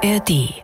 ARD. 0.00 0.62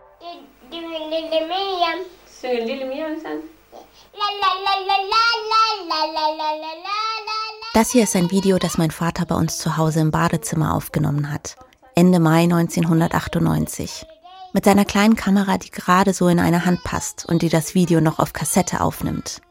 Das 7.73 7.91
hier 7.91 8.03
ist 8.03 8.15
ein 8.15 8.31
Video, 8.31 8.57
das 8.57 8.77
mein 8.77 8.91
Vater 8.91 9.25
bei 9.25 9.35
uns 9.35 9.57
zu 9.57 9.75
Hause 9.75 9.99
im 9.99 10.11
Badezimmer 10.11 10.73
aufgenommen 10.73 11.33
hat. 11.33 11.57
Ende 11.95 12.21
Mai 12.21 12.43
1998. 12.43 14.05
Mit 14.53 14.63
seiner 14.63 14.85
kleinen 14.85 15.17
Kamera, 15.17 15.57
die 15.57 15.71
gerade 15.71 16.13
so 16.13 16.29
in 16.29 16.39
eine 16.39 16.65
Hand 16.65 16.85
passt 16.85 17.25
und 17.25 17.41
die 17.41 17.49
das 17.49 17.75
Video 17.75 17.99
noch 17.99 18.19
auf 18.19 18.31
Kassette 18.31 18.79
aufnimmt. 18.79 19.41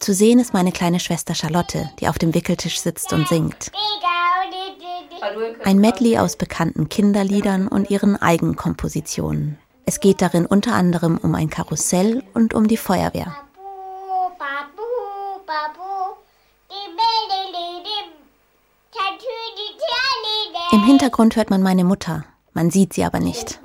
Zu 0.00 0.14
sehen 0.14 0.38
ist 0.38 0.54
meine 0.54 0.72
kleine 0.72 1.00
Schwester 1.00 1.34
Charlotte, 1.34 1.90
die 2.00 2.08
auf 2.08 2.18
dem 2.18 2.32
Wickeltisch 2.32 2.80
sitzt 2.80 3.12
und 3.12 3.28
singt. 3.28 3.70
Ein 5.64 5.78
Medley 5.78 6.18
aus 6.18 6.36
bekannten 6.36 6.88
Kinderliedern 6.88 7.68
und 7.68 7.90
ihren 7.90 8.16
Eigenkompositionen. 8.16 9.58
Es 9.84 10.00
geht 10.00 10.20
darin 10.20 10.46
unter 10.46 10.74
anderem 10.74 11.18
um 11.18 11.34
ein 11.34 11.50
Karussell 11.50 12.22
und 12.34 12.54
um 12.54 12.68
die 12.68 12.76
Feuerwehr. 12.76 13.34
Im 20.70 20.84
Hintergrund 20.84 21.36
hört 21.36 21.50
man 21.50 21.62
meine 21.62 21.84
Mutter. 21.84 22.24
Man 22.52 22.70
sieht 22.70 22.92
sie 22.92 23.04
aber 23.04 23.20
nicht. 23.20 23.60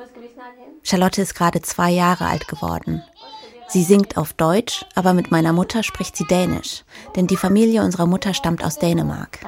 Charlotte 0.83 1.21
ist 1.21 1.35
gerade 1.35 1.61
zwei 1.61 1.91
Jahre 1.91 2.25
alt 2.25 2.47
geworden. 2.47 3.03
Sie 3.73 3.81
singt 3.81 4.17
auf 4.17 4.33
Deutsch, 4.33 4.85
aber 4.93 5.15
mit 5.15 5.31
meiner 5.31 5.51
Mutter 5.51 5.81
spricht 5.81 6.15
sie 6.15 6.25
Dänisch, 6.25 6.83
denn 7.15 7.25
die 7.25 7.37
Familie 7.37 7.81
unserer 7.81 8.05
Mutter 8.05 8.35
stammt 8.35 8.63
aus 8.63 8.77
Dänemark. 8.77 9.39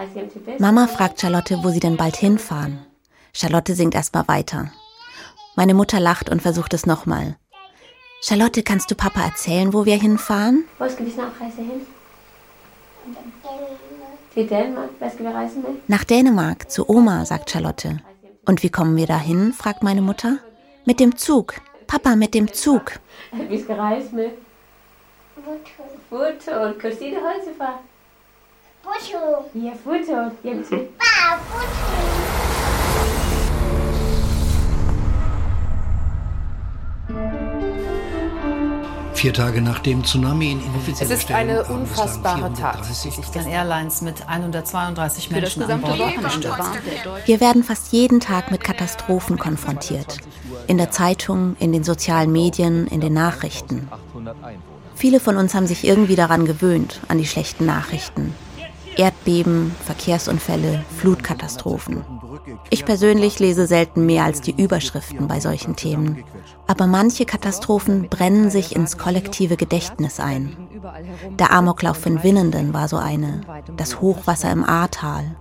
Mama 0.57 0.87
fragt 0.87 1.21
Charlotte, 1.21 1.59
wo 1.61 1.69
sie 1.69 1.79
denn 1.79 1.95
bald 1.95 2.15
hinfahren. 2.15 2.79
Charlotte 3.33 3.75
singt 3.75 3.93
erstmal 3.93 4.27
weiter. 4.27 4.71
Meine 5.55 5.75
Mutter 5.75 5.99
lacht 5.99 6.31
und 6.31 6.41
versucht 6.41 6.73
es 6.73 6.87
nochmal. 6.87 7.35
Charlotte, 8.19 8.63
kannst 8.63 8.89
du 8.89 8.95
Papa 8.95 9.21
erzählen, 9.21 9.73
wo 9.73 9.85
wir 9.85 9.95
hinfahren? 9.95 10.63
Wo 10.79 10.89
skal 10.89 11.05
vi 11.05 11.11
snart 11.11 11.39
rejse 11.39 11.61
hin? 11.61 11.81
Til 14.33 14.47
Danmark. 14.47 14.89
Hvad 14.97 15.11
skal 15.11 15.25
vi 15.27 15.31
rejse 15.31 15.59
med? 15.59 15.69
Nach 15.87 16.03
Dänemark, 16.03 16.71
zu 16.71 16.89
Oma, 16.89 17.25
sagt 17.25 17.51
Charlotte. 17.51 17.99
Und 18.43 18.63
wie 18.63 18.71
kommen 18.71 18.95
wir 18.95 19.05
dahin? 19.05 19.53
fragt 19.53 19.83
meine 19.83 20.01
Mutter. 20.01 20.39
Mit 20.83 20.99
dem 20.99 21.15
Zug. 21.15 21.53
Papa, 21.87 22.15
mit 22.15 22.33
dem 22.33 22.47
Zug. 22.53 22.91
Vi 23.49 23.61
skal 23.63 23.75
rejse 23.75 24.15
med 24.15 24.29
Futtog. 26.09 26.79
Christine 26.79 27.17
Holzefar. 27.19 27.79
Ja, 29.55 29.71
Futtog. 29.83 30.31
Hjem 30.43 30.63
til. 30.63 30.87
Vier 39.25 39.33
Tage 39.33 39.59
nach 39.59 39.79
dem 39.79 40.03
Tsunami 40.03 40.51
in 40.51 40.63
inoffizielle 40.63 41.11
Es 41.11 41.23
ist 41.23 41.31
eine 41.31 41.63
unfassbare 41.63 42.53
Tat, 42.53 42.85
430 42.85 43.15
die 43.15 43.39
sich 43.39 43.51
Airlines 43.51 44.03
mit 44.03 44.27
132 44.27 45.29
für 45.29 45.41
das 45.41 45.57
Menschen 45.57 45.71
an 45.71 45.81
gesamte 45.81 46.47
Bord. 46.47 47.25
Wir 47.25 47.39
werden 47.41 47.63
fast 47.63 47.91
jeden 47.91 48.19
Tag 48.19 48.51
mit 48.51 48.63
Katastrophen 48.63 49.39
konfrontiert. 49.39 50.19
In 50.67 50.77
der 50.77 50.91
Zeitung, 50.91 51.55
in 51.59 51.71
den 51.71 51.83
sozialen 51.83 52.31
Medien, 52.31 52.85
in 52.85 53.01
den 53.01 53.13
Nachrichten. 53.13 53.89
Viele 54.93 55.19
von 55.19 55.37
uns 55.37 55.55
haben 55.55 55.65
sich 55.65 55.87
irgendwie 55.87 56.15
daran 56.15 56.45
gewöhnt, 56.45 57.01
an 57.07 57.17
die 57.17 57.25
schlechten 57.25 57.65
Nachrichten. 57.65 58.35
Erdbeben, 58.97 59.75
Verkehrsunfälle, 59.85 60.83
Flutkatastrophen. 60.97 62.03
Ich 62.69 62.85
persönlich 62.85 63.39
lese 63.39 63.67
selten 63.67 64.05
mehr 64.05 64.23
als 64.23 64.41
die 64.41 64.55
Überschriften 64.61 65.27
bei 65.27 65.39
solchen 65.39 65.75
Themen. 65.75 66.23
Aber 66.67 66.87
manche 66.87 67.25
Katastrophen 67.25 68.09
brennen 68.09 68.49
sich 68.49 68.75
ins 68.75 68.97
kollektive 68.97 69.57
Gedächtnis 69.57 70.19
ein. 70.19 70.55
Der 71.39 71.51
Amoklauf 71.51 72.05
in 72.05 72.23
Winnenden 72.23 72.73
war 72.73 72.87
so 72.87 72.97
eine, 72.97 73.41
das 73.77 74.01
Hochwasser 74.01 74.51
im 74.51 74.63
Ahrtal 74.63 75.35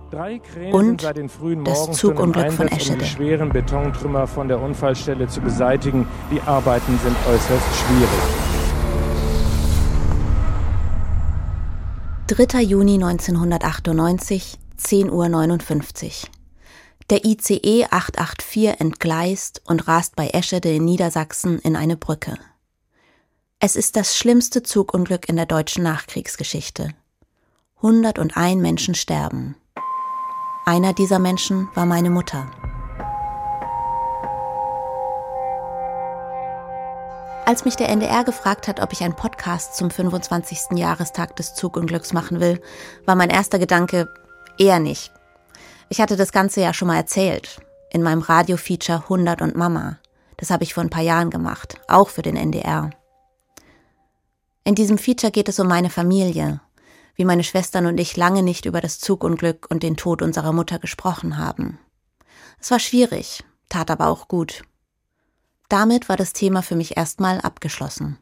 Und 0.71 1.03
das 1.63 1.91
Zugunglück 1.91 2.51
von 2.51 2.67
Um 2.67 2.73
Eschede. 2.73 2.99
die 2.99 3.05
schweren 3.05 3.49
Betontrümmer 3.49 4.27
von 4.27 4.47
der 4.47 4.61
Unfallstelle 4.61 5.27
zu 5.27 5.41
beseitigen. 5.41 6.07
Die 6.31 6.41
Arbeiten 6.41 6.99
sind 7.03 7.15
äußerst 7.27 7.75
schwierig. 7.75 8.54
3. 12.27 12.59
Juni 12.63 12.95
1998, 12.95 14.57
10.59 14.79 15.11
Uhr. 15.11 16.29
Der 17.11 17.23
ICE 17.23 17.85
884 17.91 18.81
entgleist 18.81 19.61
und 19.65 19.87
rast 19.87 20.15
bei 20.15 20.29
Eschede 20.29 20.73
in 20.73 20.85
Niedersachsen 20.85 21.59
in 21.59 21.75
eine 21.75 21.95
Brücke. 21.95 22.39
Es 23.59 23.75
ist 23.75 23.95
das 23.95 24.17
schlimmste 24.17 24.63
Zugunglück 24.63 25.29
in 25.29 25.35
der 25.35 25.45
deutschen 25.45 25.83
Nachkriegsgeschichte. 25.83 26.95
101 27.83 28.59
Menschen 28.59 28.95
sterben. 28.95 29.55
Einer 30.65 30.93
dieser 30.93 31.19
Menschen 31.19 31.69
war 31.75 31.85
meine 31.85 32.09
Mutter. 32.09 32.49
Als 37.47 37.63
mich 37.63 37.75
der 37.75 37.89
NDR 37.89 38.23
gefragt 38.23 38.67
hat, 38.67 38.79
ob 38.79 38.91
ich 38.91 39.03
einen 39.03 39.15
Podcast 39.15 39.75
zum 39.75 39.91
25. 39.91 40.79
Jahrestag 40.79 41.35
des 41.35 41.53
Zugunglücks 41.53 42.11
machen 42.11 42.39
will, 42.39 42.59
war 43.05 43.15
mein 43.15 43.29
erster 43.29 43.59
Gedanke 43.59 44.11
eher 44.57 44.79
nicht. 44.79 45.11
Ich 45.87 46.01
hatte 46.01 46.15
das 46.15 46.31
Ganze 46.31 46.61
ja 46.61 46.73
schon 46.73 46.87
mal 46.87 46.97
erzählt. 46.97 47.61
In 47.91 48.01
meinem 48.01 48.21
Radiofeature 48.21 49.03
100 49.03 49.43
und 49.43 49.55
Mama. 49.55 49.99
Das 50.37 50.49
habe 50.49 50.63
ich 50.63 50.73
vor 50.73 50.81
ein 50.81 50.89
paar 50.89 51.03
Jahren 51.03 51.29
gemacht. 51.29 51.79
Auch 51.87 52.09
für 52.09 52.23
den 52.23 52.35
NDR. 52.35 52.89
In 54.63 54.73
diesem 54.73 54.97
Feature 54.97 55.31
geht 55.31 55.47
es 55.47 55.59
um 55.59 55.67
meine 55.67 55.91
Familie. 55.91 56.61
Wie 57.13 57.25
meine 57.25 57.43
Schwestern 57.43 57.85
und 57.85 57.99
ich 57.99 58.17
lange 58.17 58.41
nicht 58.41 58.65
über 58.65 58.81
das 58.81 58.99
Zugunglück 58.99 59.67
und 59.69 59.83
den 59.83 59.97
Tod 59.97 60.23
unserer 60.23 60.51
Mutter 60.51 60.79
gesprochen 60.79 61.37
haben. 61.37 61.77
Es 62.59 62.71
war 62.71 62.79
schwierig, 62.79 63.43
tat 63.69 63.91
aber 63.91 64.07
auch 64.07 64.27
gut. 64.27 64.63
Damit 65.69 66.09
war 66.09 66.17
das 66.17 66.33
Thema 66.33 66.61
für 66.61 66.75
mich 66.75 66.97
erstmal 66.97 67.41
abgeschlossen. 67.41 68.17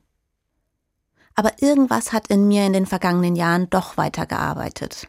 Aber 1.35 1.61
irgendwas 1.61 2.13
hat 2.13 2.27
in 2.27 2.47
mir 2.47 2.65
in 2.65 2.73
den 2.73 2.85
vergangenen 2.85 3.35
Jahren 3.35 3.69
doch 3.69 3.97
weitergearbeitet. 3.97 5.07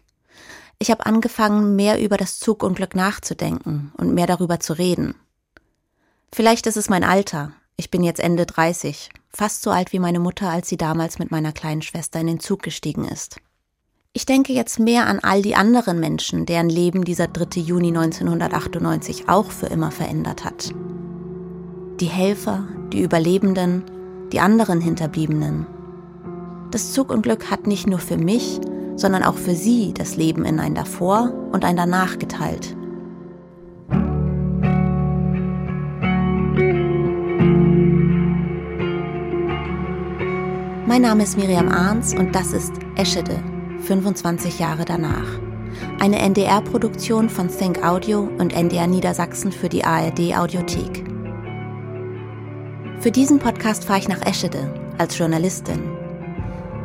Ich 0.78 0.90
habe 0.90 1.06
angefangen, 1.06 1.76
mehr 1.76 2.02
über 2.02 2.16
das 2.16 2.38
Zugunglück 2.38 2.94
nachzudenken 2.94 3.92
und 3.96 4.14
mehr 4.14 4.26
darüber 4.26 4.58
zu 4.60 4.72
reden. 4.72 5.14
Vielleicht 6.32 6.66
ist 6.66 6.76
es 6.76 6.88
mein 6.88 7.04
Alter. 7.04 7.52
Ich 7.76 7.90
bin 7.90 8.02
jetzt 8.02 8.20
Ende 8.20 8.46
30, 8.46 9.10
fast 9.30 9.62
so 9.62 9.70
alt 9.70 9.92
wie 9.92 9.98
meine 9.98 10.20
Mutter, 10.20 10.48
als 10.48 10.68
sie 10.68 10.76
damals 10.76 11.18
mit 11.18 11.30
meiner 11.30 11.52
kleinen 11.52 11.82
Schwester 11.82 12.20
in 12.20 12.26
den 12.26 12.40
Zug 12.40 12.62
gestiegen 12.62 13.04
ist. 13.04 13.36
Ich 14.12 14.26
denke 14.26 14.52
jetzt 14.52 14.78
mehr 14.78 15.06
an 15.06 15.18
all 15.20 15.42
die 15.42 15.56
anderen 15.56 15.98
Menschen, 15.98 16.46
deren 16.46 16.68
Leben 16.68 17.04
dieser 17.04 17.26
3. 17.26 17.60
Juni 17.60 17.88
1998 17.88 19.28
auch 19.28 19.50
für 19.50 19.66
immer 19.66 19.90
verändert 19.90 20.44
hat. 20.44 20.72
Die 22.00 22.06
Helfer, 22.06 22.64
die 22.92 23.02
Überlebenden, 23.02 23.84
die 24.32 24.40
anderen 24.40 24.80
Hinterbliebenen. 24.80 25.66
Das 26.72 26.92
Zugunglück 26.92 27.52
hat 27.52 27.68
nicht 27.68 27.86
nur 27.86 28.00
für 28.00 28.16
mich, 28.16 28.60
sondern 28.96 29.22
auch 29.22 29.36
für 29.36 29.54
sie 29.54 29.94
das 29.94 30.16
Leben 30.16 30.44
in 30.44 30.58
ein 30.58 30.74
davor 30.74 31.32
und 31.52 31.64
ein 31.64 31.76
danach 31.76 32.18
geteilt. 32.18 32.76
Mein 40.86 41.02
Name 41.02 41.22
ist 41.22 41.36
Miriam 41.36 41.68
Arns 41.68 42.12
und 42.12 42.34
das 42.34 42.52
ist 42.52 42.72
Eschede, 42.96 43.40
25 43.80 44.58
Jahre 44.58 44.84
danach. 44.84 45.28
Eine 46.00 46.18
NDR-Produktion 46.18 47.28
von 47.28 47.48
Think 47.48 47.84
Audio 47.84 48.28
und 48.38 48.52
NDR 48.52 48.88
Niedersachsen 48.88 49.52
für 49.52 49.68
die 49.68 49.84
ARD 49.84 50.36
Audiothek. 50.36 51.13
Für 53.04 53.10
diesen 53.10 53.38
Podcast 53.38 53.84
fahre 53.84 53.98
ich 53.98 54.08
nach 54.08 54.24
Eschede 54.24 54.66
als 54.96 55.18
Journalistin. 55.18 55.82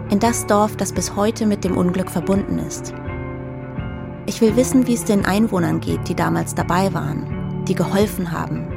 In 0.09 0.19
das 0.19 0.45
Dorf, 0.45 0.75
das 0.75 0.91
bis 0.91 1.15
heute 1.15 1.45
mit 1.45 1.63
dem 1.63 1.77
Unglück 1.77 2.11
verbunden 2.11 2.59
ist. 2.59 2.93
Ich 4.25 4.41
will 4.41 4.57
wissen, 4.57 4.85
wie 4.85 4.95
es 4.95 5.05
den 5.05 5.25
Einwohnern 5.25 5.79
geht, 5.79 6.09
die 6.09 6.15
damals 6.15 6.53
dabei 6.53 6.93
waren, 6.93 7.63
die 7.69 7.73
geholfen 7.73 8.33
haben. 8.33 8.67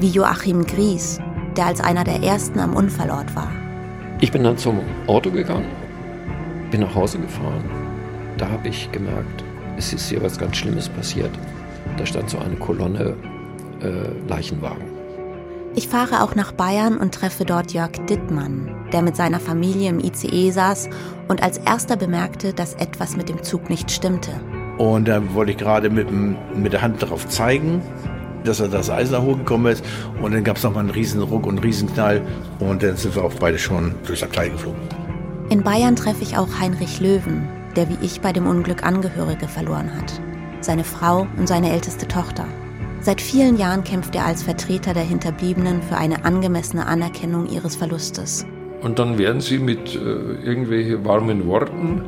Wie 0.00 0.08
Joachim 0.08 0.66
Gries, 0.66 1.20
der 1.56 1.66
als 1.66 1.80
einer 1.80 2.02
der 2.02 2.24
ersten 2.24 2.58
am 2.58 2.74
Unfallort 2.74 3.36
war. 3.36 3.52
Ich 4.20 4.32
bin 4.32 4.42
dann 4.42 4.58
zum 4.58 4.80
Auto 5.06 5.30
gegangen, 5.30 5.70
bin 6.72 6.80
nach 6.80 6.96
Hause 6.96 7.20
gefahren. 7.20 7.62
Da 8.36 8.50
habe 8.50 8.66
ich 8.66 8.90
gemerkt, 8.90 9.44
es 9.76 9.92
ist 9.92 10.08
hier 10.08 10.20
was 10.24 10.36
ganz 10.36 10.56
Schlimmes 10.56 10.88
passiert. 10.88 11.30
Da 11.98 12.04
stand 12.04 12.30
so 12.30 12.38
eine 12.38 12.56
Kolonne 12.56 13.14
äh, 13.80 14.28
Leichenwagen. 14.28 14.93
Ich 15.76 15.88
fahre 15.88 16.22
auch 16.22 16.34
nach 16.36 16.52
Bayern 16.52 16.98
und 16.98 17.14
treffe 17.14 17.44
dort 17.44 17.72
Jörg 17.72 17.92
Dittmann, 18.08 18.70
der 18.92 19.02
mit 19.02 19.16
seiner 19.16 19.40
Familie 19.40 19.90
im 19.90 19.98
ICE 19.98 20.50
saß 20.50 20.88
und 21.28 21.42
als 21.42 21.58
erster 21.58 21.96
bemerkte, 21.96 22.52
dass 22.52 22.74
etwas 22.74 23.16
mit 23.16 23.28
dem 23.28 23.42
Zug 23.42 23.68
nicht 23.70 23.90
stimmte. 23.90 24.30
Und 24.78 25.08
da 25.08 25.34
wollte 25.34 25.52
ich 25.52 25.58
gerade 25.58 25.90
mit, 25.90 26.08
mit 26.12 26.72
der 26.72 26.82
Hand 26.82 27.02
darauf 27.02 27.28
zeigen. 27.28 27.82
dass 28.44 28.60
er 28.60 28.68
das 28.68 28.90
Eisen 28.90 29.20
hochgekommen 29.20 29.72
ist. 29.72 29.84
Und 30.22 30.34
dann 30.34 30.44
gab 30.44 30.58
es 30.58 30.62
nochmal 30.62 30.80
einen 30.80 30.90
riesen 30.90 31.22
Ruck 31.22 31.46
und 31.46 31.56
einen 31.56 31.64
riesen 31.64 31.92
Knall. 31.92 32.22
Und 32.60 32.82
dann 32.82 32.96
sind 32.96 33.16
wir 33.16 33.24
auch 33.24 33.32
beide 33.40 33.58
schon 33.58 33.94
durchs 34.06 34.22
Abteil 34.22 34.50
geflogen. 34.50 34.80
In 35.48 35.62
Bayern 35.62 35.96
treffe 35.96 36.22
ich 36.22 36.36
auch 36.36 36.48
Heinrich 36.60 37.00
Löwen, 37.00 37.48
der 37.74 37.88
wie 37.88 37.98
ich 38.02 38.20
bei 38.20 38.32
dem 38.32 38.46
Unglück 38.46 38.84
Angehörige 38.84 39.48
verloren 39.48 39.90
hat. 39.96 40.20
Seine 40.60 40.84
Frau 40.84 41.26
und 41.38 41.48
seine 41.48 41.72
älteste 41.72 42.06
Tochter. 42.06 42.44
Seit 43.04 43.20
vielen 43.20 43.58
Jahren 43.58 43.84
kämpft 43.84 44.14
er 44.14 44.24
als 44.24 44.42
Vertreter 44.42 44.94
der 44.94 45.02
Hinterbliebenen 45.02 45.82
für 45.82 45.98
eine 45.98 46.24
angemessene 46.24 46.86
Anerkennung 46.86 47.46
ihres 47.46 47.76
Verlustes. 47.76 48.46
Und 48.80 48.98
dann 48.98 49.18
werden 49.18 49.42
sie 49.42 49.58
mit 49.58 49.94
äh, 49.94 49.98
irgendwelchen 49.98 51.04
warmen 51.04 51.46
Worten 51.46 52.00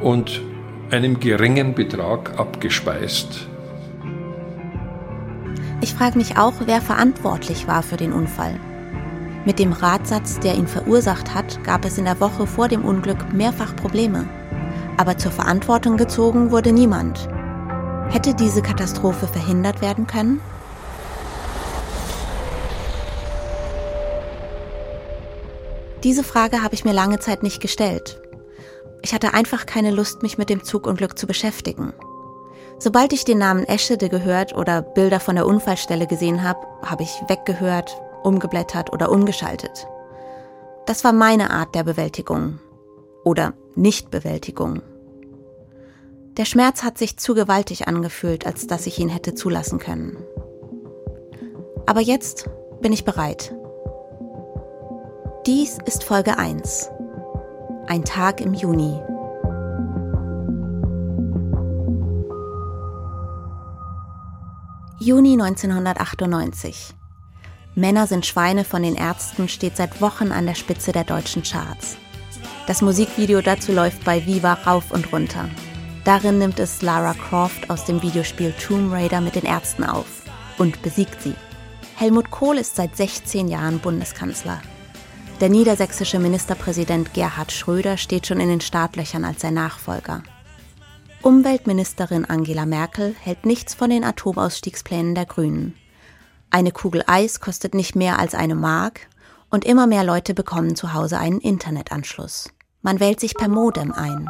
und 0.00 0.40
einem 0.90 1.20
geringen 1.20 1.74
Betrag 1.74 2.38
abgespeist. 2.38 3.48
Ich 5.82 5.92
frage 5.92 6.16
mich 6.16 6.38
auch, 6.38 6.54
wer 6.64 6.80
verantwortlich 6.80 7.68
war 7.68 7.82
für 7.82 7.98
den 7.98 8.14
Unfall. 8.14 8.58
Mit 9.44 9.58
dem 9.58 9.72
Radsatz, 9.72 10.40
der 10.40 10.54
ihn 10.54 10.68
verursacht 10.68 11.34
hat, 11.34 11.62
gab 11.64 11.84
es 11.84 11.98
in 11.98 12.06
der 12.06 12.18
Woche 12.18 12.46
vor 12.46 12.68
dem 12.68 12.86
Unglück 12.86 13.34
mehrfach 13.34 13.76
Probleme. 13.76 14.26
Aber 14.96 15.18
zur 15.18 15.32
Verantwortung 15.32 15.98
gezogen 15.98 16.50
wurde 16.50 16.72
niemand. 16.72 17.28
Hätte 18.10 18.34
diese 18.34 18.62
Katastrophe 18.62 19.26
verhindert 19.26 19.80
werden 19.80 20.06
können? 20.06 20.40
Diese 26.04 26.22
Frage 26.22 26.62
habe 26.62 26.74
ich 26.74 26.84
mir 26.84 26.92
lange 26.92 27.18
Zeit 27.18 27.42
nicht 27.42 27.60
gestellt. 27.60 28.20
Ich 29.02 29.14
hatte 29.14 29.34
einfach 29.34 29.66
keine 29.66 29.90
Lust, 29.90 30.22
mich 30.22 30.38
mit 30.38 30.50
dem 30.50 30.62
Zugunglück 30.62 31.18
zu 31.18 31.26
beschäftigen. 31.26 31.92
Sobald 32.78 33.12
ich 33.12 33.24
den 33.24 33.38
Namen 33.38 33.64
Eschede 33.64 34.08
gehört 34.08 34.54
oder 34.54 34.82
Bilder 34.82 35.20
von 35.20 35.36
der 35.36 35.46
Unfallstelle 35.46 36.06
gesehen 36.06 36.42
habe, 36.42 36.60
habe 36.82 37.02
ich 37.02 37.22
weggehört, 37.28 37.96
umgeblättert 38.22 38.92
oder 38.92 39.10
umgeschaltet. 39.10 39.86
Das 40.86 41.04
war 41.04 41.12
meine 41.12 41.50
Art 41.50 41.74
der 41.74 41.84
Bewältigung 41.84 42.58
oder 43.24 43.54
Nichtbewältigung. 43.74 44.82
Der 46.36 46.46
Schmerz 46.46 46.82
hat 46.82 46.98
sich 46.98 47.16
zu 47.16 47.34
gewaltig 47.34 47.86
angefühlt, 47.86 48.44
als 48.44 48.66
dass 48.66 48.86
ich 48.86 48.98
ihn 48.98 49.08
hätte 49.08 49.36
zulassen 49.36 49.78
können. 49.78 50.16
Aber 51.86 52.00
jetzt 52.00 52.50
bin 52.80 52.92
ich 52.92 53.04
bereit. 53.04 53.54
Dies 55.46 55.78
ist 55.86 56.02
Folge 56.02 56.36
1. 56.36 56.90
Ein 57.86 58.04
Tag 58.04 58.40
im 58.40 58.52
Juni. 58.52 59.00
Juni 64.98 65.34
1998. 65.34 66.94
Männer 67.76 68.08
sind 68.08 68.26
Schweine 68.26 68.64
von 68.64 68.82
den 68.82 68.96
Ärzten 68.96 69.48
steht 69.48 69.76
seit 69.76 70.00
Wochen 70.00 70.32
an 70.32 70.46
der 70.46 70.54
Spitze 70.54 70.90
der 70.90 71.04
deutschen 71.04 71.44
Charts. 71.44 71.96
Das 72.66 72.82
Musikvideo 72.82 73.40
dazu 73.40 73.72
läuft 73.72 74.04
bei 74.04 74.26
Viva 74.26 74.54
rauf 74.54 74.90
und 74.90 75.12
runter. 75.12 75.48
Darin 76.04 76.36
nimmt 76.38 76.60
es 76.60 76.82
Lara 76.82 77.14
Croft 77.14 77.70
aus 77.70 77.86
dem 77.86 78.02
Videospiel 78.02 78.52
Tomb 78.52 78.92
Raider 78.92 79.22
mit 79.22 79.36
den 79.36 79.46
Ärzten 79.46 79.84
auf 79.84 80.22
und 80.58 80.82
besiegt 80.82 81.22
sie. 81.22 81.34
Helmut 81.96 82.30
Kohl 82.30 82.58
ist 82.58 82.76
seit 82.76 82.94
16 82.94 83.48
Jahren 83.48 83.78
Bundeskanzler. 83.78 84.60
Der 85.40 85.48
niedersächsische 85.48 86.18
Ministerpräsident 86.18 87.14
Gerhard 87.14 87.52
Schröder 87.52 87.96
steht 87.96 88.26
schon 88.26 88.38
in 88.38 88.48
den 88.48 88.60
Startlöchern 88.60 89.24
als 89.24 89.40
sein 89.40 89.54
Nachfolger. 89.54 90.22
Umweltministerin 91.22 92.26
Angela 92.26 92.66
Merkel 92.66 93.16
hält 93.20 93.46
nichts 93.46 93.74
von 93.74 93.88
den 93.88 94.04
Atomausstiegsplänen 94.04 95.14
der 95.14 95.24
Grünen. 95.24 95.74
Eine 96.50 96.70
Kugel 96.70 97.02
Eis 97.06 97.40
kostet 97.40 97.74
nicht 97.74 97.96
mehr 97.96 98.18
als 98.18 98.34
eine 98.34 98.54
Mark 98.54 99.08
und 99.48 99.64
immer 99.64 99.86
mehr 99.86 100.04
Leute 100.04 100.34
bekommen 100.34 100.76
zu 100.76 100.92
Hause 100.92 101.18
einen 101.18 101.40
Internetanschluss. 101.40 102.50
Man 102.82 103.00
wählt 103.00 103.20
sich 103.20 103.34
per 103.34 103.48
Modem 103.48 103.90
ein. 103.92 104.28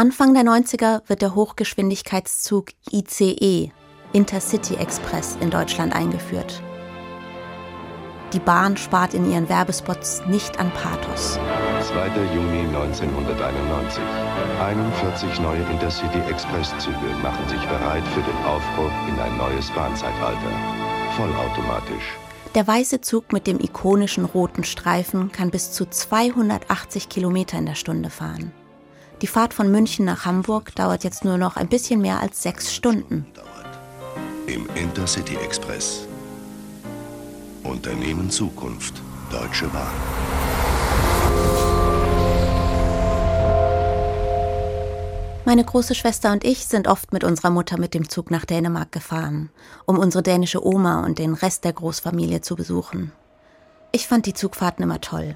Anfang 0.00 0.32
der 0.32 0.44
90er 0.44 1.02
wird 1.08 1.20
der 1.20 1.34
Hochgeschwindigkeitszug 1.34 2.70
ICE, 2.90 3.70
Intercity 4.14 4.76
Express, 4.76 5.36
in 5.42 5.50
Deutschland 5.50 5.94
eingeführt. 5.94 6.62
Die 8.32 8.38
Bahn 8.38 8.78
spart 8.78 9.12
in 9.12 9.30
ihren 9.30 9.50
Werbespots 9.50 10.22
nicht 10.26 10.58
an 10.58 10.70
Pathos. 10.70 11.38
2. 11.82 12.06
Juni 12.34 12.60
1991. 12.74 14.02
41 14.62 15.40
neue 15.40 15.64
Intercity 15.70 16.20
Express-Züge 16.30 17.10
machen 17.22 17.46
sich 17.50 17.60
bereit 17.60 18.08
für 18.14 18.22
den 18.22 18.44
Aufbruch 18.46 19.06
in 19.06 19.20
ein 19.20 19.36
neues 19.36 19.70
Bahnzeitalter. 19.72 20.52
Vollautomatisch. 21.14 22.16
Der 22.54 22.66
weiße 22.66 23.02
Zug 23.02 23.34
mit 23.34 23.46
dem 23.46 23.60
ikonischen 23.60 24.24
roten 24.24 24.64
Streifen 24.64 25.30
kann 25.30 25.50
bis 25.50 25.72
zu 25.72 25.84
280 25.84 27.10
Kilometer 27.10 27.58
in 27.58 27.66
der 27.66 27.74
Stunde 27.74 28.08
fahren. 28.08 28.54
Die 29.22 29.26
Fahrt 29.26 29.52
von 29.52 29.70
München 29.70 30.06
nach 30.06 30.24
Hamburg 30.24 30.74
dauert 30.74 31.04
jetzt 31.04 31.24
nur 31.24 31.36
noch 31.36 31.56
ein 31.56 31.68
bisschen 31.68 32.00
mehr 32.00 32.20
als 32.20 32.42
sechs 32.42 32.74
Stunden. 32.74 33.26
Im 34.46 34.66
Intercity 34.74 35.36
Express. 35.36 36.06
Unternehmen 37.62 38.30
Zukunft. 38.30 38.94
Deutsche 39.30 39.66
Bahn. 39.68 39.92
Meine 45.44 45.64
große 45.64 45.94
Schwester 45.94 46.32
und 46.32 46.42
ich 46.44 46.66
sind 46.66 46.88
oft 46.88 47.12
mit 47.12 47.22
unserer 47.22 47.50
Mutter 47.50 47.78
mit 47.78 47.92
dem 47.92 48.08
Zug 48.08 48.30
nach 48.30 48.46
Dänemark 48.46 48.90
gefahren, 48.90 49.50
um 49.84 49.98
unsere 49.98 50.22
dänische 50.22 50.64
Oma 50.64 51.04
und 51.04 51.18
den 51.18 51.34
Rest 51.34 51.64
der 51.64 51.74
Großfamilie 51.74 52.40
zu 52.40 52.56
besuchen. 52.56 53.12
Ich 53.92 54.08
fand 54.08 54.24
die 54.24 54.34
Zugfahrten 54.34 54.82
immer 54.82 55.00
toll. 55.02 55.34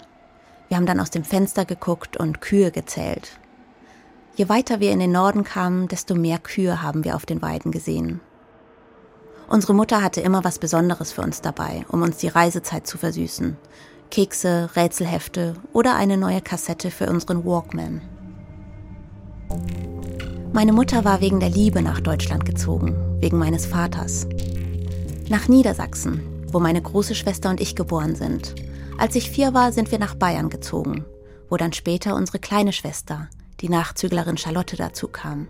Wir 0.68 0.78
haben 0.78 0.86
dann 0.86 1.00
aus 1.00 1.10
dem 1.10 1.24
Fenster 1.24 1.66
geguckt 1.66 2.16
und 2.16 2.40
Kühe 2.40 2.70
gezählt. 2.70 3.38
Je 4.36 4.48
weiter 4.48 4.80
wir 4.80 4.90
in 4.90 4.98
den 4.98 5.12
Norden 5.12 5.44
kamen, 5.44 5.86
desto 5.86 6.16
mehr 6.16 6.38
Kühe 6.38 6.82
haben 6.82 7.04
wir 7.04 7.14
auf 7.14 7.24
den 7.24 7.40
Weiden 7.40 7.70
gesehen. 7.70 8.20
Unsere 9.48 9.74
Mutter 9.74 10.02
hatte 10.02 10.20
immer 10.20 10.42
was 10.42 10.58
Besonderes 10.58 11.12
für 11.12 11.22
uns 11.22 11.40
dabei, 11.40 11.84
um 11.88 12.02
uns 12.02 12.16
die 12.16 12.28
Reisezeit 12.28 12.86
zu 12.86 12.98
versüßen. 12.98 13.56
Kekse, 14.10 14.70
Rätselhefte 14.74 15.54
oder 15.72 15.94
eine 15.94 16.16
neue 16.16 16.40
Kassette 16.40 16.90
für 16.90 17.08
unseren 17.08 17.44
Walkman. 17.44 18.00
Meine 20.52 20.72
Mutter 20.72 21.04
war 21.04 21.20
wegen 21.20 21.38
der 21.40 21.50
Liebe 21.50 21.82
nach 21.82 22.00
Deutschland 22.00 22.44
gezogen, 22.44 22.96
wegen 23.20 23.38
meines 23.38 23.66
Vaters. 23.66 24.26
Nach 25.28 25.46
Niedersachsen, 25.46 26.22
wo 26.48 26.58
meine 26.58 26.82
große 26.82 27.14
Schwester 27.14 27.50
und 27.50 27.60
ich 27.60 27.76
geboren 27.76 28.16
sind. 28.16 28.54
Als 28.98 29.14
ich 29.14 29.30
vier 29.30 29.54
war, 29.54 29.70
sind 29.70 29.92
wir 29.92 29.98
nach 29.98 30.14
Bayern 30.14 30.48
gezogen, 30.48 31.04
wo 31.50 31.56
dann 31.56 31.72
später 31.72 32.14
unsere 32.14 32.38
kleine 32.38 32.72
Schwester, 32.72 33.28
die 33.60 33.68
Nachzüglerin 33.68 34.36
Charlotte 34.36 34.76
dazu 34.76 35.08
kam. 35.08 35.48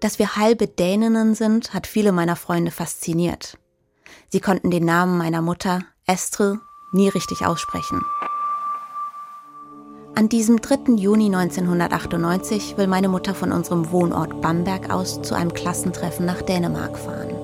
Dass 0.00 0.18
wir 0.18 0.36
halbe 0.36 0.66
Däninnen 0.66 1.34
sind, 1.34 1.74
hat 1.74 1.86
viele 1.86 2.12
meiner 2.12 2.36
Freunde 2.36 2.70
fasziniert. 2.70 3.58
Sie 4.28 4.40
konnten 4.40 4.70
den 4.70 4.84
Namen 4.84 5.16
meiner 5.16 5.42
Mutter, 5.42 5.80
Estrid, 6.06 6.58
nie 6.92 7.08
richtig 7.08 7.46
aussprechen. 7.46 8.00
An 10.14 10.28
diesem 10.28 10.60
3. 10.60 10.94
Juni 10.96 11.26
1998 11.26 12.76
will 12.76 12.86
meine 12.86 13.08
Mutter 13.08 13.34
von 13.34 13.50
unserem 13.50 13.90
Wohnort 13.92 14.42
Bamberg 14.42 14.90
aus 14.90 15.22
zu 15.22 15.34
einem 15.34 15.54
Klassentreffen 15.54 16.26
nach 16.26 16.42
Dänemark 16.42 16.98
fahren. 16.98 17.34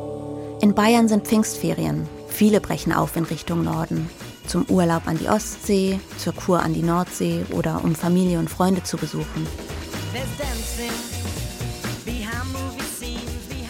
In 0.61 0.75
Bayern 0.75 1.09
sind 1.09 1.27
Pfingstferien. 1.27 2.07
Viele 2.29 2.61
brechen 2.61 2.93
auf 2.93 3.17
in 3.17 3.25
Richtung 3.25 3.65
Norden. 3.65 4.11
Zum 4.47 4.67
Urlaub 4.69 5.07
an 5.07 5.19
die 5.19 5.29
Ostsee, 5.29 5.99
zur 6.19 6.35
Kur 6.35 6.61
an 6.61 6.75
die 6.75 6.83
Nordsee 6.83 7.47
oder 7.53 7.83
um 7.85 7.95
Familie 7.95 8.39
und 8.39 8.51
Freunde 8.51 8.83
zu 8.83 8.97
besuchen. 8.97 9.47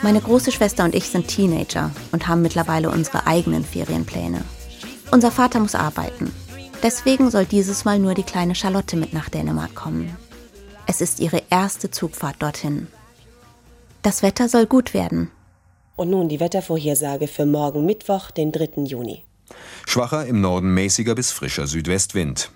Meine 0.03 0.21
große 0.21 0.53
Schwester 0.53 0.85
und 0.85 0.95
ich 0.95 1.09
sind 1.09 1.29
Teenager 1.29 1.91
und 2.13 2.29
haben 2.29 2.43
mittlerweile 2.43 2.91
unsere 2.91 3.27
eigenen 3.27 3.65
Ferienpläne. 3.65 4.43
Unser 5.11 5.31
Vater 5.31 5.61
muss 5.61 5.75
arbeiten. 5.75 6.33
Deswegen 6.83 7.31
soll 7.31 7.45
dieses 7.45 7.85
Mal 7.85 7.99
nur 7.99 8.15
die 8.15 8.23
kleine 8.23 8.55
Charlotte 8.55 8.97
mit 8.97 9.13
nach 9.13 9.29
Dänemark 9.29 9.75
kommen. 9.75 10.17
Es 10.87 11.01
ist 11.01 11.21
ihre 11.21 11.43
erste 11.51 11.91
Zugfahrt 11.91 12.37
dorthin. 12.41 12.87
Das 14.03 14.23
Wetter 14.23 14.49
soll 14.49 14.67
gut 14.67 14.95
werden. 14.95 15.31
Und 15.97 16.11
nun 16.11 16.29
die 16.29 16.41
Wettervorhersage 16.41 17.27
für 17.27 17.45
morgen 17.45 17.85
Mittwoch, 17.85 18.31
den 18.31 18.53
3. 18.53 18.85
Juni. 18.85 19.25
Schwacher 19.87 20.27
im 20.27 20.41
Norden 20.41 20.73
mäßiger 20.73 21.15
bis 21.15 21.33
frischer 21.33 21.67
Südwestwind. 21.67 22.53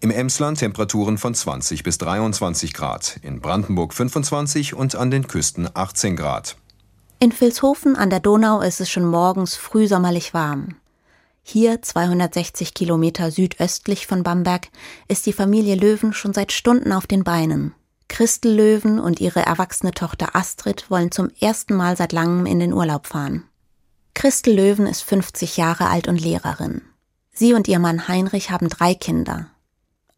Im 0.00 0.10
Emsland 0.10 0.58
Temperaturen 0.58 1.18
von 1.18 1.34
20 1.34 1.82
bis 1.82 1.98
23 1.98 2.74
Grad, 2.74 3.18
in 3.22 3.40
Brandenburg 3.40 3.94
25 3.94 4.74
und 4.74 4.94
an 4.94 5.10
den 5.10 5.26
Küsten 5.26 5.68
18 5.72 6.16
Grad. 6.16 6.56
In 7.18 7.32
Vilshofen 7.32 7.96
an 7.96 8.10
der 8.10 8.20
Donau 8.20 8.60
ist 8.60 8.80
es 8.80 8.90
schon 8.90 9.06
morgens 9.06 9.54
frühsommerlich 9.56 10.34
warm. 10.34 10.76
Hier, 11.42 11.80
260 11.80 12.74
Kilometer 12.74 13.30
südöstlich 13.30 14.06
von 14.06 14.22
Bamberg, 14.22 14.68
ist 15.08 15.26
die 15.26 15.32
Familie 15.32 15.76
Löwen 15.76 16.12
schon 16.12 16.34
seit 16.34 16.52
Stunden 16.52 16.92
auf 16.92 17.06
den 17.06 17.22
Beinen. 17.24 17.72
Christel 18.08 18.54
Löwen 18.54 18.98
und 18.98 19.20
ihre 19.20 19.40
erwachsene 19.40 19.92
Tochter 19.92 20.34
Astrid 20.34 20.90
wollen 20.90 21.10
zum 21.10 21.30
ersten 21.40 21.74
Mal 21.74 21.96
seit 21.96 22.12
langem 22.12 22.46
in 22.46 22.58
den 22.58 22.72
Urlaub 22.72 23.06
fahren. 23.06 23.44
Christel 24.14 24.54
Löwen 24.54 24.86
ist 24.86 25.02
50 25.02 25.56
Jahre 25.56 25.88
alt 25.88 26.08
und 26.08 26.20
Lehrerin. 26.20 26.82
Sie 27.32 27.54
und 27.54 27.68
ihr 27.68 27.78
Mann 27.78 28.08
Heinrich 28.08 28.50
haben 28.50 28.68
drei 28.68 28.94
Kinder. 28.94 29.50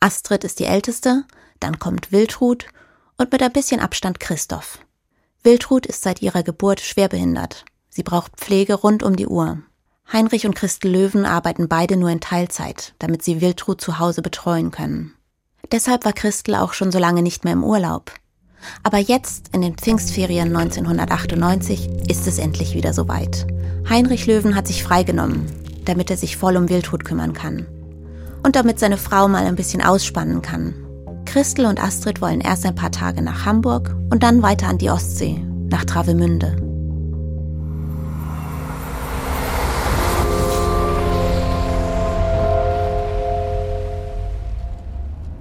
Astrid 0.01 0.45
ist 0.45 0.61
die 0.61 0.65
älteste, 0.65 1.25
dann 1.61 1.79
kommt 1.79 2.13
Wildrut 2.13 2.67
und 3.17 3.33
mit 3.33 3.43
ein 3.43 3.53
bisschen 3.53 3.81
Abstand 3.81 4.21
Christoph. 4.21 4.79
Wildrut 5.43 5.87
ist 5.87 6.03
seit 6.03 6.23
ihrer 6.23 6.43
Geburt 6.43 6.81
schwerbehindert. 6.81 7.65
Sie 7.89 8.05
braucht 8.05 8.37
Pflege 8.37 8.75
rund 8.75 9.03
um 9.03 9.17
die 9.17 9.27
Uhr. 9.27 9.59
Heinrich 10.13 10.47
und 10.47 10.55
Christel 10.55 10.93
Löwen 10.93 11.27
arbeiten 11.27 11.69
beide 11.69 11.97
nur 11.97 12.11
in 12.11 12.21
Teilzeit, 12.21 12.95
damit 12.99 13.23
sie 13.23 13.41
Wildrut 13.41 13.81
zu 13.81 13.99
Hause 13.99 14.23
betreuen 14.23 14.71
können. 14.71 15.15
Deshalb 15.73 16.05
war 16.05 16.13
Christel 16.13 16.55
auch 16.55 16.73
schon 16.73 16.93
so 16.93 16.99
lange 16.99 17.23
nicht 17.23 17.45
mehr 17.45 17.53
im 17.53 17.65
Urlaub. 17.65 18.13
Aber 18.83 18.99
jetzt, 18.99 19.49
in 19.53 19.63
den 19.63 19.77
Pfingstferien 19.77 20.55
1998, 20.57 21.89
ist 22.09 22.27
es 22.27 22.39
endlich 22.39 22.75
wieder 22.75 22.93
soweit. 22.93 23.47
Heinrich 23.89 24.27
Löwen 24.27 24.55
hat 24.55 24.67
sich 24.67 24.83
freigenommen, 24.83 25.47
damit 25.85 26.11
er 26.11 26.17
sich 26.17 26.37
voll 26.37 26.57
um 26.57 26.69
Wildhut 26.69 27.05
kümmern 27.05 27.33
kann. 27.33 27.67
Und 28.49 28.57
damit 28.57 28.79
seine 28.79 28.97
Frau 28.97 29.29
mal 29.29 29.45
ein 29.45 29.57
bisschen 29.57 29.83
ausspannen 29.83 30.41
kann. 30.41 30.73
Christel 31.27 31.67
und 31.67 31.85
Astrid 31.85 32.23
wollen 32.23 32.41
erst 32.41 32.65
ein 32.65 32.75
paar 32.75 32.91
Tage 32.91 33.21
nach 33.21 33.45
Hamburg 33.45 33.95
und 34.09 34.23
dann 34.23 34.41
weiter 34.43 34.69
an 34.69 34.79
die 34.79 34.89
Ostsee, 34.89 35.45
nach 35.69 35.85
Travemünde. 35.85 36.57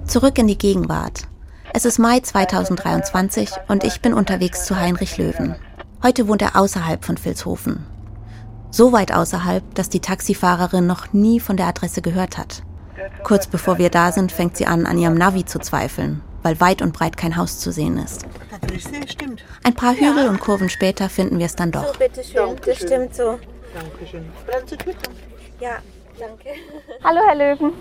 Zurück 0.04 0.38
in 0.38 0.46
die 0.46 0.58
Gegenwart. 0.58 1.22
Es 1.72 1.86
ist 1.86 1.98
Mai 1.98 2.20
2023 2.20 3.52
und 3.68 3.84
ich 3.84 4.02
bin 4.02 4.12
unterwegs 4.12 4.66
zu 4.66 4.78
Heinrich 4.78 5.16
Löwen. 5.16 5.54
Heute 6.02 6.28
wohnt 6.28 6.42
er 6.42 6.56
außerhalb 6.56 7.02
von 7.02 7.16
Vilshofen. 7.16 7.86
So 8.70 8.92
weit 8.92 9.12
außerhalb, 9.12 9.74
dass 9.74 9.88
die 9.88 10.00
Taxifahrerin 10.00 10.86
noch 10.86 11.14
nie 11.14 11.40
von 11.40 11.56
der 11.56 11.68
Adresse 11.68 12.02
gehört 12.02 12.36
hat. 12.36 12.64
Kurz 13.22 13.46
bevor 13.46 13.78
wir 13.78 13.90
da 13.90 14.12
sind, 14.12 14.32
fängt 14.32 14.56
sie 14.56 14.66
an, 14.66 14.86
an 14.86 14.98
ihrem 14.98 15.14
Navi 15.14 15.44
zu 15.44 15.58
zweifeln, 15.58 16.22
weil 16.42 16.60
weit 16.60 16.82
und 16.82 16.92
breit 16.92 17.16
kein 17.16 17.36
Haus 17.36 17.58
zu 17.58 17.72
sehen 17.72 17.98
ist. 17.98 18.26
stimmt. 19.06 19.44
Ein 19.64 19.74
paar 19.74 19.94
Hügel 19.94 20.28
und 20.28 20.40
Kurven 20.40 20.68
später 20.68 21.08
finden 21.08 21.38
wir 21.38 21.46
es 21.46 21.56
dann 21.56 21.70
doch. 21.70 21.86
So, 21.86 21.98
bitteschön. 21.98 22.56
Das 22.64 22.76
stimmt 22.76 23.14
so. 23.14 23.38
Dankeschön. 23.74 24.24
Ja, 25.60 25.78
danke. 26.18 26.48
Hallo, 27.04 27.20
Herr 27.26 27.34
Löwen. 27.34 27.72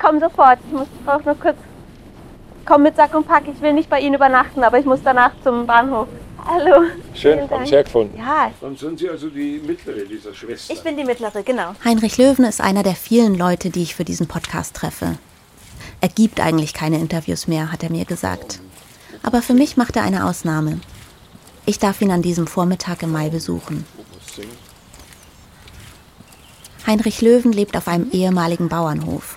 Komm 0.00 0.20
sofort. 0.20 0.58
Ich 0.66 0.72
muss 0.72 0.88
brauche 1.04 1.28
noch 1.28 1.38
kurz. 1.38 1.56
Komm 2.64 2.84
mit 2.84 2.96
Sack 2.96 3.14
und 3.14 3.26
Pack. 3.26 3.44
Ich 3.46 3.60
will 3.60 3.72
nicht 3.72 3.90
bei 3.90 4.00
Ihnen 4.00 4.14
übernachten, 4.14 4.62
aber 4.64 4.78
ich 4.78 4.86
muss 4.86 5.00
danach 5.02 5.32
zum 5.42 5.66
Bahnhof. 5.66 6.08
Hallo. 6.44 6.86
Schön, 7.14 7.48
haben 7.50 7.66
Sie 7.66 7.72
hergefunden. 7.72 8.18
Ja. 8.18 8.50
Dann 8.60 8.76
sind 8.76 8.98
Sie 8.98 9.08
also 9.08 9.28
die 9.28 9.60
mittlere 9.64 10.04
dieser 10.04 10.34
Schwester. 10.34 10.74
Ich 10.74 10.82
bin 10.82 10.96
die 10.96 11.04
mittlere, 11.04 11.42
genau. 11.42 11.74
Heinrich 11.84 12.18
Löwen 12.18 12.44
ist 12.44 12.60
einer 12.60 12.82
der 12.82 12.94
vielen 12.94 13.36
Leute, 13.36 13.70
die 13.70 13.82
ich 13.82 13.94
für 13.94 14.04
diesen 14.04 14.26
Podcast 14.26 14.74
treffe. 14.74 15.18
Er 16.00 16.08
gibt 16.08 16.40
eigentlich 16.40 16.74
keine 16.74 16.98
Interviews 16.98 17.46
mehr, 17.46 17.70
hat 17.70 17.82
er 17.82 17.90
mir 17.90 18.04
gesagt. 18.04 18.60
Aber 19.22 19.40
für 19.40 19.54
mich 19.54 19.76
macht 19.76 19.96
er 19.96 20.02
eine 20.02 20.26
Ausnahme. 20.26 20.80
Ich 21.64 21.78
darf 21.78 22.00
ihn 22.00 22.10
an 22.10 22.22
diesem 22.22 22.48
Vormittag 22.48 23.02
im 23.02 23.12
Mai 23.12 23.28
besuchen. 23.28 23.86
Heinrich 26.86 27.20
Löwen 27.20 27.52
lebt 27.52 27.76
auf 27.76 27.86
einem 27.86 28.10
ehemaligen 28.10 28.68
Bauernhof. 28.68 29.36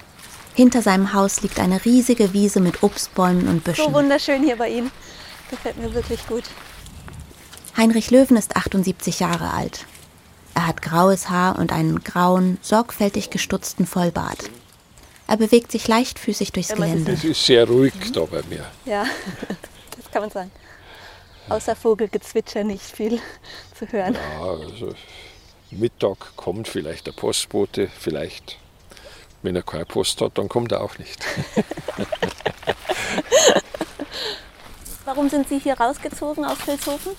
Hinter 0.55 0.81
seinem 0.81 1.13
Haus 1.13 1.41
liegt 1.41 1.59
eine 1.59 1.85
riesige 1.85 2.33
Wiese 2.33 2.61
mit 2.61 2.81
Obstbäumen 2.81 3.47
und 3.47 3.63
Büschen. 3.63 3.85
So 3.85 3.93
wunderschön 3.93 4.41
hier 4.41 4.55
bei 4.55 4.69
Ihnen. 4.69 4.89
Gefällt 5.51 5.77
mir 5.77 5.93
wirklich 5.93 6.25
gut. 6.25 6.45
Heinrich 7.77 8.09
Löwen 8.09 8.37
ist 8.37 8.55
78 8.55 9.19
Jahre 9.19 9.51
alt. 9.51 9.85
Er 10.53 10.67
hat 10.67 10.81
graues 10.81 11.29
Haar 11.29 11.59
und 11.59 11.73
einen 11.73 12.03
grauen, 12.03 12.57
sorgfältig 12.61 13.29
gestutzten 13.29 13.85
Vollbart. 13.85 14.49
Er 15.27 15.37
bewegt 15.37 15.71
sich 15.71 15.87
leichtfüßig 15.87 16.53
durchs 16.53 16.69
Gelände. 16.69 17.11
Es 17.11 17.23
ist 17.25 17.45
sehr 17.45 17.67
ruhig 17.67 17.93
da 18.13 18.21
bei 18.21 18.41
mir. 18.43 18.65
Ja, 18.85 19.05
das 19.97 20.11
kann 20.11 20.21
man 20.21 20.31
sagen. 20.31 20.51
Außer 21.49 21.75
Vogelgezwitscher 21.75 22.63
nicht 22.63 22.85
viel 22.85 23.19
zu 23.77 23.91
hören. 23.91 24.13
Ja, 24.13 24.41
also 24.41 24.95
Mittag 25.71 26.35
kommt 26.37 26.67
vielleicht 26.67 27.07
der 27.07 27.11
Postbote, 27.11 27.89
vielleicht 27.99 28.57
wenn 29.41 29.55
er 29.55 29.63
keine 29.63 29.85
Post 29.85 30.21
hat, 30.21 30.37
dann 30.37 30.49
kommt 30.49 30.71
er 30.71 30.81
auch 30.81 30.97
nicht. 30.97 31.23
Warum 35.05 35.29
sind 35.29 35.47
Sie 35.47 35.59
hier 35.59 35.79
rausgezogen 35.79 36.43
aus 36.45 36.65
Vilshofen? 36.65 37.11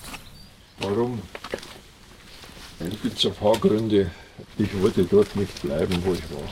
Warum? 0.78 1.22
Es 2.78 3.02
gibt 3.02 3.24
ein 3.24 3.34
paar 3.34 3.58
Gründe. 3.58 4.10
Ich 4.58 4.80
wollte 4.80 5.04
dort 5.04 5.34
nicht 5.36 5.62
bleiben, 5.62 6.02
wo 6.04 6.12
ich 6.12 6.22
war. 6.30 6.48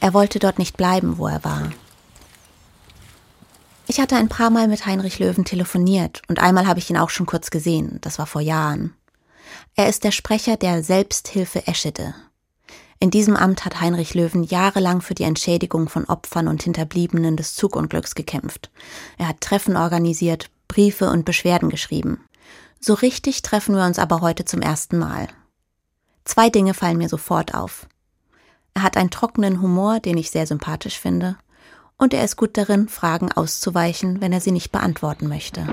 Er 0.00 0.14
wollte 0.14 0.38
dort 0.38 0.58
nicht 0.58 0.76
bleiben, 0.76 1.18
wo 1.18 1.26
er 1.26 1.42
war. 1.44 1.70
Ich 3.86 3.98
hatte 3.98 4.16
ein 4.16 4.28
paar 4.28 4.50
Mal 4.50 4.68
mit 4.68 4.86
Heinrich 4.86 5.18
Löwen 5.18 5.44
telefoniert 5.44 6.22
und 6.28 6.38
einmal 6.38 6.66
habe 6.66 6.78
ich 6.78 6.88
ihn 6.88 6.96
auch 6.96 7.10
schon 7.10 7.26
kurz 7.26 7.50
gesehen. 7.50 7.98
Das 8.02 8.20
war 8.20 8.26
vor 8.26 8.40
Jahren. 8.40 8.94
Er 9.74 9.88
ist 9.88 10.04
der 10.04 10.12
Sprecher 10.12 10.56
der 10.56 10.84
Selbsthilfe 10.84 11.66
Eschede. 11.66 12.14
In 13.00 13.10
diesem 13.10 13.34
Amt 13.34 13.64
hat 13.64 13.80
Heinrich 13.80 14.14
Löwen 14.14 14.44
jahrelang 14.44 15.00
für 15.00 15.14
die 15.14 15.24
Entschädigung 15.24 15.88
von 15.88 16.04
Opfern 16.04 16.48
und 16.48 16.62
Hinterbliebenen 16.62 17.36
des 17.36 17.54
Zugunglücks 17.54 18.14
gekämpft. 18.14 18.70
Er 19.18 19.26
hat 19.26 19.40
Treffen 19.40 19.76
organisiert, 19.76 20.50
Briefe 20.68 21.10
und 21.10 21.24
Beschwerden 21.24 21.68
geschrieben. 21.70 22.20
So 22.82 22.94
richtig 22.94 23.42
treffen 23.42 23.76
wir 23.76 23.84
uns 23.84 23.98
aber 23.98 24.22
heute 24.22 24.46
zum 24.46 24.62
ersten 24.62 24.96
Mal. 24.96 25.28
Zwei 26.24 26.48
Dinge 26.48 26.72
fallen 26.72 26.96
mir 26.96 27.10
sofort 27.10 27.54
auf. 27.54 27.86
Er 28.72 28.82
hat 28.82 28.96
einen 28.96 29.10
trockenen 29.10 29.60
Humor, 29.60 30.00
den 30.00 30.16
ich 30.16 30.30
sehr 30.30 30.46
sympathisch 30.46 30.98
finde, 30.98 31.36
und 31.98 32.14
er 32.14 32.24
ist 32.24 32.36
gut 32.36 32.56
darin, 32.56 32.88
Fragen 32.88 33.30
auszuweichen, 33.30 34.22
wenn 34.22 34.32
er 34.32 34.40
sie 34.40 34.52
nicht 34.52 34.72
beantworten 34.72 35.28
möchte. 35.28 35.66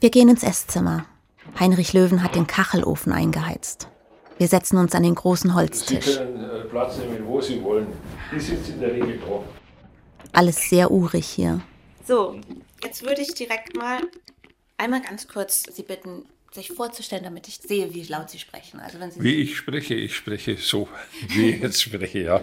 Wir 0.00 0.10
gehen 0.10 0.28
ins 0.28 0.42
Esszimmer. 0.42 1.06
Heinrich 1.58 1.94
Löwen 1.94 2.22
hat 2.22 2.34
den 2.34 2.46
Kachelofen 2.46 3.12
eingeheizt. 3.12 3.88
Wir 4.36 4.48
setzen 4.48 4.76
uns 4.76 4.94
an 4.94 5.02
den 5.02 5.14
großen 5.14 5.54
Holztisch. 5.54 6.04
Sie 6.04 6.16
können 6.16 6.44
äh, 6.44 6.60
Platz 6.64 6.98
nehmen, 6.98 7.26
wo 7.26 7.40
Sie 7.40 7.62
wollen. 7.62 7.86
Die 8.32 8.40
sitzt 8.40 8.68
in 8.68 8.80
der 8.80 8.92
Regel 8.92 9.18
da. 9.18 9.42
Alles 10.32 10.68
sehr 10.68 10.90
urig 10.90 11.26
hier. 11.26 11.60
So, 12.06 12.36
jetzt 12.84 13.02
würde 13.04 13.20
ich 13.22 13.34
direkt 13.34 13.76
mal 13.76 14.00
einmal 14.76 15.00
ganz 15.02 15.28
kurz 15.28 15.64
Sie 15.74 15.82
bitten, 15.82 16.24
sich 16.52 16.72
vorzustellen, 16.72 17.22
damit 17.22 17.46
ich 17.46 17.58
sehe, 17.58 17.94
wie 17.94 18.02
laut 18.04 18.28
Sie 18.28 18.38
sprechen. 18.40 18.80
Also 18.80 18.98
wenn 18.98 19.10
Sie 19.12 19.22
Wie 19.22 19.36
ich 19.36 19.56
spreche, 19.56 19.94
ich 19.94 20.16
spreche 20.16 20.56
so, 20.56 20.88
wie 21.28 21.50
ich 21.50 21.60
jetzt 21.62 21.80
spreche, 21.82 22.18
ja. 22.20 22.40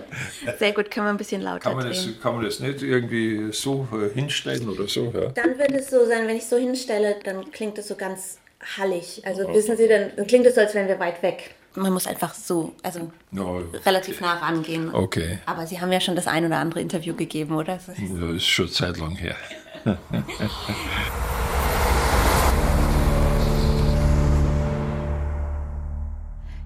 Sehr 0.60 0.72
gut, 0.72 0.90
können 0.92 1.08
wir 1.08 1.10
ein 1.12 1.18
bisschen 1.18 1.42
lauter 1.42 1.60
Kann 1.60 1.76
man, 1.76 1.88
das, 1.90 2.04
drehen. 2.04 2.16
kann 2.22 2.36
man 2.36 2.46
das 2.46 2.60
nicht 2.62 2.82
irgendwie 2.82 3.52
so 3.52 3.88
äh, 3.92 4.14
hinstellen 4.14 4.70
oder 4.70 4.88
so? 4.88 5.12
Ja? 5.14 5.30
Dann 5.32 5.58
wird 5.58 5.72
es 5.72 5.90
so 5.90 6.06
sein, 6.06 6.26
wenn 6.28 6.38
ich 6.38 6.46
so 6.46 6.56
hinstelle, 6.58 7.18
dann 7.24 7.52
klingt 7.52 7.78
es 7.80 7.88
so 7.90 7.96
ganz 7.96 8.38
hallig. 8.78 9.22
Also 9.26 9.54
wissen 9.54 9.76
Sie, 9.76 9.88
dann, 9.90 10.12
dann 10.16 10.26
klingt 10.26 10.46
es 10.46 10.56
so, 10.56 10.62
als 10.62 10.74
wären 10.74 10.88
wir 10.88 11.00
weit 11.00 11.22
weg. 11.22 11.54
Man 11.76 11.94
muss 11.94 12.08
einfach 12.08 12.34
so, 12.34 12.74
also 12.82 13.12
No, 13.30 13.62
relativ 13.86 14.20
nah 14.22 14.36
rangehen. 14.40 14.92
okay, 14.96 15.38
Aber 15.46 15.68
Sie 15.68 15.80
haben 15.80 15.92
ja 15.92 16.00
schon 16.02 16.16
das 16.16 16.26
ein 16.26 16.44
oder 16.46 16.58
andere 16.58 16.80
Interview 16.82 17.14
gegeben, 17.14 17.54
oder? 17.56 17.76
Das 17.76 17.90
ist- 17.90 18.00
das 18.20 18.36
ist 18.38 18.46
schon 18.48 18.70
Zeit 18.70 18.98
lang 18.98 19.16
her. 19.18 19.36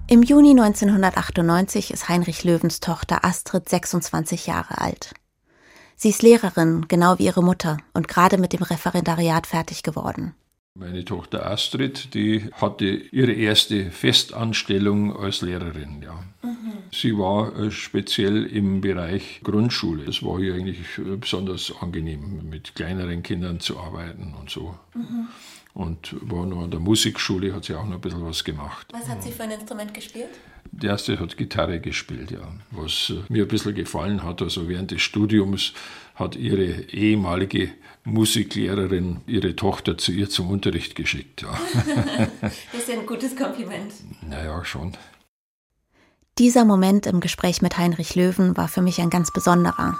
Im 0.08 0.22
Juni 0.22 0.50
1998 0.50 1.90
ist 1.90 2.08
Heinrich 2.08 2.44
Löwens 2.44 2.80
Tochter 2.80 3.24
Astrid 3.24 3.68
26 3.68 4.46
Jahre 4.46 4.78
alt. 4.78 5.14
Sie 5.96 6.10
ist 6.10 6.22
Lehrerin, 6.22 6.86
genau 6.88 7.18
wie 7.18 7.26
ihre 7.26 7.42
Mutter, 7.42 7.78
und 7.94 8.08
gerade 8.08 8.36
mit 8.36 8.52
dem 8.52 8.62
Referendariat 8.62 9.46
fertig 9.46 9.82
geworden. 9.82 10.34
Meine 10.74 11.04
Tochter 11.04 11.44
Astrid, 11.50 12.14
die 12.14 12.48
hatte 12.54 12.86
ihre 12.86 13.32
erste 13.32 13.90
Festanstellung 13.90 15.14
als 15.14 15.42
Lehrerin. 15.42 16.00
Ja. 16.02 16.24
Sie 16.90 17.16
war 17.18 17.54
äh, 17.58 17.70
speziell 17.70 18.46
im 18.46 18.80
Bereich 18.80 19.40
Grundschule. 19.42 20.04
Das 20.06 20.22
war 20.22 20.38
ihr 20.38 20.54
eigentlich 20.54 20.98
äh, 20.98 21.16
besonders 21.16 21.72
angenehm, 21.80 22.48
mit 22.48 22.74
kleineren 22.74 23.22
Kindern 23.22 23.60
zu 23.60 23.78
arbeiten 23.78 24.34
und 24.38 24.48
so. 24.48 24.74
Und 25.74 26.14
war 26.22 26.46
noch 26.46 26.62
an 26.62 26.70
der 26.70 26.80
Musikschule, 26.80 27.54
hat 27.54 27.64
sie 27.64 27.74
auch 27.74 27.84
noch 27.84 27.94
ein 27.94 28.00
bisschen 28.00 28.24
was 28.24 28.42
gemacht. 28.42 28.86
Was 28.92 29.08
hat 29.08 29.22
sie 29.22 29.30
für 29.30 29.42
ein 29.42 29.52
Instrument 29.52 29.92
gespielt? 29.92 30.28
Die 30.70 30.86
erste 30.86 31.18
hat 31.20 31.36
Gitarre 31.36 31.80
gespielt, 31.80 32.30
ja. 32.30 32.50
Was 32.70 33.10
äh, 33.10 33.22
mir 33.30 33.42
ein 33.42 33.48
bisschen 33.48 33.74
gefallen 33.74 34.22
hat, 34.22 34.40
also 34.40 34.68
während 34.68 34.90
des 34.90 35.02
Studiums 35.02 35.74
hat 36.14 36.36
ihre 36.36 36.64
ehemalige 36.92 37.70
Musiklehrerin 38.04 39.20
ihre 39.26 39.54
Tochter 39.54 39.96
zu 39.96 40.10
ihr 40.12 40.28
zum 40.28 40.50
Unterricht 40.50 40.96
geschickt, 40.96 41.42
ja. 41.42 41.50
Das 42.40 42.52
ist 42.80 42.88
ja 42.88 42.98
ein 42.98 43.06
gutes 43.06 43.36
Kompliment. 43.36 43.92
naja, 44.28 44.64
schon. 44.64 44.96
Dieser 46.38 46.64
Moment 46.64 47.06
im 47.06 47.20
Gespräch 47.20 47.62
mit 47.62 47.78
Heinrich 47.78 48.14
Löwen 48.14 48.56
war 48.56 48.66
für 48.66 48.82
mich 48.82 49.00
ein 49.00 49.10
ganz 49.10 49.30
besonderer. 49.32 49.96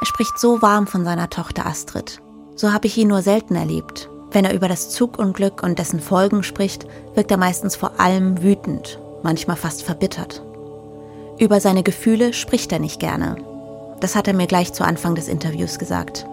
Er 0.00 0.06
spricht 0.06 0.38
so 0.38 0.62
warm 0.62 0.86
von 0.86 1.04
seiner 1.04 1.30
Tochter 1.30 1.66
Astrid. 1.66 2.20
So 2.54 2.72
habe 2.72 2.86
ich 2.86 2.96
ihn 2.96 3.08
nur 3.08 3.22
selten 3.22 3.56
erlebt. 3.56 4.08
Wenn 4.30 4.44
er 4.44 4.54
über 4.54 4.68
das 4.68 4.90
Zugunglück 4.90 5.62
und 5.62 5.78
dessen 5.78 6.00
Folgen 6.00 6.42
spricht, 6.42 6.86
wirkt 7.14 7.30
er 7.30 7.36
meistens 7.38 7.74
vor 7.74 7.98
allem 7.98 8.42
wütend, 8.42 9.00
manchmal 9.22 9.56
fast 9.56 9.82
verbittert. 9.82 10.42
Über 11.38 11.60
seine 11.60 11.82
Gefühle 11.82 12.32
spricht 12.32 12.70
er 12.72 12.78
nicht 12.78 13.00
gerne. 13.00 13.36
Das 14.00 14.14
hat 14.14 14.28
er 14.28 14.34
mir 14.34 14.46
gleich 14.46 14.72
zu 14.72 14.84
Anfang 14.84 15.14
des 15.14 15.28
Interviews 15.28 15.78
gesagt. 15.78 16.26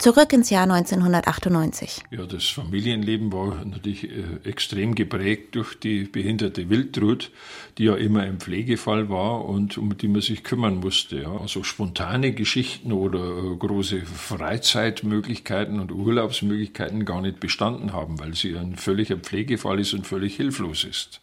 Zurück 0.00 0.32
ins 0.32 0.48
Jahr 0.48 0.62
1998. 0.62 2.04
Ja, 2.10 2.24
das 2.24 2.46
Familienleben 2.46 3.30
war 3.34 3.62
natürlich 3.66 4.04
äh, 4.04 4.48
extrem 4.48 4.94
geprägt 4.94 5.54
durch 5.56 5.78
die 5.78 6.04
behinderte 6.04 6.70
Wildrut, 6.70 7.30
die 7.76 7.84
ja 7.84 7.96
immer 7.96 8.22
ein 8.22 8.40
Pflegefall 8.40 9.10
war 9.10 9.44
und 9.44 9.76
um 9.76 9.94
die 9.98 10.08
man 10.08 10.22
sich 10.22 10.42
kümmern 10.42 10.76
musste. 10.76 11.20
Ja. 11.20 11.36
Also 11.36 11.64
spontane 11.64 12.32
Geschichten 12.32 12.92
oder 12.92 13.18
äh, 13.18 13.56
große 13.56 14.00
Freizeitmöglichkeiten 14.00 15.78
und 15.78 15.92
Urlaubsmöglichkeiten 15.92 17.04
gar 17.04 17.20
nicht 17.20 17.38
bestanden 17.38 17.92
haben, 17.92 18.18
weil 18.20 18.34
sie 18.34 18.56
ein 18.56 18.76
völliger 18.76 19.18
Pflegefall 19.18 19.80
ist 19.80 19.92
und 19.92 20.06
völlig 20.06 20.34
hilflos 20.34 20.84
ist. 20.84 21.20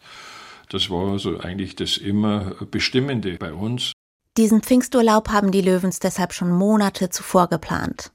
Das 0.70 0.92
war 0.92 1.14
also 1.14 1.40
eigentlich 1.40 1.76
das 1.76 1.98
immer 1.98 2.54
Bestimmende 2.70 3.38
bei 3.40 3.54
uns. 3.54 3.94
Diesen 4.38 4.62
Pfingsturlaub 4.62 5.30
haben 5.30 5.50
die 5.50 5.62
Löwens 5.62 5.98
deshalb 5.98 6.32
schon 6.32 6.52
Monate 6.52 7.10
zuvor 7.10 7.48
geplant. 7.48 8.12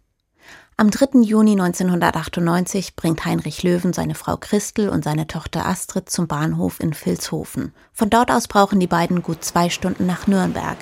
Am 0.78 0.90
3. 0.90 1.20
Juni 1.20 1.52
1998 1.52 2.96
bringt 2.96 3.24
Heinrich 3.26 3.62
Löwen 3.62 3.92
seine 3.92 4.14
Frau 4.14 4.38
Christel 4.38 4.88
und 4.88 5.04
seine 5.04 5.26
Tochter 5.26 5.66
Astrid 5.66 6.08
zum 6.08 6.26
Bahnhof 6.26 6.80
in 6.80 6.94
Vilshofen. 6.94 7.74
Von 7.92 8.08
dort 8.08 8.30
aus 8.30 8.48
brauchen 8.48 8.80
die 8.80 8.86
beiden 8.86 9.22
gut 9.22 9.44
zwei 9.44 9.68
Stunden 9.68 10.06
nach 10.06 10.26
Nürnberg. 10.26 10.78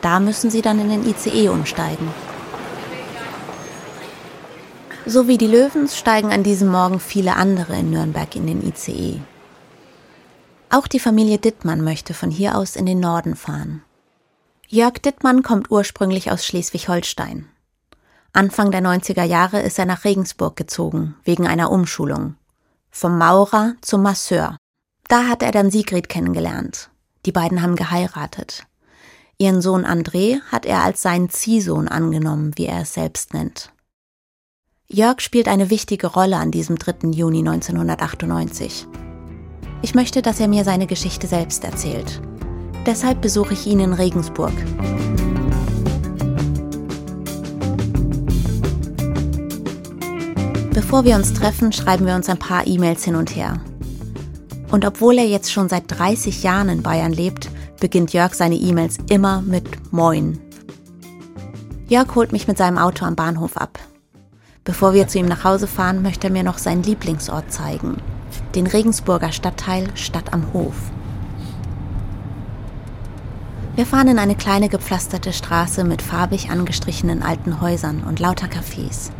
Da 0.00 0.18
müssen 0.18 0.50
sie 0.50 0.62
dann 0.62 0.80
in 0.80 0.88
den 0.88 1.06
ICE 1.06 1.50
umsteigen. 1.50 2.08
So 5.06 5.28
wie 5.28 5.36
die 5.36 5.46
Löwens 5.46 5.98
steigen 5.98 6.32
an 6.32 6.42
diesem 6.42 6.68
Morgen 6.68 6.98
viele 6.98 7.36
andere 7.36 7.76
in 7.76 7.90
Nürnberg 7.90 8.34
in 8.34 8.46
den 8.46 8.66
ICE. 8.66 9.20
Auch 10.70 10.86
die 10.86 11.00
Familie 11.00 11.36
Dittmann 11.36 11.82
möchte 11.82 12.14
von 12.14 12.30
hier 12.30 12.56
aus 12.56 12.76
in 12.76 12.86
den 12.86 12.98
Norden 12.98 13.36
fahren. 13.36 13.82
Jörg 14.68 14.94
Dittmann 14.94 15.42
kommt 15.42 15.70
ursprünglich 15.70 16.32
aus 16.32 16.46
Schleswig-Holstein. 16.46 17.46
Anfang 18.36 18.72
der 18.72 18.82
90er 18.82 19.22
Jahre 19.22 19.60
ist 19.60 19.78
er 19.78 19.86
nach 19.86 20.04
Regensburg 20.04 20.56
gezogen, 20.56 21.14
wegen 21.22 21.46
einer 21.46 21.70
Umschulung. 21.70 22.34
Vom 22.90 23.16
Maurer 23.16 23.74
zum 23.80 24.02
Masseur. 24.02 24.56
Da 25.06 25.28
hat 25.28 25.44
er 25.44 25.52
dann 25.52 25.70
Sigrid 25.70 26.08
kennengelernt. 26.08 26.90
Die 27.26 27.32
beiden 27.32 27.62
haben 27.62 27.76
geheiratet. 27.76 28.66
Ihren 29.38 29.62
Sohn 29.62 29.86
André 29.86 30.40
hat 30.50 30.66
er 30.66 30.82
als 30.82 31.00
seinen 31.00 31.30
Ziehsohn 31.30 31.86
angenommen, 31.86 32.50
wie 32.56 32.66
er 32.66 32.82
es 32.82 32.94
selbst 32.94 33.34
nennt. 33.34 33.72
Jörg 34.88 35.20
spielt 35.20 35.46
eine 35.46 35.70
wichtige 35.70 36.08
Rolle 36.08 36.36
an 36.36 36.50
diesem 36.50 36.76
3. 36.76 37.10
Juni 37.12 37.38
1998. 37.38 38.88
Ich 39.80 39.94
möchte, 39.94 40.22
dass 40.22 40.40
er 40.40 40.48
mir 40.48 40.64
seine 40.64 40.88
Geschichte 40.88 41.28
selbst 41.28 41.62
erzählt. 41.62 42.20
Deshalb 42.84 43.20
besuche 43.20 43.54
ich 43.54 43.66
ihn 43.68 43.78
in 43.78 43.92
Regensburg. 43.92 44.54
Bevor 50.74 51.04
wir 51.04 51.14
uns 51.14 51.32
treffen, 51.32 51.70
schreiben 51.70 52.04
wir 52.04 52.16
uns 52.16 52.28
ein 52.28 52.40
paar 52.40 52.66
E-Mails 52.66 53.04
hin 53.04 53.14
und 53.14 53.36
her. 53.36 53.60
Und 54.72 54.84
obwohl 54.84 55.18
er 55.18 55.26
jetzt 55.26 55.52
schon 55.52 55.68
seit 55.68 55.84
30 55.86 56.42
Jahren 56.42 56.68
in 56.68 56.82
Bayern 56.82 57.12
lebt, 57.12 57.48
beginnt 57.78 58.12
Jörg 58.12 58.34
seine 58.34 58.56
E-Mails 58.56 58.98
immer 59.08 59.40
mit 59.40 59.92
Moin. 59.92 60.40
Jörg 61.86 62.12
holt 62.16 62.32
mich 62.32 62.48
mit 62.48 62.58
seinem 62.58 62.78
Auto 62.78 63.04
am 63.04 63.14
Bahnhof 63.14 63.56
ab. 63.56 63.78
Bevor 64.64 64.94
wir 64.94 65.06
zu 65.06 65.20
ihm 65.20 65.26
nach 65.26 65.44
Hause 65.44 65.68
fahren, 65.68 66.02
möchte 66.02 66.26
er 66.26 66.32
mir 66.32 66.42
noch 66.42 66.58
seinen 66.58 66.82
Lieblingsort 66.82 67.52
zeigen. 67.52 67.98
Den 68.56 68.66
Regensburger 68.66 69.30
Stadtteil 69.30 69.86
Stadt 69.94 70.32
am 70.32 70.52
Hof. 70.52 70.74
Wir 73.76 73.86
fahren 73.86 74.08
in 74.08 74.18
eine 74.18 74.34
kleine 74.34 74.68
gepflasterte 74.68 75.32
Straße 75.32 75.84
mit 75.84 76.02
farbig 76.02 76.50
angestrichenen 76.50 77.22
alten 77.22 77.60
Häusern 77.60 78.02
und 78.02 78.18
lauter 78.18 78.48
Cafés. 78.48 79.12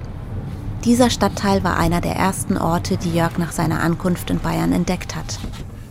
Dieser 0.85 1.09
Stadtteil 1.09 1.65
war 1.65 1.79
einer 1.79 2.03
der 2.03 2.15
ersten 2.15 2.59
Orte, 2.59 2.99
die 2.99 3.15
Jörg 3.15 3.39
nach 3.39 3.53
seiner 3.53 3.81
Ankunft 3.81 4.29
in 4.29 4.39
Bayern 4.39 4.71
entdeckt 4.73 5.17
hat. 5.17 5.39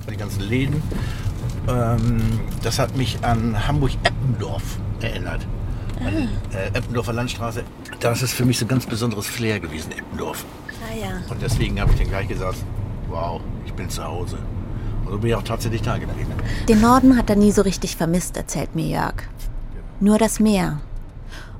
Die 0.07 0.15
ganzen 0.15 0.41
Läden. 0.41 0.83
Ähm, 1.67 2.39
das 2.61 2.77
hat 2.77 2.95
mich 2.95 3.17
an 3.23 3.67
Hamburg-Eppendorf 3.67 4.61
erinnert. 5.01 5.47
Ah. 5.99 6.07
An, 6.07 6.29
äh, 6.53 6.77
Eppendorfer 6.77 7.13
Landstraße. 7.13 7.63
Das 8.01 8.21
ist 8.21 8.33
für 8.33 8.45
mich 8.45 8.59
so 8.59 8.65
ein 8.65 8.67
ganz 8.67 8.85
besonderes 8.85 9.25
Flair 9.25 9.59
gewesen, 9.59 9.91
Eppendorf. 9.93 10.45
Ah, 10.69 10.95
ja. 10.95 11.21
Und 11.27 11.41
deswegen 11.41 11.79
habe 11.81 11.91
ich 11.93 11.97
dann 11.97 12.09
gleich 12.09 12.27
gesagt, 12.27 12.57
wow, 13.09 13.41
ich 13.65 13.73
bin 13.73 13.89
zu 13.89 14.03
Hause. 14.03 14.37
Und 15.05 15.11
so 15.11 15.17
bin 15.17 15.31
ich 15.31 15.35
auch 15.35 15.43
tatsächlich 15.43 15.81
da 15.81 15.97
geblieben. 15.97 16.33
Den 16.69 16.81
Norden 16.81 17.17
hat 17.17 17.31
er 17.31 17.35
nie 17.35 17.51
so 17.51 17.63
richtig 17.63 17.95
vermisst, 17.95 18.37
erzählt 18.37 18.75
mir 18.75 18.85
Jörg. 18.85 19.15
Nur 19.99 20.19
das 20.19 20.39
Meer, 20.39 20.81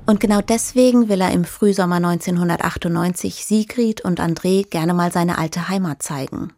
und 0.06 0.20
genau 0.20 0.40
deswegen 0.40 1.08
will 1.08 1.20
er 1.20 1.32
im 1.32 1.44
Frühsommer 1.44 1.96
1998 1.96 3.44
Sigrid 3.44 4.02
und 4.02 4.20
André 4.20 4.68
gerne 4.68 4.94
mal 4.94 5.12
seine 5.12 5.38
alte 5.38 5.68
Heimat 5.68 6.02
zeigen. 6.02 6.52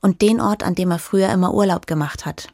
Und 0.00 0.22
den 0.22 0.40
Ort, 0.40 0.62
an 0.62 0.74
dem 0.74 0.90
er 0.90 0.98
früher 0.98 1.30
immer 1.30 1.54
Urlaub 1.54 1.86
gemacht 1.86 2.26
hat. 2.26 2.48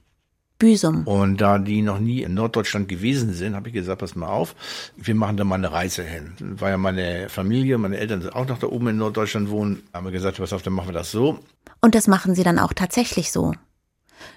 Büsum. 0.58 1.06
Und 1.06 1.40
da 1.40 1.58
die 1.58 1.82
noch 1.82 1.98
nie 1.98 2.22
in 2.22 2.34
Norddeutschland 2.34 2.88
gewesen 2.88 3.34
sind, 3.34 3.54
habe 3.54 3.68
ich 3.68 3.74
gesagt, 3.74 4.00
pass 4.00 4.14
mal 4.14 4.28
auf, 4.28 4.54
wir 4.96 5.14
machen 5.14 5.36
da 5.36 5.44
mal 5.44 5.56
eine 5.56 5.72
Reise 5.72 6.02
hin. 6.02 6.34
War 6.38 6.70
ja 6.70 6.78
meine 6.78 7.28
Familie, 7.28 7.76
meine 7.76 7.98
Eltern 7.98 8.22
sind 8.22 8.34
auch 8.34 8.46
noch 8.46 8.58
da 8.58 8.68
oben 8.68 8.88
in 8.88 8.96
Norddeutschland 8.96 9.50
wohnen. 9.50 9.82
Haben 9.92 10.06
wir 10.06 10.12
gesagt, 10.12 10.38
pass 10.38 10.52
auf, 10.52 10.62
dann 10.62 10.72
machen 10.72 10.88
wir 10.88 10.94
das 10.94 11.10
so. 11.10 11.40
Und 11.80 11.94
das 11.94 12.06
machen 12.06 12.34
sie 12.34 12.44
dann 12.44 12.58
auch 12.58 12.72
tatsächlich 12.72 13.32
so. 13.32 13.52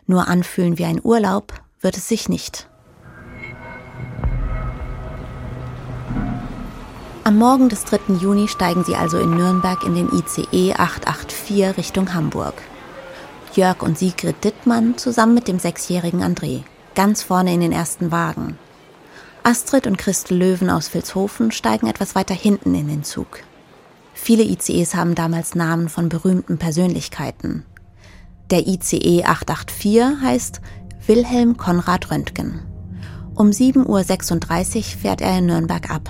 Nur 0.06 0.28
anfühlen 0.28 0.78
wie 0.78 0.86
ein 0.86 1.02
Urlaub 1.04 1.54
wird 1.82 1.98
es 1.98 2.08
sich 2.08 2.30
nicht. 2.30 2.68
Am 7.28 7.38
Morgen 7.40 7.68
des 7.68 7.84
3. 7.84 8.14
Juni 8.22 8.48
steigen 8.48 8.86
sie 8.86 8.96
also 8.96 9.18
in 9.20 9.32
Nürnberg 9.32 9.84
in 9.84 9.96
den 9.96 10.08
ICE 10.14 10.76
884 10.76 11.76
Richtung 11.76 12.14
Hamburg. 12.14 12.54
Jörg 13.54 13.82
und 13.82 13.98
Sigrid 13.98 14.46
Dittmann 14.46 14.98
zusammen 14.98 15.34
mit 15.34 15.50
dem 15.50 15.60
sechsjährigen 15.60 16.24
André, 16.24 16.64
ganz 16.96 17.24
vorne 17.24 17.54
in 17.54 17.60
den 17.60 17.74
ersten 17.74 18.14
Wagen. 18.14 18.58
Astrid 19.44 19.88
und 19.88 19.98
Christel 19.98 20.38
Löwen 20.38 20.70
aus 20.70 20.94
Vilshofen 20.94 21.52
steigen 21.52 21.88
etwas 21.88 22.16
weiter 22.16 22.34
hinten 22.34 22.74
in 22.74 22.88
den 22.88 23.04
Zug. 23.04 23.42
Viele 24.14 24.44
ICEs 24.44 24.96
haben 24.96 25.14
damals 25.14 25.54
Namen 25.54 25.90
von 25.90 26.08
berühmten 26.08 26.58
Persönlichkeiten. 26.58 27.66
Der 28.52 28.66
ICE 28.68 29.26
884 29.26 30.22
heißt 30.22 30.62
Wilhelm 31.08 31.58
Konrad 31.58 32.10
Röntgen. 32.10 32.62
Um 33.36 33.50
7.36 33.50 34.78
Uhr 34.78 34.84
fährt 35.02 35.20
er 35.20 35.40
in 35.40 35.48
Nürnberg 35.48 35.90
ab. 35.90 36.10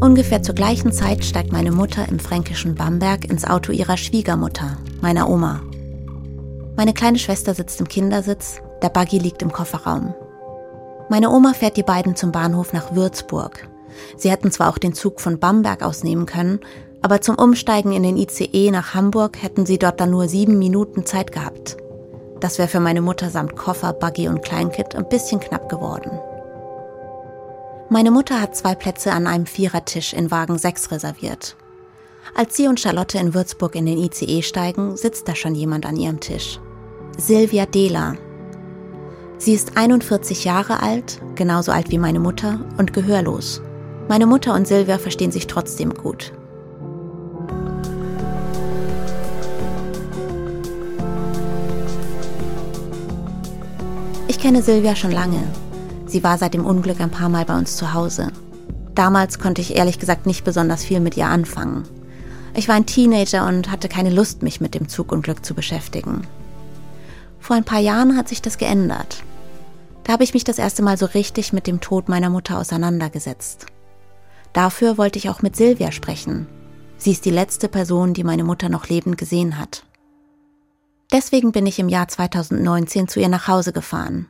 Ungefähr 0.00 0.42
zur 0.42 0.54
gleichen 0.54 0.92
Zeit 0.92 1.24
steigt 1.24 1.52
meine 1.52 1.72
Mutter 1.72 2.08
im 2.08 2.18
fränkischen 2.18 2.74
Bamberg 2.74 3.24
ins 3.24 3.44
Auto 3.44 3.72
ihrer 3.72 3.96
Schwiegermutter, 3.96 4.76
meiner 5.00 5.30
Oma. 5.30 5.62
Meine 6.76 6.92
kleine 6.92 7.18
Schwester 7.18 7.54
sitzt 7.54 7.80
im 7.80 7.88
Kindersitz, 7.88 8.60
der 8.82 8.88
Buggy 8.88 9.18
liegt 9.18 9.42
im 9.42 9.52
Kofferraum. 9.52 10.14
Meine 11.08 11.30
Oma 11.30 11.54
fährt 11.54 11.76
die 11.76 11.82
beiden 11.82 12.16
zum 12.16 12.32
Bahnhof 12.32 12.72
nach 12.72 12.94
Würzburg. 12.94 13.68
Sie 14.16 14.30
hätten 14.30 14.50
zwar 14.50 14.70
auch 14.70 14.78
den 14.78 14.92
Zug 14.92 15.20
von 15.20 15.38
Bamberg 15.38 15.82
aus 15.82 16.02
nehmen 16.02 16.26
können, 16.26 16.60
aber 17.00 17.20
zum 17.20 17.36
Umsteigen 17.36 17.92
in 17.92 18.02
den 18.02 18.16
ICE 18.16 18.70
nach 18.70 18.94
Hamburg 18.94 19.42
hätten 19.42 19.66
sie 19.66 19.78
dort 19.78 20.00
dann 20.00 20.10
nur 20.10 20.28
sieben 20.28 20.58
Minuten 20.58 21.06
Zeit 21.06 21.32
gehabt. 21.32 21.76
Das 22.42 22.58
wäre 22.58 22.66
für 22.66 22.80
meine 22.80 23.00
Mutter 23.00 23.30
samt 23.30 23.54
Koffer, 23.54 23.92
Buggy 23.92 24.26
und 24.26 24.42
Kleinkind 24.42 24.96
ein 24.96 25.08
bisschen 25.08 25.38
knapp 25.38 25.68
geworden. 25.68 26.10
Meine 27.88 28.10
Mutter 28.10 28.40
hat 28.40 28.56
zwei 28.56 28.74
Plätze 28.74 29.12
an 29.12 29.28
einem 29.28 29.46
Vierertisch 29.46 30.12
in 30.12 30.32
Wagen 30.32 30.58
6 30.58 30.90
reserviert. 30.90 31.54
Als 32.34 32.56
sie 32.56 32.66
und 32.66 32.80
Charlotte 32.80 33.16
in 33.16 33.32
Würzburg 33.32 33.76
in 33.76 33.86
den 33.86 33.96
ICE 33.96 34.42
steigen, 34.42 34.96
sitzt 34.96 35.28
da 35.28 35.36
schon 35.36 35.54
jemand 35.54 35.86
an 35.86 35.96
ihrem 35.96 36.18
Tisch. 36.18 36.58
Silvia 37.16 37.64
Dehler. 37.64 38.16
Sie 39.38 39.54
ist 39.54 39.76
41 39.76 40.44
Jahre 40.44 40.82
alt, 40.82 41.20
genauso 41.36 41.70
alt 41.70 41.92
wie 41.92 41.98
meine 41.98 42.18
Mutter 42.18 42.58
und 42.76 42.92
gehörlos. 42.92 43.62
Meine 44.08 44.26
Mutter 44.26 44.52
und 44.54 44.66
Silvia 44.66 44.98
verstehen 44.98 45.30
sich 45.30 45.46
trotzdem 45.46 45.94
gut. 45.94 46.32
Kenne 54.42 54.60
Silvia 54.60 54.96
schon 54.96 55.12
lange. 55.12 55.40
Sie 56.06 56.24
war 56.24 56.36
seit 56.36 56.52
dem 56.52 56.66
Unglück 56.66 57.00
ein 57.00 57.12
paar 57.12 57.28
Mal 57.28 57.44
bei 57.44 57.56
uns 57.56 57.76
zu 57.76 57.94
Hause. 57.94 58.32
Damals 58.92 59.38
konnte 59.38 59.60
ich 59.60 59.76
ehrlich 59.76 60.00
gesagt 60.00 60.26
nicht 60.26 60.42
besonders 60.42 60.82
viel 60.82 60.98
mit 60.98 61.16
ihr 61.16 61.26
anfangen. 61.26 61.84
Ich 62.52 62.66
war 62.66 62.74
ein 62.74 62.84
Teenager 62.84 63.46
und 63.46 63.70
hatte 63.70 63.88
keine 63.88 64.10
Lust, 64.10 64.42
mich 64.42 64.60
mit 64.60 64.74
dem 64.74 64.88
Zugunglück 64.88 65.46
zu 65.46 65.54
beschäftigen. 65.54 66.26
Vor 67.38 67.54
ein 67.54 67.62
paar 67.62 67.78
Jahren 67.78 68.16
hat 68.16 68.28
sich 68.28 68.42
das 68.42 68.58
geändert. 68.58 69.22
Da 70.02 70.14
habe 70.14 70.24
ich 70.24 70.34
mich 70.34 70.42
das 70.42 70.58
erste 70.58 70.82
Mal 70.82 70.96
so 70.96 71.06
richtig 71.06 71.52
mit 71.52 71.68
dem 71.68 71.80
Tod 71.80 72.08
meiner 72.08 72.28
Mutter 72.28 72.58
auseinandergesetzt. 72.58 73.66
Dafür 74.52 74.98
wollte 74.98 75.20
ich 75.20 75.30
auch 75.30 75.42
mit 75.42 75.54
Silvia 75.54 75.92
sprechen. 75.92 76.48
Sie 76.98 77.12
ist 77.12 77.26
die 77.26 77.30
letzte 77.30 77.68
Person, 77.68 78.12
die 78.12 78.24
meine 78.24 78.42
Mutter 78.42 78.68
noch 78.68 78.88
lebend 78.88 79.18
gesehen 79.18 79.56
hat. 79.60 79.84
Deswegen 81.12 81.52
bin 81.52 81.66
ich 81.66 81.78
im 81.78 81.90
Jahr 81.90 82.08
2019 82.08 83.06
zu 83.06 83.20
ihr 83.20 83.28
nach 83.28 83.46
Hause 83.46 83.72
gefahren. 83.72 84.28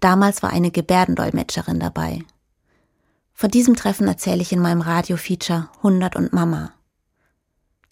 Damals 0.00 0.42
war 0.42 0.50
eine 0.50 0.70
Gebärdendolmetscherin 0.70 1.78
dabei. 1.78 2.24
Von 3.34 3.50
diesem 3.50 3.76
Treffen 3.76 4.08
erzähle 4.08 4.40
ich 4.40 4.52
in 4.52 4.60
meinem 4.60 4.80
Radio-Feature 4.80 5.68
100 5.78 6.16
und 6.16 6.32
Mama. 6.32 6.72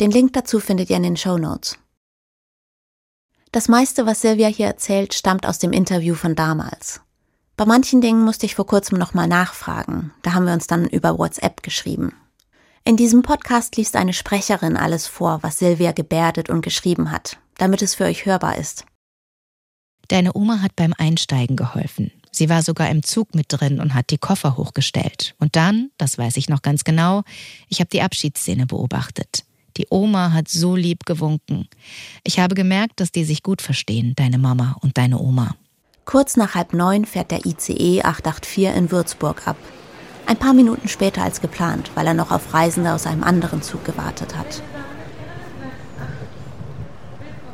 Den 0.01 0.11
Link 0.11 0.33
dazu 0.33 0.61
findet 0.61 0.89
ihr 0.89 0.97
in 0.97 1.03
den 1.03 1.17
Show 1.19 1.37
Notes. 1.37 1.79
Das 3.53 3.69
meiste, 3.69 4.07
was 4.07 4.23
Silvia 4.23 4.49
hier 4.49 4.67
erzählt, 4.67 5.13
stammt 5.13 5.45
aus 5.45 5.59
dem 5.59 5.73
Interview 5.73 6.15
von 6.15 6.35
damals. 6.35 7.01
Bei 7.57 7.67
manchen 7.67 8.01
Dingen 8.01 8.25
musste 8.25 8.47
ich 8.47 8.55
vor 8.55 8.67
kurzem 8.67 8.97
nochmal 8.97 9.27
nachfragen. 9.27 10.15
Da 10.23 10.33
haben 10.33 10.47
wir 10.47 10.55
uns 10.55 10.67
dann 10.67 10.87
über 10.87 11.19
WhatsApp 11.19 11.63
geschrieben. 11.63 12.15
In 12.85 12.97
diesem 12.97 13.21
Podcast 13.21 13.77
liest 13.77 13.97
eine 13.97 14.15
Sprecherin 14.15 14.77
alles 14.77 15.07
vor, 15.07 15.43
was 15.43 15.59
Silvia 15.59 15.93
gebärdet 15.93 16.49
und 16.49 16.63
geschrieben 16.63 17.11
hat, 17.11 17.39
damit 17.61 17.83
es 17.83 17.95
für 17.95 18.05
euch 18.05 18.27
hörbar 18.27 18.57
ist. 18.57 18.85
Deine 20.09 20.35
Oma 20.35 20.61
hat 20.61 20.75
beim 20.75 20.93
Einsteigen 20.97 21.57
geholfen. 21.57 22.11
Sie 22.33 22.49
war 22.49 22.63
sogar 22.63 22.91
im 22.91 23.03
Zug 23.03 23.35
mit 23.35 23.47
drin 23.49 23.81
und 23.81 23.95
hat 23.95 24.11
die 24.11 24.19
Koffer 24.19 24.57
hochgestellt. 24.57 25.35
Und 25.39 25.57
dann, 25.57 25.91
das 25.99 26.19
weiß 26.19 26.37
ich 26.37 26.49
noch 26.49 26.63
ganz 26.63 26.85
genau, 26.85 27.23
ich 27.69 27.81
habe 27.81 27.91
die 27.91 28.03
Abschiedsszene 28.03 28.67
beobachtet. 28.67 29.45
Die 29.77 29.87
Oma 29.91 30.33
hat 30.33 30.49
so 30.49 30.75
lieb 30.75 31.07
gewunken. 31.07 31.69
Ich 32.25 32.41
habe 32.41 32.55
gemerkt, 32.55 32.99
dass 33.01 33.13
die 33.13 33.25
sich 33.25 33.43
gut 33.43 33.63
verstehen, 33.63 34.15
deine 34.17 34.39
Mama 34.39 34.77
und 34.81 34.99
deine 34.99 35.19
Oma. 35.19 35.55
Kurz 36.05 36.37
nach 36.37 36.55
halb 36.55 36.73
neun 36.73 37.05
fährt 37.05 37.31
der 37.31 37.47
ICE 37.47 38.03
884 38.03 38.77
in 38.77 38.91
Würzburg 38.91 39.47
ab. 39.47 39.57
Ein 40.27 40.37
paar 40.37 40.55
Minuten 40.55 40.89
später 40.89 41.23
als 41.23 41.41
geplant, 41.41 41.91
weil 41.95 42.07
er 42.07 42.15
noch 42.15 42.31
auf 42.31 42.53
Reisende 42.53 42.93
aus 42.93 43.07
einem 43.07 43.23
anderen 43.23 43.63
Zug 43.63 43.85
gewartet 43.85 44.37
hat. 44.37 44.63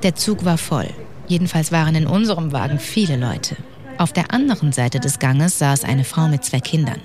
Der 0.02 0.14
Zug 0.14 0.44
war 0.44 0.58
voll. 0.58 0.88
Jedenfalls 1.26 1.72
waren 1.72 1.94
in 1.94 2.06
unserem 2.06 2.52
Wagen 2.52 2.78
viele 2.78 3.16
Leute. 3.16 3.56
Auf 3.98 4.12
der 4.12 4.32
anderen 4.32 4.72
Seite 4.72 5.00
des 5.00 5.18
Ganges 5.18 5.58
saß 5.58 5.84
eine 5.84 6.04
Frau 6.04 6.28
mit 6.28 6.44
zwei 6.44 6.60
Kindern. 6.60 7.00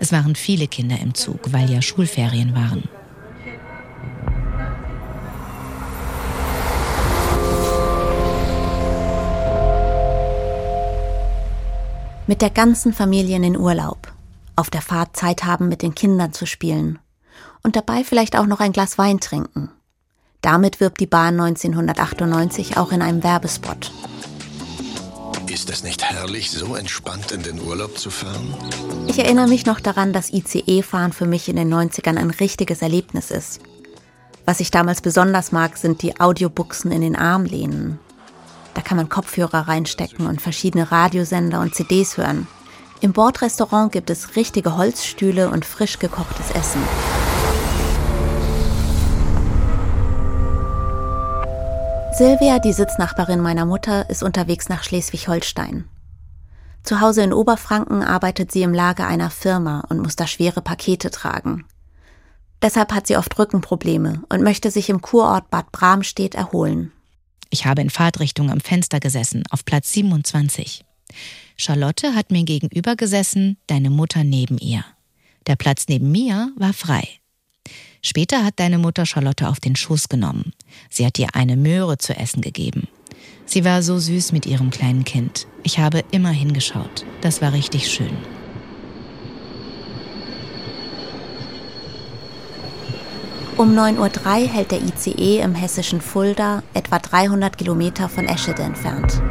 Es 0.00 0.10
waren 0.10 0.34
viele 0.34 0.66
Kinder 0.66 0.98
im 1.00 1.14
Zug, 1.14 1.52
weil 1.52 1.70
ja 1.70 1.82
Schulferien 1.82 2.54
waren. 2.54 2.88
Mit 12.26 12.40
der 12.40 12.50
ganzen 12.50 12.94
Familie 12.94 13.36
in 13.36 13.42
den 13.42 13.56
Urlaub. 13.56 14.10
Auf 14.56 14.70
der 14.70 14.80
Fahrt 14.80 15.14
Zeit 15.14 15.44
haben, 15.44 15.68
mit 15.68 15.82
den 15.82 15.94
Kindern 15.94 16.32
zu 16.32 16.46
spielen. 16.46 16.98
Und 17.62 17.76
dabei 17.76 18.02
vielleicht 18.02 18.36
auch 18.36 18.46
noch 18.46 18.60
ein 18.60 18.72
Glas 18.72 18.96
Wein 18.96 19.20
trinken. 19.20 19.70
Damit 20.44 20.78
wirbt 20.78 21.00
die 21.00 21.06
Bahn 21.06 21.40
1998 21.40 22.76
auch 22.76 22.92
in 22.92 23.00
einem 23.00 23.22
Werbespot. 23.22 23.90
Ist 25.50 25.70
es 25.70 25.82
nicht 25.82 26.04
herrlich, 26.04 26.50
so 26.50 26.74
entspannt 26.74 27.32
in 27.32 27.42
den 27.42 27.62
Urlaub 27.62 27.96
zu 27.96 28.10
fahren? 28.10 28.54
Ich 29.06 29.18
erinnere 29.18 29.48
mich 29.48 29.64
noch 29.64 29.80
daran, 29.80 30.12
dass 30.12 30.34
ICE-Fahren 30.34 31.14
für 31.14 31.24
mich 31.24 31.48
in 31.48 31.56
den 31.56 31.72
90ern 31.72 32.18
ein 32.18 32.28
richtiges 32.28 32.82
Erlebnis 32.82 33.30
ist. 33.30 33.62
Was 34.44 34.60
ich 34.60 34.70
damals 34.70 35.00
besonders 35.00 35.50
mag, 35.50 35.78
sind 35.78 36.02
die 36.02 36.20
Audiobuchsen 36.20 36.92
in 36.92 37.00
den 37.00 37.16
Armlehnen. 37.16 37.98
Da 38.74 38.82
kann 38.82 38.98
man 38.98 39.08
Kopfhörer 39.08 39.66
reinstecken 39.66 40.26
und 40.26 40.42
verschiedene 40.42 40.92
Radiosender 40.92 41.60
und 41.60 41.74
CDs 41.74 42.18
hören. 42.18 42.46
Im 43.00 43.14
Bordrestaurant 43.14 43.92
gibt 43.92 44.10
es 44.10 44.36
richtige 44.36 44.76
Holzstühle 44.76 45.48
und 45.48 45.64
frisch 45.64 45.98
gekochtes 45.98 46.50
Essen. 46.50 46.82
Silvia, 52.16 52.60
die 52.60 52.72
Sitznachbarin 52.72 53.40
meiner 53.40 53.66
Mutter, 53.66 54.08
ist 54.08 54.22
unterwegs 54.22 54.68
nach 54.68 54.84
Schleswig-Holstein. 54.84 55.88
Zu 56.84 57.00
Hause 57.00 57.24
in 57.24 57.32
Oberfranken 57.32 58.04
arbeitet 58.04 58.52
sie 58.52 58.62
im 58.62 58.72
Lager 58.72 59.08
einer 59.08 59.30
Firma 59.30 59.80
und 59.88 59.98
muss 59.98 60.14
da 60.14 60.28
schwere 60.28 60.62
Pakete 60.62 61.10
tragen. 61.10 61.64
Deshalb 62.62 62.92
hat 62.92 63.08
sie 63.08 63.16
oft 63.16 63.36
Rückenprobleme 63.36 64.22
und 64.28 64.44
möchte 64.44 64.70
sich 64.70 64.90
im 64.90 65.02
Kurort 65.02 65.50
Bad 65.50 65.72
Bramstedt 65.72 66.36
erholen. 66.36 66.92
Ich 67.50 67.66
habe 67.66 67.82
in 67.82 67.90
Fahrtrichtung 67.90 68.48
am 68.48 68.60
Fenster 68.60 69.00
gesessen, 69.00 69.42
auf 69.50 69.64
Platz 69.64 69.92
27. 69.92 70.84
Charlotte 71.56 72.14
hat 72.14 72.30
mir 72.30 72.44
gegenüber 72.44 72.94
gesessen, 72.94 73.56
deine 73.66 73.90
Mutter 73.90 74.22
neben 74.22 74.58
ihr. 74.58 74.84
Der 75.48 75.56
Platz 75.56 75.86
neben 75.88 76.12
mir 76.12 76.52
war 76.56 76.74
frei. 76.74 77.08
Später 78.02 78.44
hat 78.44 78.60
deine 78.60 78.78
Mutter 78.78 79.04
Charlotte 79.04 79.48
auf 79.48 79.58
den 79.58 79.74
Schoß 79.74 80.08
genommen. 80.08 80.52
Sie 80.90 81.06
hat 81.06 81.18
ihr 81.18 81.28
eine 81.34 81.56
Möhre 81.56 81.98
zu 81.98 82.16
essen 82.16 82.40
gegeben. 82.40 82.88
Sie 83.46 83.64
war 83.64 83.82
so 83.82 83.98
süß 83.98 84.32
mit 84.32 84.46
ihrem 84.46 84.70
kleinen 84.70 85.04
Kind. 85.04 85.46
Ich 85.62 85.78
habe 85.78 86.02
immer 86.10 86.30
hingeschaut. 86.30 87.04
Das 87.20 87.42
war 87.42 87.52
richtig 87.52 87.88
schön. 87.88 88.16
Um 93.56 93.78
9.03 93.78 94.42
Uhr 94.42 94.48
hält 94.48 94.72
der 94.72 94.80
ICE 94.82 95.38
im 95.40 95.54
hessischen 95.54 96.00
Fulda, 96.00 96.64
etwa 96.74 96.98
300 96.98 97.56
Kilometer 97.56 98.08
von 98.08 98.26
Eschede 98.26 98.62
entfernt. 98.62 99.22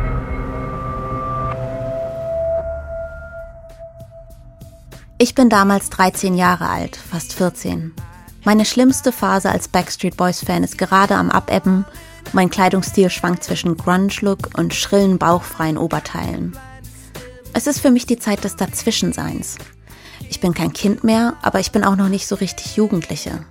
Ich 5.18 5.36
bin 5.36 5.50
damals 5.50 5.90
13 5.90 6.36
Jahre 6.36 6.70
alt, 6.70 6.96
fast 6.96 7.34
14. 7.34 7.94
Meine 8.46 8.66
schlimmste 8.66 9.14
Phase 9.14 9.50
als 9.50 9.70
Backstreet 9.70 10.18
Boys-Fan 10.18 10.64
ist 10.64 10.78
gerade 10.78 11.16
am 11.16 11.32
Abebben. 11.32 11.86
Mein 12.34 12.50
Kleidungsstil 12.50 13.10
schwankt 13.10 13.44
zwischen 13.44 13.78
Grunge-Look 13.78 14.58
und 14.58 14.74
schrillen, 14.74 15.18
bauchfreien 15.18 15.78
Oberteilen. 15.78 16.58
Es 17.54 17.68
ist 17.68 17.80
für 17.80 17.92
mich 17.92 18.06
die 18.06 18.20
Zeit 18.20 18.44
des 18.44 18.58
Dazwischenseins. 18.58 19.58
Ich 20.30 20.42
bin 20.42 20.54
kein 20.54 20.74
Kind 20.74 21.06
mehr, 21.06 21.36
aber 21.42 21.62
ich 21.62 21.72
bin 21.72 21.86
auch 21.86 21.96
noch 21.96 22.10
nicht 22.10 22.28
so 22.28 22.36
richtig 22.36 22.76
Jugendliche. 22.76 23.46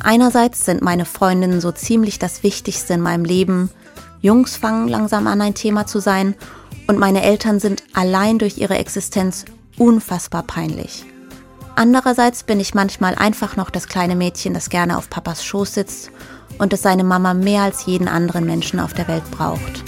Einerseits 0.00 0.64
sind 0.64 0.80
meine 0.80 1.04
Freundinnen 1.04 1.60
so 1.60 1.72
ziemlich 1.72 2.18
das 2.18 2.42
Wichtigste 2.42 2.94
in 2.94 3.00
meinem 3.00 3.24
Leben. 3.24 3.70
Jungs 4.22 4.56
fangen 4.56 4.88
langsam 4.88 5.26
an, 5.26 5.42
ein 5.42 5.54
Thema 5.54 5.86
zu 5.86 5.98
sein. 5.98 6.34
Und 6.86 6.98
meine 6.98 7.22
Eltern 7.22 7.60
sind 7.60 7.82
allein 7.92 8.38
durch 8.38 8.56
ihre 8.56 8.78
Existenz 8.78 9.44
unfassbar 9.76 10.44
peinlich. 10.44 11.04
Andererseits 11.76 12.44
bin 12.44 12.60
ich 12.60 12.74
manchmal 12.74 13.16
einfach 13.16 13.56
noch 13.56 13.68
das 13.68 13.88
kleine 13.88 14.14
Mädchen, 14.14 14.54
das 14.54 14.70
gerne 14.70 14.96
auf 14.96 15.10
Papas 15.10 15.44
Schoß 15.44 15.74
sitzt 15.74 16.10
und 16.58 16.72
das 16.72 16.82
seine 16.82 17.02
Mama 17.02 17.34
mehr 17.34 17.62
als 17.62 17.86
jeden 17.86 18.06
anderen 18.06 18.46
Menschen 18.46 18.78
auf 18.78 18.94
der 18.94 19.08
Welt 19.08 19.28
braucht. 19.32 19.82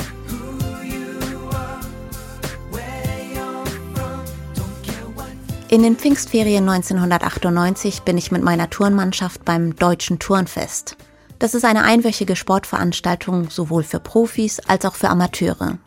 In 5.69 5.83
den 5.83 5.97
Pfingstferien 5.97 6.69
1998 6.69 8.03
bin 8.03 8.17
ich 8.19 8.31
mit 8.31 8.43
meiner 8.43 8.71
Turnmannschaft 8.71 9.45
beim 9.45 9.75
Deutschen 9.75 10.19
Turnfest. 10.19 10.97
Das 11.39 11.55
ist 11.55 11.65
eine 11.65 11.83
einwöchige 11.83 12.37
Sportveranstaltung 12.37 13.51
sowohl 13.51 13.83
für 13.83 14.01
Profis 14.01 14.61
als 14.61 14.85
auch 14.85 14.95
für 14.95 15.09
Amateure. 15.09 15.79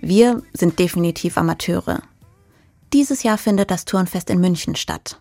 Wir 0.00 0.42
sind 0.52 0.78
definitiv 0.78 1.36
Amateure. 1.36 2.02
Dieses 2.92 3.22
Jahr 3.22 3.38
findet 3.38 3.70
das 3.70 3.86
Turnfest 3.86 4.30
in 4.30 4.40
München 4.40 4.76
statt. 4.76 5.18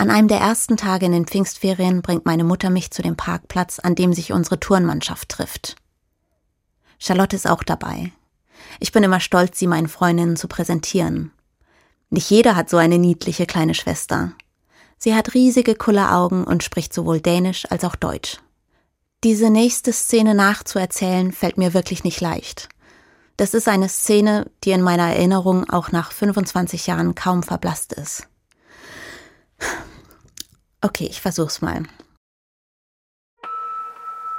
An 0.00 0.08
einem 0.10 0.28
der 0.28 0.40
ersten 0.40 0.78
Tage 0.78 1.04
in 1.04 1.12
den 1.12 1.26
Pfingstferien 1.26 2.00
bringt 2.00 2.24
meine 2.24 2.42
Mutter 2.42 2.70
mich 2.70 2.90
zu 2.90 3.02
dem 3.02 3.16
Parkplatz, 3.16 3.78
an 3.80 3.94
dem 3.94 4.14
sich 4.14 4.32
unsere 4.32 4.58
Turnmannschaft 4.58 5.28
trifft. 5.28 5.76
Charlotte 6.98 7.36
ist 7.36 7.46
auch 7.46 7.62
dabei. 7.62 8.10
Ich 8.78 8.92
bin 8.92 9.02
immer 9.02 9.20
stolz, 9.20 9.58
sie 9.58 9.66
meinen 9.66 9.88
Freundinnen 9.88 10.36
zu 10.36 10.48
präsentieren. 10.48 11.32
Nicht 12.08 12.30
jeder 12.30 12.56
hat 12.56 12.70
so 12.70 12.78
eine 12.78 12.96
niedliche 12.96 13.44
kleine 13.44 13.74
Schwester. 13.74 14.32
Sie 14.96 15.14
hat 15.14 15.34
riesige 15.34 15.74
Kulleraugen 15.74 16.44
und 16.44 16.64
spricht 16.64 16.94
sowohl 16.94 17.20
Dänisch 17.20 17.70
als 17.70 17.84
auch 17.84 17.94
Deutsch. 17.94 18.38
Diese 19.22 19.50
nächste 19.50 19.92
Szene 19.92 20.34
nachzuerzählen 20.34 21.30
fällt 21.30 21.58
mir 21.58 21.74
wirklich 21.74 22.04
nicht 22.04 22.22
leicht. 22.22 22.70
Das 23.36 23.52
ist 23.52 23.68
eine 23.68 23.90
Szene, 23.90 24.50
die 24.64 24.70
in 24.70 24.80
meiner 24.80 25.10
Erinnerung 25.12 25.68
auch 25.68 25.92
nach 25.92 26.10
25 26.10 26.86
Jahren 26.86 27.14
kaum 27.14 27.42
verblasst 27.42 27.92
ist. 27.92 28.26
Okay, 30.82 31.06
ich 31.10 31.20
versuch's 31.20 31.60
mal. 31.60 31.82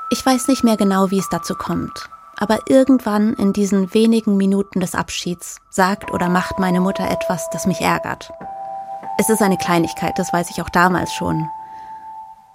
Ich 0.09 0.25
weiß 0.25 0.47
nicht 0.47 0.63
mehr 0.63 0.77
genau, 0.77 1.11
wie 1.11 1.19
es 1.19 1.29
dazu 1.29 1.55
kommt 1.55 2.09
aber 2.41 2.57
irgendwann 2.67 3.33
in 3.35 3.53
diesen 3.53 3.93
wenigen 3.93 4.35
Minuten 4.35 4.79
des 4.79 4.95
Abschieds 4.95 5.59
sagt 5.69 6.11
oder 6.11 6.27
macht 6.27 6.57
meine 6.57 6.81
Mutter 6.81 7.07
etwas, 7.07 7.47
das 7.51 7.67
mich 7.67 7.81
ärgert. 7.81 8.31
Es 9.19 9.29
ist 9.29 9.43
eine 9.43 9.57
Kleinigkeit, 9.57 10.17
das 10.17 10.33
weiß 10.33 10.49
ich 10.49 10.59
auch 10.59 10.69
damals 10.69 11.13
schon. 11.13 11.47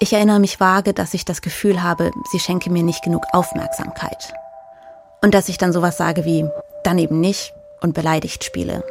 Ich 0.00 0.12
erinnere 0.12 0.40
mich 0.40 0.58
vage, 0.58 0.92
dass 0.92 1.14
ich 1.14 1.24
das 1.24 1.40
Gefühl 1.40 1.84
habe, 1.84 2.10
sie 2.32 2.40
schenke 2.40 2.68
mir 2.68 2.82
nicht 2.82 3.04
genug 3.04 3.22
Aufmerksamkeit. 3.32 4.34
Und 5.22 5.34
dass 5.34 5.48
ich 5.48 5.56
dann 5.56 5.72
sowas 5.72 5.96
sage 5.96 6.24
wie 6.24 6.44
dann 6.82 6.98
eben 6.98 7.20
nicht 7.20 7.54
und 7.80 7.94
beleidigt 7.94 8.42
spiele. 8.42 8.82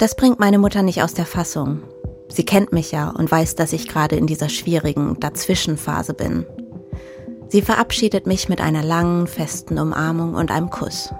Das 0.00 0.16
bringt 0.16 0.40
meine 0.40 0.58
Mutter 0.58 0.82
nicht 0.82 1.04
aus 1.04 1.14
der 1.14 1.26
Fassung. 1.26 1.84
Sie 2.28 2.44
kennt 2.44 2.72
mich 2.72 2.92
ja 2.92 3.10
und 3.10 3.30
weiß, 3.30 3.54
dass 3.54 3.72
ich 3.72 3.88
gerade 3.88 4.16
in 4.16 4.26
dieser 4.26 4.48
schwierigen 4.48 5.18
Dazwischenphase 5.20 6.14
bin. 6.14 6.44
Sie 7.48 7.62
verabschiedet 7.62 8.26
mich 8.26 8.48
mit 8.48 8.60
einer 8.60 8.82
langen, 8.82 9.26
festen 9.26 9.78
Umarmung 9.78 10.34
und 10.34 10.50
einem 10.50 10.70
Kuss. 10.70 11.12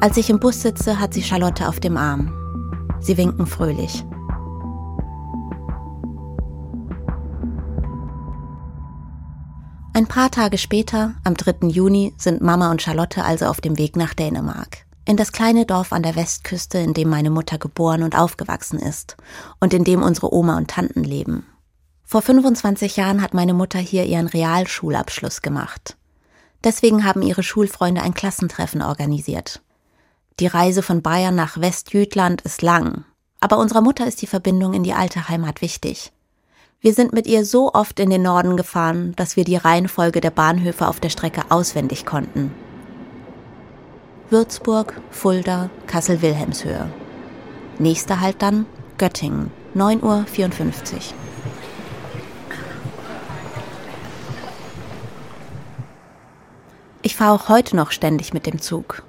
Als 0.00 0.16
ich 0.16 0.28
im 0.28 0.40
Bus 0.40 0.62
sitze, 0.62 0.98
hat 1.00 1.14
sie 1.14 1.22
Charlotte 1.22 1.68
auf 1.68 1.80
dem 1.80 1.96
Arm. 1.96 2.32
Sie 3.00 3.16
winken 3.16 3.46
fröhlich. 3.46 4.04
Ein 9.94 10.06
paar 10.06 10.30
Tage 10.30 10.58
später, 10.58 11.14
am 11.24 11.34
3. 11.34 11.68
Juni, 11.68 12.12
sind 12.18 12.42
Mama 12.42 12.70
und 12.70 12.82
Charlotte 12.82 13.24
also 13.24 13.46
auf 13.46 13.62
dem 13.62 13.78
Weg 13.78 13.96
nach 13.96 14.12
Dänemark. 14.12 14.85
In 15.08 15.16
das 15.16 15.30
kleine 15.30 15.66
Dorf 15.66 15.92
an 15.92 16.02
der 16.02 16.16
Westküste, 16.16 16.78
in 16.78 16.92
dem 16.92 17.08
meine 17.08 17.30
Mutter 17.30 17.58
geboren 17.58 18.02
und 18.02 18.18
aufgewachsen 18.18 18.80
ist 18.80 19.16
und 19.60 19.72
in 19.72 19.84
dem 19.84 20.02
unsere 20.02 20.34
Oma 20.34 20.56
und 20.56 20.68
Tanten 20.68 21.04
leben. 21.04 21.46
Vor 22.02 22.22
25 22.22 22.96
Jahren 22.96 23.22
hat 23.22 23.32
meine 23.32 23.54
Mutter 23.54 23.78
hier 23.78 24.04
ihren 24.04 24.26
Realschulabschluss 24.26 25.42
gemacht. 25.42 25.96
Deswegen 26.64 27.04
haben 27.04 27.22
ihre 27.22 27.44
Schulfreunde 27.44 28.02
ein 28.02 28.14
Klassentreffen 28.14 28.82
organisiert. 28.82 29.62
Die 30.40 30.48
Reise 30.48 30.82
von 30.82 31.02
Bayern 31.02 31.36
nach 31.36 31.60
Westjütland 31.60 32.42
ist 32.42 32.62
lang, 32.62 33.04
aber 33.38 33.58
unserer 33.58 33.82
Mutter 33.82 34.08
ist 34.08 34.22
die 34.22 34.26
Verbindung 34.26 34.74
in 34.74 34.82
die 34.82 34.92
alte 34.92 35.28
Heimat 35.28 35.62
wichtig. 35.62 36.12
Wir 36.80 36.94
sind 36.94 37.12
mit 37.12 37.28
ihr 37.28 37.46
so 37.46 37.72
oft 37.72 38.00
in 38.00 38.10
den 38.10 38.22
Norden 38.22 38.56
gefahren, 38.56 39.14
dass 39.14 39.36
wir 39.36 39.44
die 39.44 39.56
Reihenfolge 39.56 40.20
der 40.20 40.30
Bahnhöfe 40.30 40.88
auf 40.88 40.98
der 40.98 41.10
Strecke 41.10 41.44
auswendig 41.50 42.06
konnten. 42.06 42.52
Würzburg, 44.28 45.00
Fulda, 45.12 45.70
Kassel-Wilhelmshöhe. 45.86 46.90
Nächster 47.78 48.20
Halt 48.20 48.42
dann 48.42 48.66
Göttingen, 48.98 49.52
9.54 49.76 50.02
Uhr. 50.02 51.00
Ich 57.02 57.14
fahre 57.14 57.34
auch 57.34 57.48
heute 57.48 57.76
noch 57.76 57.92
ständig 57.92 58.34
mit 58.34 58.46
dem 58.46 58.60
Zug, 58.60 59.04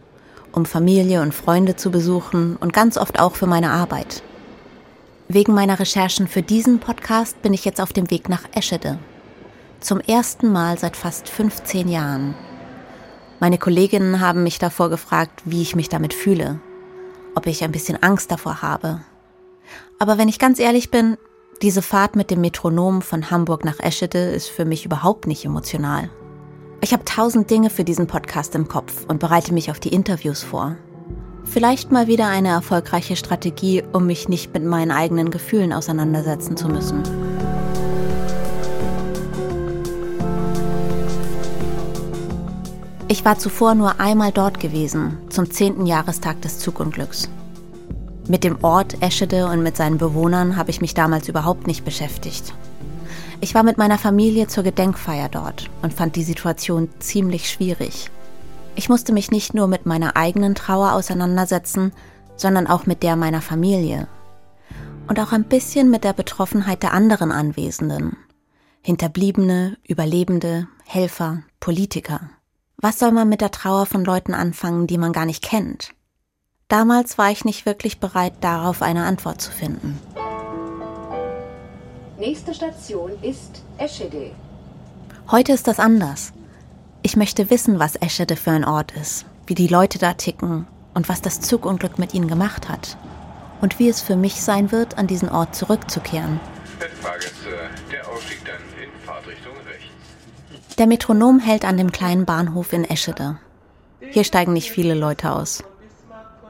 um 0.51 0.65
Familie 0.67 1.23
und 1.23 1.33
Freunde 1.33 1.75
zu 1.75 1.89
besuchen 1.89 2.55
und 2.55 2.71
ganz 2.71 2.95
oft 2.95 3.19
auch 3.19 3.35
für 3.35 3.47
meine 3.47 3.71
Arbeit. 3.71 4.21
Wegen 5.29 5.55
meiner 5.55 5.79
Recherchen 5.79 6.27
für 6.27 6.43
diesen 6.43 6.79
Podcast 6.79 7.41
bin 7.41 7.55
ich 7.55 7.65
jetzt 7.65 7.81
auf 7.81 7.91
dem 7.91 8.11
Weg 8.11 8.29
nach 8.29 8.43
Eschede. 8.53 8.99
Zum 9.79 9.99
ersten 9.99 10.51
Mal 10.51 10.77
seit 10.77 10.95
fast 10.95 11.27
15 11.27 11.87
Jahren. 11.87 12.35
Meine 13.39 13.59
Kolleginnen 13.59 14.19
haben 14.19 14.43
mich 14.43 14.57
davor 14.57 14.89
gefragt, 14.89 15.41
wie 15.45 15.61
ich 15.61 15.75
mich 15.75 15.89
damit 15.89 16.13
fühle, 16.13 16.59
ob 17.35 17.45
ich 17.45 17.63
ein 17.63 17.71
bisschen 17.71 18.01
Angst 18.01 18.31
davor 18.31 18.61
habe. 18.61 19.01
Aber 19.99 20.17
wenn 20.17 20.27
ich 20.27 20.39
ganz 20.39 20.59
ehrlich 20.59 20.89
bin, 20.89 21.17
diese 21.61 21.81
Fahrt 21.81 22.15
mit 22.15 22.31
dem 22.31 22.41
Metronom 22.41 23.01
von 23.01 23.29
Hamburg 23.29 23.63
nach 23.63 23.79
Eschede 23.79 24.29
ist 24.29 24.47
für 24.47 24.65
mich 24.65 24.85
überhaupt 24.85 25.27
nicht 25.27 25.45
emotional. 25.45 26.09
Ich 26.81 26.93
habe 26.93 27.05
tausend 27.05 27.49
Dinge 27.49 27.69
für 27.69 27.83
diesen 27.83 28.07
Podcast 28.07 28.55
im 28.55 28.67
Kopf 28.67 29.05
und 29.07 29.19
bereite 29.19 29.53
mich 29.53 29.71
auf 29.71 29.79
die 29.79 29.93
Interviews 29.93 30.43
vor. 30.43 30.75
Vielleicht 31.43 31.91
mal 31.91 32.07
wieder 32.07 32.27
eine 32.27 32.49
erfolgreiche 32.49 33.15
Strategie, 33.15 33.83
um 33.93 34.05
mich 34.05 34.29
nicht 34.29 34.53
mit 34.53 34.63
meinen 34.63 34.91
eigenen 34.91 35.31
Gefühlen 35.31 35.73
auseinandersetzen 35.73 36.57
zu 36.57 36.67
müssen. 36.67 37.03
Ich 43.09 43.23
war 43.23 43.39
zuvor 43.39 43.73
nur 43.73 44.01
einmal 44.01 44.33
dort 44.33 44.59
gewesen, 44.59 45.17
zum 45.29 45.49
10. 45.49 45.85
Jahrestag 45.85 46.41
des 46.41 46.59
Zugunglücks. 46.59 47.29
Mit 48.27 48.43
dem 48.43 48.61
Ort 48.65 49.01
Eschede 49.01 49.47
und 49.47 49.63
mit 49.63 49.77
seinen 49.77 49.97
Bewohnern 49.97 50.57
habe 50.57 50.71
ich 50.71 50.81
mich 50.81 50.93
damals 50.93 51.29
überhaupt 51.29 51.67
nicht 51.67 51.85
beschäftigt. 51.85 52.53
Ich 53.39 53.55
war 53.55 53.63
mit 53.63 53.77
meiner 53.77 53.97
Familie 53.97 54.47
zur 54.47 54.63
Gedenkfeier 54.63 55.29
dort 55.29 55.69
und 55.81 55.93
fand 55.93 56.17
die 56.17 56.23
Situation 56.23 56.89
ziemlich 56.99 57.49
schwierig. 57.49 58.11
Ich 58.75 58.89
musste 58.89 59.13
mich 59.13 59.31
nicht 59.31 59.53
nur 59.53 59.67
mit 59.67 59.85
meiner 59.85 60.17
eigenen 60.17 60.53
Trauer 60.53 60.91
auseinandersetzen, 60.91 61.93
sondern 62.35 62.67
auch 62.67 62.87
mit 62.87 63.03
der 63.03 63.15
meiner 63.15 63.41
Familie. 63.41 64.09
Und 65.07 65.17
auch 65.21 65.31
ein 65.31 65.45
bisschen 65.45 65.89
mit 65.89 66.03
der 66.03 66.11
Betroffenheit 66.11 66.83
der 66.83 66.91
anderen 66.91 67.31
Anwesenden. 67.31 68.17
Hinterbliebene, 68.81 69.77
Überlebende, 69.87 70.67
Helfer, 70.83 71.43
Politiker. 71.61 72.31
Was 72.79 72.99
soll 72.99 73.11
man 73.11 73.27
mit 73.27 73.41
der 73.41 73.49
Trauer 73.49 73.87
von 73.87 74.05
Leuten 74.05 74.35
anfangen, 74.35 74.85
die 74.85 74.99
man 74.99 75.11
gar 75.11 75.25
nicht 75.25 75.43
kennt? 75.43 75.95
Damals 76.67 77.17
war 77.17 77.31
ich 77.31 77.43
nicht 77.43 77.65
wirklich 77.65 77.99
bereit, 77.99 78.33
darauf 78.41 78.83
eine 78.83 79.05
Antwort 79.05 79.41
zu 79.41 79.49
finden. 79.49 79.99
Nächste 82.19 82.53
Station 82.53 83.11
ist 83.23 83.63
Eschede. 83.79 84.29
Heute 85.31 85.53
ist 85.53 85.67
das 85.67 85.79
anders. 85.79 86.33
Ich 87.01 87.15
möchte 87.15 87.49
wissen, 87.49 87.79
was 87.79 87.95
Eschede 87.95 88.35
für 88.35 88.51
ein 88.51 88.65
Ort 88.65 88.91
ist, 88.91 89.25
wie 89.47 89.55
die 89.55 89.67
Leute 89.67 89.97
da 89.97 90.13
ticken 90.13 90.67
und 90.93 91.09
was 91.09 91.23
das 91.23 91.41
Zugunglück 91.41 91.97
mit 91.97 92.13
ihnen 92.13 92.27
gemacht 92.27 92.69
hat. 92.69 92.95
Und 93.59 93.79
wie 93.79 93.89
es 93.89 94.01
für 94.01 94.15
mich 94.15 94.43
sein 94.43 94.71
wird, 94.71 94.99
an 94.99 95.07
diesen 95.07 95.29
Ort 95.29 95.55
zurückzukehren. 95.55 96.39
Der 96.79 96.89
Der 100.77 100.85
Metronom 100.85 101.39
hält 101.39 101.65
an 101.65 101.77
dem 101.77 101.91
kleinen 101.91 102.25
Bahnhof 102.25 102.71
in 102.71 102.85
Eschede. 102.85 103.39
Hier 103.99 104.23
steigen 104.23 104.53
nicht 104.53 104.69
viele 104.69 104.93
Leute 104.93 105.31
aus. 105.31 105.63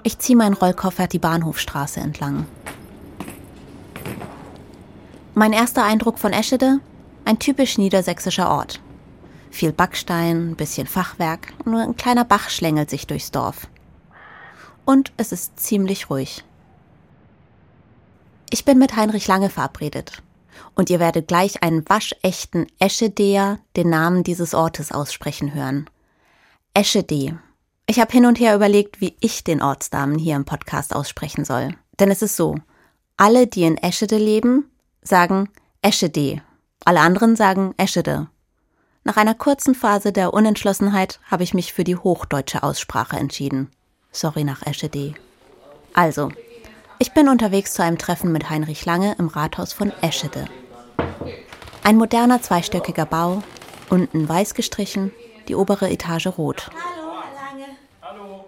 Ich 0.03 0.19
ziehe 0.19 0.37
meinen 0.37 0.53
Rollkoffer 0.53 1.07
die 1.07 1.19
Bahnhofstraße 1.19 2.01
entlang. 2.01 2.45
Mein 5.33 5.53
erster 5.53 5.85
Eindruck 5.85 6.19
von 6.19 6.33
Eschede? 6.33 6.79
Ein 7.23 7.39
typisch 7.39 7.77
niedersächsischer 7.77 8.49
Ort. 8.49 8.81
Viel 9.49 9.71
Backstein, 9.71 10.55
bisschen 10.55 10.87
Fachwerk, 10.87 11.53
nur 11.65 11.81
ein 11.81 11.95
kleiner 11.95 12.25
Bach 12.25 12.49
schlängelt 12.49 12.89
sich 12.89 13.07
durchs 13.07 13.31
Dorf. 13.31 13.67
Und 14.83 15.13
es 15.15 15.31
ist 15.31 15.57
ziemlich 15.59 16.09
ruhig. 16.09 16.43
Ich 18.49 18.65
bin 18.65 18.77
mit 18.77 18.95
Heinrich 18.95 19.27
Lange 19.27 19.49
verabredet. 19.49 20.21
Und 20.75 20.89
ihr 20.89 20.99
werdet 20.99 21.27
gleich 21.27 21.63
einen 21.63 21.87
waschechten 21.87 22.67
Eschedeer 22.79 23.59
den 23.75 23.89
Namen 23.89 24.23
dieses 24.23 24.53
Ortes 24.53 24.91
aussprechen 24.91 25.53
hören. 25.53 25.89
Eschede. 26.73 27.39
Ich 27.87 27.99
habe 27.99 28.11
hin 28.11 28.25
und 28.25 28.39
her 28.39 28.55
überlegt, 28.55 29.01
wie 29.01 29.15
ich 29.19 29.43
den 29.43 29.61
Ortsnamen 29.61 30.19
hier 30.19 30.35
im 30.35 30.45
Podcast 30.45 30.93
aussprechen 30.93 31.45
soll. 31.45 31.69
Denn 31.99 32.11
es 32.11 32.21
ist 32.21 32.35
so, 32.35 32.55
alle, 33.15 33.47
die 33.47 33.63
in 33.63 33.77
Eschede 33.77 34.17
leben, 34.17 34.69
sagen 35.01 35.49
Eschede. 35.81 36.41
Alle 36.85 36.99
anderen 36.99 37.35
sagen 37.35 37.73
Eschede. 37.77 38.27
Nach 39.03 39.17
einer 39.17 39.33
kurzen 39.33 39.73
Phase 39.73 40.11
der 40.11 40.33
Unentschlossenheit 40.33 41.19
habe 41.23 41.43
ich 41.43 41.53
mich 41.53 41.73
für 41.73 41.83
die 41.83 41.95
hochdeutsche 41.95 42.61
Aussprache 42.61 43.15
entschieden. 43.15 43.71
Sorry 44.11 44.43
nach 44.43 44.65
Eschede. 44.65 45.13
Also, 45.93 46.29
ich 46.99 47.13
bin 47.13 47.29
unterwegs 47.29 47.73
zu 47.73 47.83
einem 47.83 47.97
Treffen 47.97 48.31
mit 48.31 48.49
Heinrich 48.49 48.85
Lange 48.85 49.15
im 49.19 49.27
Rathaus 49.27 49.73
von 49.73 49.91
Eschede. 50.01 50.45
Ein 51.83 51.97
moderner 51.97 52.41
zweistöckiger 52.41 53.05
Bau, 53.05 53.43
unten 53.89 54.27
weiß 54.27 54.53
gestrichen, 54.55 55.11
die 55.47 55.55
obere 55.55 55.89
Etage 55.89 56.27
rot. 56.27 56.69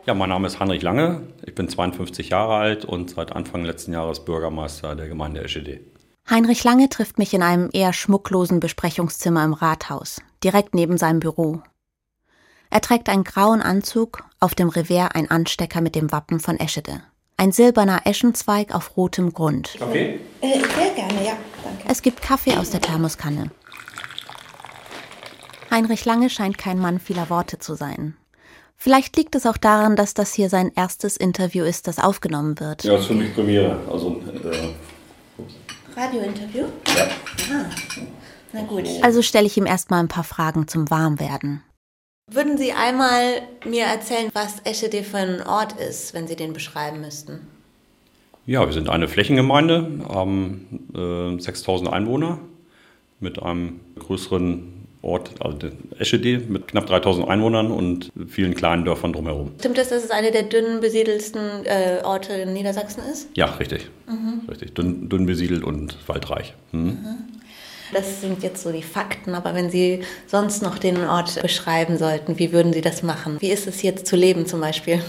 Ja, 0.05 0.13
mein 0.13 0.29
Name 0.29 0.47
ist 0.47 0.59
Heinrich 0.59 0.81
Lange. 0.81 1.27
Ich 1.45 1.53
bin 1.53 1.69
52 1.69 2.29
Jahre 2.29 2.55
alt 2.55 2.85
und 2.85 3.11
seit 3.11 3.31
Anfang 3.33 3.63
letzten 3.63 3.93
Jahres 3.93 4.25
Bürgermeister 4.25 4.95
der 4.95 5.07
Gemeinde 5.07 5.43
Eschede. 5.43 5.81
Heinrich 6.29 6.63
Lange 6.63 6.89
trifft 6.89 7.17
mich 7.17 7.33
in 7.33 7.43
einem 7.43 7.69
eher 7.73 7.93
schmucklosen 7.93 8.59
Besprechungszimmer 8.59 9.43
im 9.43 9.53
Rathaus, 9.53 10.21
direkt 10.43 10.73
neben 10.73 10.97
seinem 10.97 11.19
Büro. 11.19 11.61
Er 12.71 12.81
trägt 12.81 13.09
einen 13.09 13.23
grauen 13.23 13.61
Anzug, 13.61 14.23
auf 14.39 14.53
dem 14.53 14.69
Revers 14.69 15.11
ein 15.13 15.29
Anstecker 15.29 15.81
mit 15.81 15.95
dem 15.95 16.11
Wappen 16.11 16.39
von 16.39 16.59
Eschede. 16.59 17.01
Ein 17.39 17.53
silberner 17.53 18.01
Eschenzweig 18.03 18.75
auf 18.75 18.97
rotem 18.97 19.33
Grund. 19.33 19.77
Kaffee? 19.79 20.19
Äh, 20.41 20.59
sehr 20.59 20.93
gerne, 20.93 21.25
ja, 21.25 21.37
danke. 21.63 21.85
Es 21.87 22.01
gibt 22.01 22.21
Kaffee 22.21 22.57
aus 22.57 22.71
der 22.71 22.81
Thermoskanne. 22.81 23.49
Heinrich 25.71 26.03
Lange 26.03 26.29
scheint 26.29 26.57
kein 26.57 26.79
Mann 26.79 26.99
vieler 26.99 27.29
Worte 27.29 27.57
zu 27.57 27.75
sein. 27.75 28.17
Vielleicht 28.75 29.15
liegt 29.15 29.35
es 29.35 29.45
auch 29.45 29.55
daran, 29.55 29.95
dass 29.95 30.13
das 30.13 30.33
hier 30.33 30.49
sein 30.49 30.73
erstes 30.75 31.15
Interview 31.15 31.63
ist, 31.63 31.87
das 31.87 31.97
aufgenommen 31.97 32.59
wird. 32.59 32.83
Ja, 32.83 32.91
das 32.91 33.03
ist 33.03 33.07
für 33.07 33.13
mich 33.13 33.33
Premiere. 33.33 33.79
Also, 33.89 34.21
äh, 34.43 35.97
Radiointerview? 35.97 36.65
Ja. 36.87 37.07
Ah, 37.53 37.69
na 38.51 38.63
gut. 38.63 38.83
Also 39.01 39.21
stelle 39.21 39.47
ich 39.47 39.55
ihm 39.55 39.65
erstmal 39.65 40.01
ein 40.01 40.09
paar 40.09 40.25
Fragen 40.25 40.67
zum 40.67 40.89
Warmwerden. 40.89 41.63
Würden 42.31 42.57
Sie 42.57 42.73
einmal 42.73 43.41
mir 43.65 43.85
erzählen, 43.85 44.29
was 44.33 44.57
Eschede 44.63 45.03
für 45.03 45.17
ein 45.17 45.41
Ort 45.41 45.73
ist, 45.79 46.13
wenn 46.13 46.27
Sie 46.27 46.35
den 46.35 46.53
beschreiben 46.53 47.01
müssten? 47.01 47.47
Ja, 48.45 48.65
wir 48.65 48.73
sind 48.73 48.89
eine 48.89 49.07
Flächengemeinde, 49.07 49.89
haben 50.07 51.37
äh, 51.37 51.41
6000 51.41 51.91
Einwohner 51.91 52.39
mit 53.19 53.41
einem 53.41 53.79
größeren 53.97 54.79
Ort, 55.01 55.31
also 55.39 55.69
Eschede, 55.97 56.39
mit 56.39 56.67
knapp 56.67 56.85
3000 56.87 57.27
Einwohnern 57.29 57.71
und 57.71 58.11
vielen 58.27 58.53
kleinen 58.53 58.85
Dörfern 58.85 59.13
drumherum. 59.13 59.51
Stimmt 59.59 59.77
es, 59.77 59.89
dass 59.89 60.03
es 60.03 60.11
eine 60.11 60.31
der 60.31 60.43
dünn 60.43 60.81
besiedelsten 60.81 61.65
äh, 61.65 62.01
Orte 62.03 62.33
in 62.33 62.53
Niedersachsen 62.53 63.03
ist? 63.11 63.29
Ja, 63.35 63.45
richtig. 63.45 63.89
Mhm. 64.07 64.41
Richtig. 64.49 64.73
Dünn, 64.73 65.09
dünn, 65.09 65.25
besiedelt 65.25 65.63
und 65.63 65.97
waldreich. 66.07 66.53
Mhm. 66.73 66.81
Mhm. 66.81 67.38
Das 67.93 68.21
sind 68.21 68.43
jetzt 68.43 68.61
so 68.61 68.71
die 68.71 68.83
Fakten, 68.83 69.33
aber 69.33 69.55
wenn 69.55 69.69
Sie 69.69 70.01
sonst 70.27 70.61
noch 70.61 70.77
den 70.77 71.03
Ort 71.05 71.41
beschreiben 71.41 71.97
sollten, 71.97 72.37
wie 72.37 72.51
würden 72.51 72.73
Sie 72.73 72.81
das 72.81 73.03
machen? 73.03 73.37
Wie 73.39 73.51
ist 73.51 73.67
es 73.67 73.81
jetzt 73.81 74.05
zu 74.05 74.15
leben 74.15 74.45
zum 74.45 74.61
Beispiel? 74.61 75.01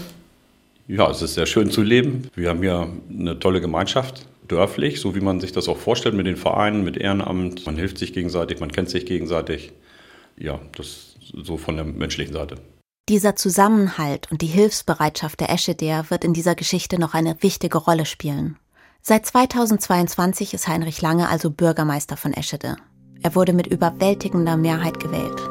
Ja, 0.87 1.09
es 1.09 1.21
ist 1.21 1.35
sehr 1.35 1.45
schön 1.45 1.69
zu 1.69 1.83
leben. 1.83 2.27
Wir 2.35 2.49
haben 2.49 2.61
hier 2.61 2.89
eine 3.09 3.39
tolle 3.39 3.61
Gemeinschaft, 3.61 4.25
dörflich, 4.47 4.99
so 4.99 5.15
wie 5.15 5.21
man 5.21 5.39
sich 5.39 5.51
das 5.51 5.69
auch 5.69 5.77
vorstellt 5.77 6.15
mit 6.15 6.25
den 6.25 6.37
Vereinen, 6.37 6.83
mit 6.83 6.97
Ehrenamt. 6.97 7.65
Man 7.65 7.77
hilft 7.77 7.97
sich 7.97 8.13
gegenseitig, 8.13 8.59
man 8.59 8.71
kennt 8.71 8.89
sich 8.89 9.05
gegenseitig. 9.05 9.71
Ja, 10.37 10.59
das 10.75 11.15
so 11.33 11.57
von 11.57 11.75
der 11.75 11.85
menschlichen 11.85 12.33
Seite. 12.33 12.55
Dieser 13.09 13.35
Zusammenhalt 13.35 14.29
und 14.31 14.41
die 14.41 14.47
Hilfsbereitschaft 14.47 15.39
der 15.39 15.49
Escheder 15.49 16.05
wird 16.09 16.23
in 16.23 16.33
dieser 16.33 16.55
Geschichte 16.55 16.99
noch 16.99 17.13
eine 17.13 17.41
wichtige 17.41 17.77
Rolle 17.77 18.05
spielen. 18.05 18.57
Seit 19.03 19.25
2022 19.25 20.53
ist 20.53 20.67
Heinrich 20.67 21.01
Lange 21.01 21.27
also 21.27 21.49
Bürgermeister 21.49 22.17
von 22.17 22.33
Eschede. 22.33 22.75
Er 23.23 23.33
wurde 23.33 23.51
mit 23.51 23.65
überwältigender 23.65 24.57
Mehrheit 24.57 24.99
gewählt. 24.99 25.41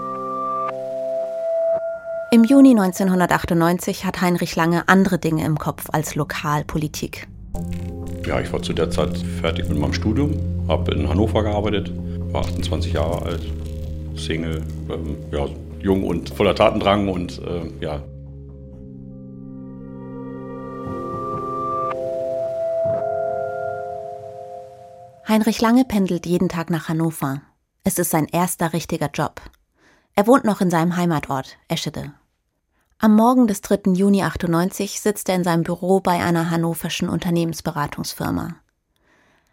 Im 2.30 2.44
Juni 2.44 2.70
1998 2.70 4.04
hat 4.04 4.20
Heinrich 4.20 4.54
Lange 4.54 4.88
andere 4.88 5.18
Dinge 5.18 5.44
im 5.44 5.58
Kopf 5.58 5.86
als 5.90 6.14
Lokalpolitik. 6.14 7.26
Ja, 8.24 8.40
ich 8.40 8.52
war 8.52 8.62
zu 8.62 8.72
der 8.72 8.88
Zeit 8.88 9.18
fertig 9.40 9.68
mit 9.68 9.80
meinem 9.80 9.94
Studium, 9.94 10.36
habe 10.68 10.94
in 10.94 11.08
Hannover 11.08 11.42
gearbeitet, 11.42 11.92
war 12.32 12.42
28 12.42 12.92
Jahre 12.92 13.22
alt, 13.22 13.42
Single, 14.14 14.62
ähm, 14.88 15.16
ja, 15.32 15.48
jung 15.80 16.04
und 16.04 16.30
voller 16.30 16.54
Tatendrang 16.54 17.08
und 17.08 17.40
äh, 17.40 17.84
ja, 17.84 18.00
Heinrich 25.30 25.60
Lange 25.60 25.84
pendelt 25.84 26.26
jeden 26.26 26.48
Tag 26.48 26.70
nach 26.70 26.88
Hannover. 26.88 27.40
Es 27.84 28.00
ist 28.00 28.10
sein 28.10 28.26
erster 28.26 28.72
richtiger 28.72 29.10
Job. 29.14 29.40
Er 30.16 30.26
wohnt 30.26 30.44
noch 30.44 30.60
in 30.60 30.70
seinem 30.70 30.96
Heimatort, 30.96 31.56
Eschede. 31.68 32.12
Am 32.98 33.14
Morgen 33.14 33.46
des 33.46 33.60
3. 33.60 33.92
Juni 33.92 34.24
98 34.24 35.00
sitzt 35.00 35.28
er 35.28 35.36
in 35.36 35.44
seinem 35.44 35.62
Büro 35.62 36.00
bei 36.00 36.20
einer 36.20 36.50
hannoverschen 36.50 37.08
Unternehmensberatungsfirma. 37.08 38.56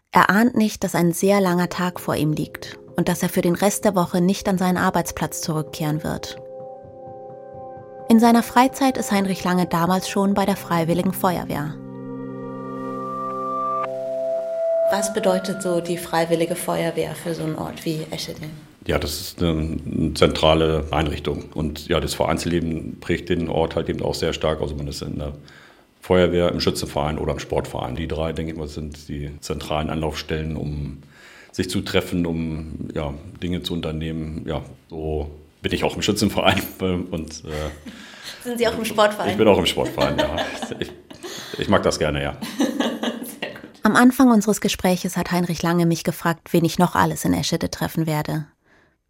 Er 0.10 0.32
ahnt 0.32 0.58
nicht, 0.58 0.84
dass 0.84 0.96
ein 0.96 1.12
sehr 1.12 1.42
langer 1.42 1.70
Tag 1.70 2.00
vor 2.00 2.16
ihm 2.16 2.34
liegt 2.34 2.80
und 2.96 3.08
dass 3.08 3.22
er 3.22 3.30
für 3.30 3.42
den 3.42 3.54
Rest 3.54 3.86
der 3.86 3.94
Woche 3.94 4.20
nicht 4.20 4.50
an 4.50 4.58
seinen 4.58 4.78
Arbeitsplatz 4.78 5.42
zurückkehren 5.42 6.04
wird. 6.04 6.42
In 8.10 8.20
seiner 8.20 8.42
Freizeit 8.42 8.98
ist 8.98 9.12
Heinrich 9.12 9.44
Lange 9.44 9.68
damals 9.68 10.10
schon 10.10 10.34
bei 10.34 10.48
der 10.48 10.58
Freiwilligen 10.58 11.14
Feuerwehr. 11.14 11.76
Was 14.90 15.14
bedeutet 15.14 15.62
so 15.62 15.82
die 15.82 15.98
Freiwillige 15.98 16.56
Feuerwehr 16.56 17.14
für 17.14 17.34
so 17.34 17.44
einen 17.44 17.56
Ort 17.56 17.84
wie 17.84 18.06
Eschede? 18.10 18.40
Ja, 18.86 18.98
das 18.98 19.20
ist 19.20 19.44
eine 19.44 20.14
zentrale 20.14 20.86
Einrichtung. 20.92 21.50
Und 21.54 21.90
ja, 21.90 22.00
das 22.00 22.14
Vereinsleben 22.14 22.98
prägt 23.02 23.28
den 23.28 23.50
Ort 23.50 23.76
halt 23.76 23.90
eben 23.90 24.02
auch 24.02 24.16
sehr 24.16 24.32
stark. 24.32 24.62
Also 24.62 24.76
man 24.76 24.88
ist 24.88 25.02
in 25.02 25.20
der 25.20 25.34
Feuerwehr, 26.00 26.54
im 26.54 26.62
Schützenverein 26.62 27.18
oder 27.18 27.34
im 27.34 27.40
Sportverein. 27.40 27.96
Die 27.96 28.08
drei, 28.08 28.32
denke 28.32 28.54
ich 28.54 28.58
mal, 28.58 28.70
sind 28.70 29.10
die 29.10 29.30
zentralen 29.42 29.90
Anlaufstellen, 29.90 30.56
um 30.56 31.00
sich 31.52 31.70
zu 31.70 31.82
treffen, 31.82 32.26
um 32.26 32.90
ja, 32.94 33.14
Dinge 33.44 33.64
zu 33.64 33.74
unternehmen. 33.74 34.46
Ja, 34.48 34.62
so 34.90 35.30
bin 35.62 35.74
ich 35.74 35.84
auch 35.84 35.98
im 35.98 36.02
Schützenverein. 36.02 36.62
Und, 36.80 37.44
äh, 37.44 38.42
sind 38.42 38.58
Sie 38.58 38.68
auch 38.68 38.78
im 38.78 38.86
Sportverein? 38.86 39.32
Ich 39.32 39.38
bin 39.38 39.48
auch 39.50 39.58
im 39.58 39.66
Sportverein, 39.66 40.18
ja. 40.18 40.38
Ich, 40.80 40.92
ich 41.60 41.68
mag 41.68 41.84
das 41.84 42.00
gerne, 42.00 42.24
ja. 42.24 42.38
Am 43.88 43.96
Anfang 43.96 44.32
unseres 44.32 44.60
Gespräches 44.60 45.16
hat 45.16 45.32
Heinrich 45.32 45.64
Lange 45.64 45.86
mich 45.86 46.04
gefragt, 46.04 46.52
wen 46.52 46.66
ich 46.66 46.78
noch 46.78 46.94
alles 46.96 47.24
in 47.24 47.34
Eschede 47.34 47.72
treffen 47.72 48.06
werde. 48.06 48.46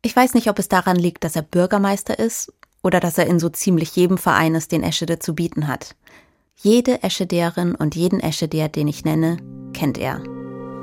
Ich 0.03 0.15
weiß 0.15 0.35
nicht, 0.35 0.51
ob 0.51 0.59
es 0.59 0.69
daran 0.69 0.97
liegt, 0.97 1.23
dass 1.23 1.35
er 1.35 1.41
Bürgermeister 1.41 2.19
ist 2.19 2.53
oder 2.83 2.99
dass 2.99 3.17
er 3.17 3.25
in 3.25 3.39
so 3.39 3.49
ziemlich 3.49 3.95
jedem 3.95 4.19
Verein 4.19 4.53
ist, 4.53 4.71
den 4.71 4.83
Eschede 4.83 5.17
zu 5.17 5.33
bieten 5.33 5.67
hat. 5.67 5.95
Jede 6.57 7.01
Eschederin 7.01 7.73
und 7.73 7.95
jeden 7.95 8.19
Escheder, 8.19 8.69
den 8.69 8.87
ich 8.87 9.03
nenne, 9.03 9.37
kennt 9.73 9.97
er. 9.97 10.21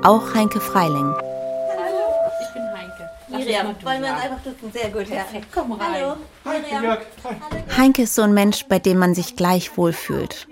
Auch 0.03 0.35
Heinke 0.35 0.59
Freiling. 0.59 1.13
Hallo, 1.13 1.95
ich 2.41 2.53
bin 2.53 2.63
Heinke. 2.63 3.09
Miriam, 3.29 3.67
wollen 3.81 4.01
wir 4.01 4.11
uns 4.11 4.21
einfach 4.21 4.43
duzen? 4.43 4.73
Sehr 4.73 4.89
gut, 4.89 5.07
ja. 5.07 5.23
Komm 5.53 5.71
rein. 5.71 5.87
Hallo, 5.93 6.17
Miriam. 6.43 6.97
Heinke 7.77 8.01
ist 8.01 8.15
so 8.15 8.23
ein 8.23 8.33
Mensch, 8.33 8.65
bei 8.65 8.77
dem 8.77 8.97
man 8.97 9.15
sich 9.15 9.37
gleich 9.37 9.77
wohlfühlt. 9.77 10.49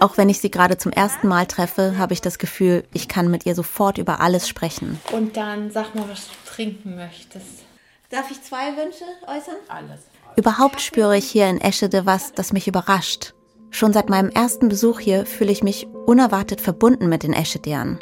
Auch 0.00 0.16
wenn 0.16 0.28
ich 0.28 0.40
sie 0.40 0.50
gerade 0.50 0.76
zum 0.76 0.92
ersten 0.92 1.28
Mal 1.28 1.46
treffe, 1.46 1.96
habe 1.98 2.12
ich 2.12 2.20
das 2.20 2.38
Gefühl, 2.38 2.84
ich 2.92 3.08
kann 3.08 3.30
mit 3.30 3.46
ihr 3.46 3.54
sofort 3.54 3.98
über 3.98 4.20
alles 4.20 4.48
sprechen. 4.48 5.00
Und 5.12 5.36
dann 5.36 5.70
sag 5.70 5.94
mal, 5.94 6.08
was 6.08 6.26
du 6.26 6.32
trinken 6.50 6.96
möchtest. 6.96 7.64
Darf 8.10 8.30
ich 8.30 8.42
zwei 8.42 8.76
Wünsche 8.76 9.04
äußern? 9.26 9.56
Alles. 9.68 10.00
Überhaupt 10.36 10.80
spüre 10.80 11.16
ich 11.16 11.30
hier 11.30 11.48
in 11.48 11.60
Eschede 11.60 12.06
was, 12.06 12.32
das 12.32 12.52
mich 12.52 12.68
überrascht. 12.68 13.34
Schon 13.70 13.92
seit 13.92 14.08
meinem 14.08 14.30
ersten 14.30 14.68
Besuch 14.68 15.00
hier 15.00 15.26
fühle 15.26 15.52
ich 15.52 15.62
mich 15.62 15.86
unerwartet 16.06 16.60
verbunden 16.60 17.08
mit 17.08 17.22
den 17.22 17.32
Eschedian. 17.32 17.98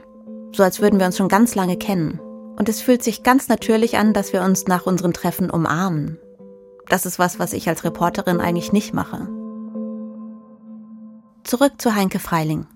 So 0.55 0.63
als 0.63 0.81
würden 0.81 0.99
wir 0.99 1.07
uns 1.07 1.17
schon 1.17 1.29
ganz 1.29 1.55
lange 1.55 1.77
kennen. 1.77 2.21
Und 2.59 2.69
es 2.69 2.83
fühlt 2.83 3.03
sich 3.03 3.23
ganz 3.23 3.49
natürlich 3.49 3.97
an, 3.97 4.13
dass 4.13 4.33
wir 4.33 4.43
uns 4.43 4.67
nach 4.67 4.85
unseren 4.85 5.15
Treffen 5.15 5.51
umarmen. 5.51 6.19
Das 6.89 7.07
ist 7.07 7.19
was, 7.19 7.39
was 7.39 7.55
ich 7.55 7.69
als 7.69 7.85
Reporterin 7.85 8.41
eigentlich 8.41 8.73
nicht 8.73 8.93
mache. 8.93 9.29
Zurück 11.45 11.83
zu 11.83 11.95
Heinke 11.95 12.21
Freiling. 12.21 12.67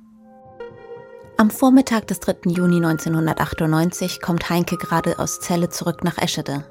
Am 1.37 1.51
Vormittag 1.51 2.09
des 2.09 2.19
3. 2.19 2.51
Juni 2.51 2.77
1998 2.77 4.21
kommt 4.21 4.51
Heinke 4.51 4.77
gerade 4.77 5.21
aus 5.21 5.39
Celle 5.39 5.69
zurück 5.69 6.03
nach 6.03 6.19
Eschede. 6.19 6.65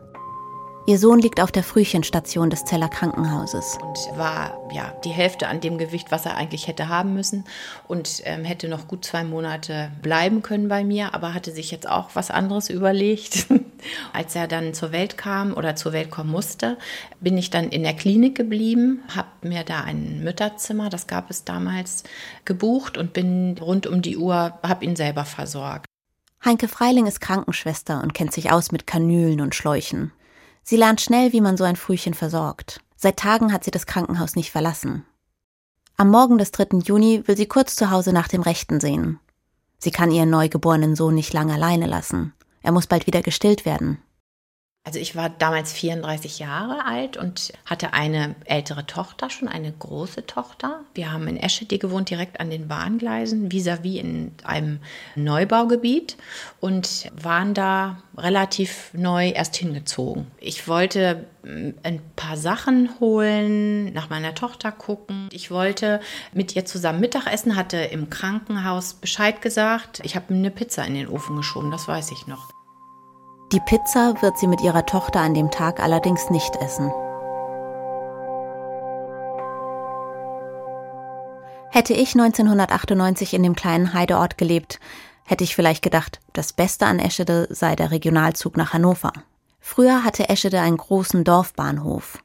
Ihr 0.87 0.99
Sohn 0.99 1.17
liegt 1.17 1.41
auf 1.41 1.51
der 1.51 1.63
Frühchenstation 1.63 2.51
des 2.51 2.63
Zeller 2.63 2.89
Krankenhauses. 2.89 3.79
Und 3.81 3.97
war 4.19 4.69
ja 4.71 4.93
die 5.03 5.09
Hälfte 5.09 5.47
an 5.47 5.59
dem 5.59 5.79
Gewicht, 5.79 6.11
was 6.11 6.27
er 6.27 6.35
eigentlich 6.35 6.67
hätte 6.67 6.89
haben 6.89 7.15
müssen 7.15 7.43
und 7.87 8.21
ähm, 8.25 8.45
hätte 8.45 8.67
noch 8.67 8.87
gut 8.87 9.03
zwei 9.03 9.23
Monate 9.23 9.89
bleiben 10.03 10.43
können 10.43 10.67
bei 10.67 10.83
mir, 10.83 11.15
aber 11.15 11.33
hatte 11.33 11.51
sich 11.51 11.71
jetzt 11.71 11.89
auch 11.89 12.09
was 12.13 12.29
anderes 12.29 12.69
überlegt. 12.69 13.47
Als 14.13 14.35
er 14.35 14.47
dann 14.47 14.75
zur 14.75 14.91
Welt 14.91 15.17
kam 15.17 15.55
oder 15.55 15.75
zur 15.75 15.91
Welt 15.91 16.11
kommen 16.11 16.29
musste, 16.29 16.77
bin 17.19 17.35
ich 17.35 17.49
dann 17.49 17.69
in 17.69 17.81
der 17.81 17.95
Klinik 17.95 18.35
geblieben, 18.35 19.01
habe 19.15 19.29
mir 19.41 19.63
da 19.63 19.81
ein 19.81 20.23
Mütterzimmer, 20.23 20.91
das 20.91 21.07
gab 21.07 21.31
es 21.31 21.45
damals, 21.45 22.03
gebucht 22.45 22.95
und 22.99 23.11
bin 23.11 23.57
rund 23.59 23.87
um 23.87 24.03
die 24.03 24.17
Uhr, 24.17 24.59
habe 24.61 24.85
ihn 24.85 24.95
selber 24.95 25.25
versorgt. 25.25 25.87
Heinke 26.43 26.67
Freiling 26.67 27.07
ist 27.07 27.21
Krankenschwester 27.21 28.03
und 28.03 28.13
kennt 28.13 28.33
sich 28.33 28.51
aus 28.51 28.71
mit 28.71 28.85
Kanülen 28.85 29.41
und 29.41 29.55
Schläuchen. 29.55 30.11
Sie 30.67 30.77
lernt 30.77 30.99
schnell, 30.99 31.31
wie 31.31 31.41
man 31.41 31.57
so 31.57 31.63
ein 31.63 31.75
Frühchen 31.75 32.15
versorgt. 32.15 32.81
Seit 32.95 33.17
Tagen 33.17 33.53
hat 33.53 33.63
sie 33.63 33.69
das 33.69 33.85
Krankenhaus 33.85 34.35
nicht 34.35 34.49
verlassen. 34.49 35.05
Am 35.95 36.09
Morgen 36.09 36.39
des 36.39 36.51
3. 36.51 36.79
Juni 36.79 37.21
will 37.27 37.37
sie 37.37 37.45
kurz 37.45 37.75
zu 37.75 37.91
Hause 37.91 38.11
nach 38.11 38.27
dem 38.27 38.41
Rechten 38.41 38.79
sehen. 38.79 39.19
Sie 39.77 39.91
kann 39.91 40.09
ihren 40.09 40.31
neugeborenen 40.31 40.95
Sohn 40.95 41.13
nicht 41.13 41.33
lange 41.33 41.53
alleine 41.53 41.85
lassen. 41.85 42.33
Er 42.63 42.71
muss 42.71 42.87
bald 42.87 43.05
wieder 43.05 43.21
gestillt 43.21 43.63
werden. 43.63 43.99
Also 44.85 44.99
ich 44.99 45.15
war 45.15 45.29
damals 45.29 45.73
34 45.73 46.37
Jahre 46.37 46.85
alt 46.85 47.17
und 47.17 47.51
hatte 47.65 47.93
eine 47.93 48.35
ältere 48.45 48.85
Tochter, 48.85 49.31
schon 49.31 49.47
eine 49.47 49.71
große 49.71 50.27
Tochter. 50.27 50.81
Wir 50.93 51.11
haben 51.11 51.27
in 51.27 51.37
Eschede 51.37 51.79
gewohnt, 51.79 52.11
direkt 52.11 52.39
an 52.39 52.51
den 52.51 52.67
Bahngleisen, 52.67 53.49
vis-à-vis 53.49 53.95
-vis 53.95 53.99
in 53.99 54.31
einem 54.43 54.79
Neubaugebiet 55.15 56.17
und 56.59 57.09
waren 57.19 57.55
da 57.55 57.97
relativ 58.15 58.91
neu 58.93 59.29
erst 59.29 59.55
hingezogen. 59.55 60.27
Ich 60.39 60.67
wollte 60.67 61.25
mm, 61.43 61.69
ein 61.81 62.01
paar 62.15 62.37
Sachen 62.37 62.91
holen, 62.99 63.91
nach 63.91 64.11
meiner 64.11 64.35
Tochter 64.35 64.71
gucken. 64.71 65.29
Ich 65.31 65.49
wollte 65.49 65.99
mit 66.31 66.55
ihr 66.55 66.65
zusammen 66.65 66.99
Mittagessen, 66.99 67.55
hatte 67.55 67.77
im 67.77 68.11
Krankenhaus 68.11 68.93
Bescheid 68.93 69.41
gesagt. 69.41 70.01
Ich 70.03 70.15
habe 70.15 70.31
eine 70.31 70.51
Pizza 70.51 70.85
in 70.85 70.93
den 70.93 71.07
Ofen 71.07 71.35
geschoben, 71.35 71.71
das 71.71 71.87
weiß 71.87 72.11
ich 72.11 72.27
noch. 72.27 72.54
Die 73.51 73.59
Pizza 73.59 74.21
wird 74.21 74.39
sie 74.39 74.47
mit 74.47 74.61
ihrer 74.61 74.87
Tochter 74.87 75.21
an 75.21 75.35
dem 75.35 75.51
Tag 75.51 75.79
allerdings 75.79 76.31
nicht 76.31 76.55
essen. 76.55 76.91
Hätte 81.69 81.93
ich 81.93 82.13
1998 82.13 83.33
in 83.33 83.43
dem 83.43 83.55
kleinen 83.55 83.93
Heideort 83.93 84.37
gelebt, 84.37 84.79
hätte 85.25 85.43
ich 85.43 85.55
vielleicht 85.55 85.83
gedacht, 85.83 86.21
das 86.33 86.53
Beste 86.53 86.87
an 86.87 86.99
Eschede 86.99 87.47
sei 87.51 87.75
der 87.75 87.91
Regionalzug 87.91 88.57
nach 88.57 88.73
Hannover. 88.73 89.13
Früher 89.59 90.03
hatte 90.03 90.29
Eschede 90.29 90.61
einen 90.61 90.77
großen 90.77 91.23
Dorfbahnhof 91.23 92.19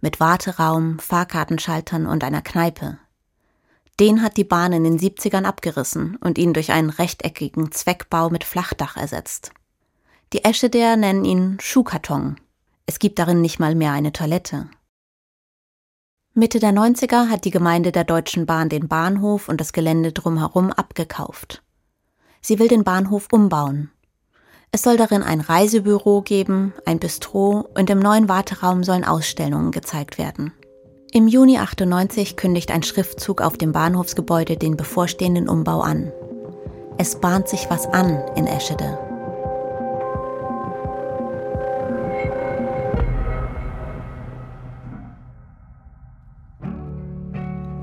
mit 0.00 0.20
Warteraum, 0.20 0.98
Fahrkartenschaltern 0.98 2.06
und 2.06 2.24
einer 2.24 2.42
Kneipe. 2.42 2.98
Den 4.00 4.22
hat 4.22 4.36
die 4.36 4.44
Bahn 4.44 4.72
in 4.72 4.84
den 4.84 4.98
70ern 4.98 5.44
abgerissen 5.44 6.16
und 6.16 6.36
ihn 6.36 6.52
durch 6.52 6.72
einen 6.72 6.90
rechteckigen 6.90 7.70
Zweckbau 7.70 8.28
mit 8.28 8.42
Flachdach 8.44 8.96
ersetzt. 8.96 9.52
Die 10.34 10.42
Escheder 10.42 10.96
nennen 10.96 11.24
ihn 11.24 11.58
Schuhkarton. 11.60 12.40
Es 12.86 12.98
gibt 12.98 13.20
darin 13.20 13.40
nicht 13.40 13.60
mal 13.60 13.76
mehr 13.76 13.92
eine 13.92 14.12
Toilette. 14.12 14.68
Mitte 16.34 16.58
der 16.58 16.72
90er 16.72 17.28
hat 17.28 17.44
die 17.44 17.52
Gemeinde 17.52 17.92
der 17.92 18.02
Deutschen 18.02 18.44
Bahn 18.44 18.68
den 18.68 18.88
Bahnhof 18.88 19.48
und 19.48 19.60
das 19.60 19.72
Gelände 19.72 20.10
drumherum 20.10 20.72
abgekauft. 20.72 21.62
Sie 22.40 22.58
will 22.58 22.66
den 22.66 22.82
Bahnhof 22.82 23.28
umbauen. 23.30 23.92
Es 24.72 24.82
soll 24.82 24.96
darin 24.96 25.22
ein 25.22 25.40
Reisebüro 25.40 26.22
geben, 26.22 26.74
ein 26.84 26.98
Bistro 26.98 27.68
und 27.78 27.88
im 27.88 28.00
neuen 28.00 28.28
Warteraum 28.28 28.82
sollen 28.82 29.04
Ausstellungen 29.04 29.70
gezeigt 29.70 30.18
werden. 30.18 30.52
Im 31.12 31.28
Juni 31.28 31.58
98 31.58 32.36
kündigt 32.36 32.72
ein 32.72 32.82
Schriftzug 32.82 33.40
auf 33.40 33.56
dem 33.56 33.70
Bahnhofsgebäude 33.70 34.56
den 34.56 34.76
bevorstehenden 34.76 35.48
Umbau 35.48 35.80
an. 35.80 36.12
Es 36.98 37.20
bahnt 37.20 37.46
sich 37.46 37.70
was 37.70 37.86
an 37.86 38.20
in 38.34 38.48
Eschede. 38.48 39.13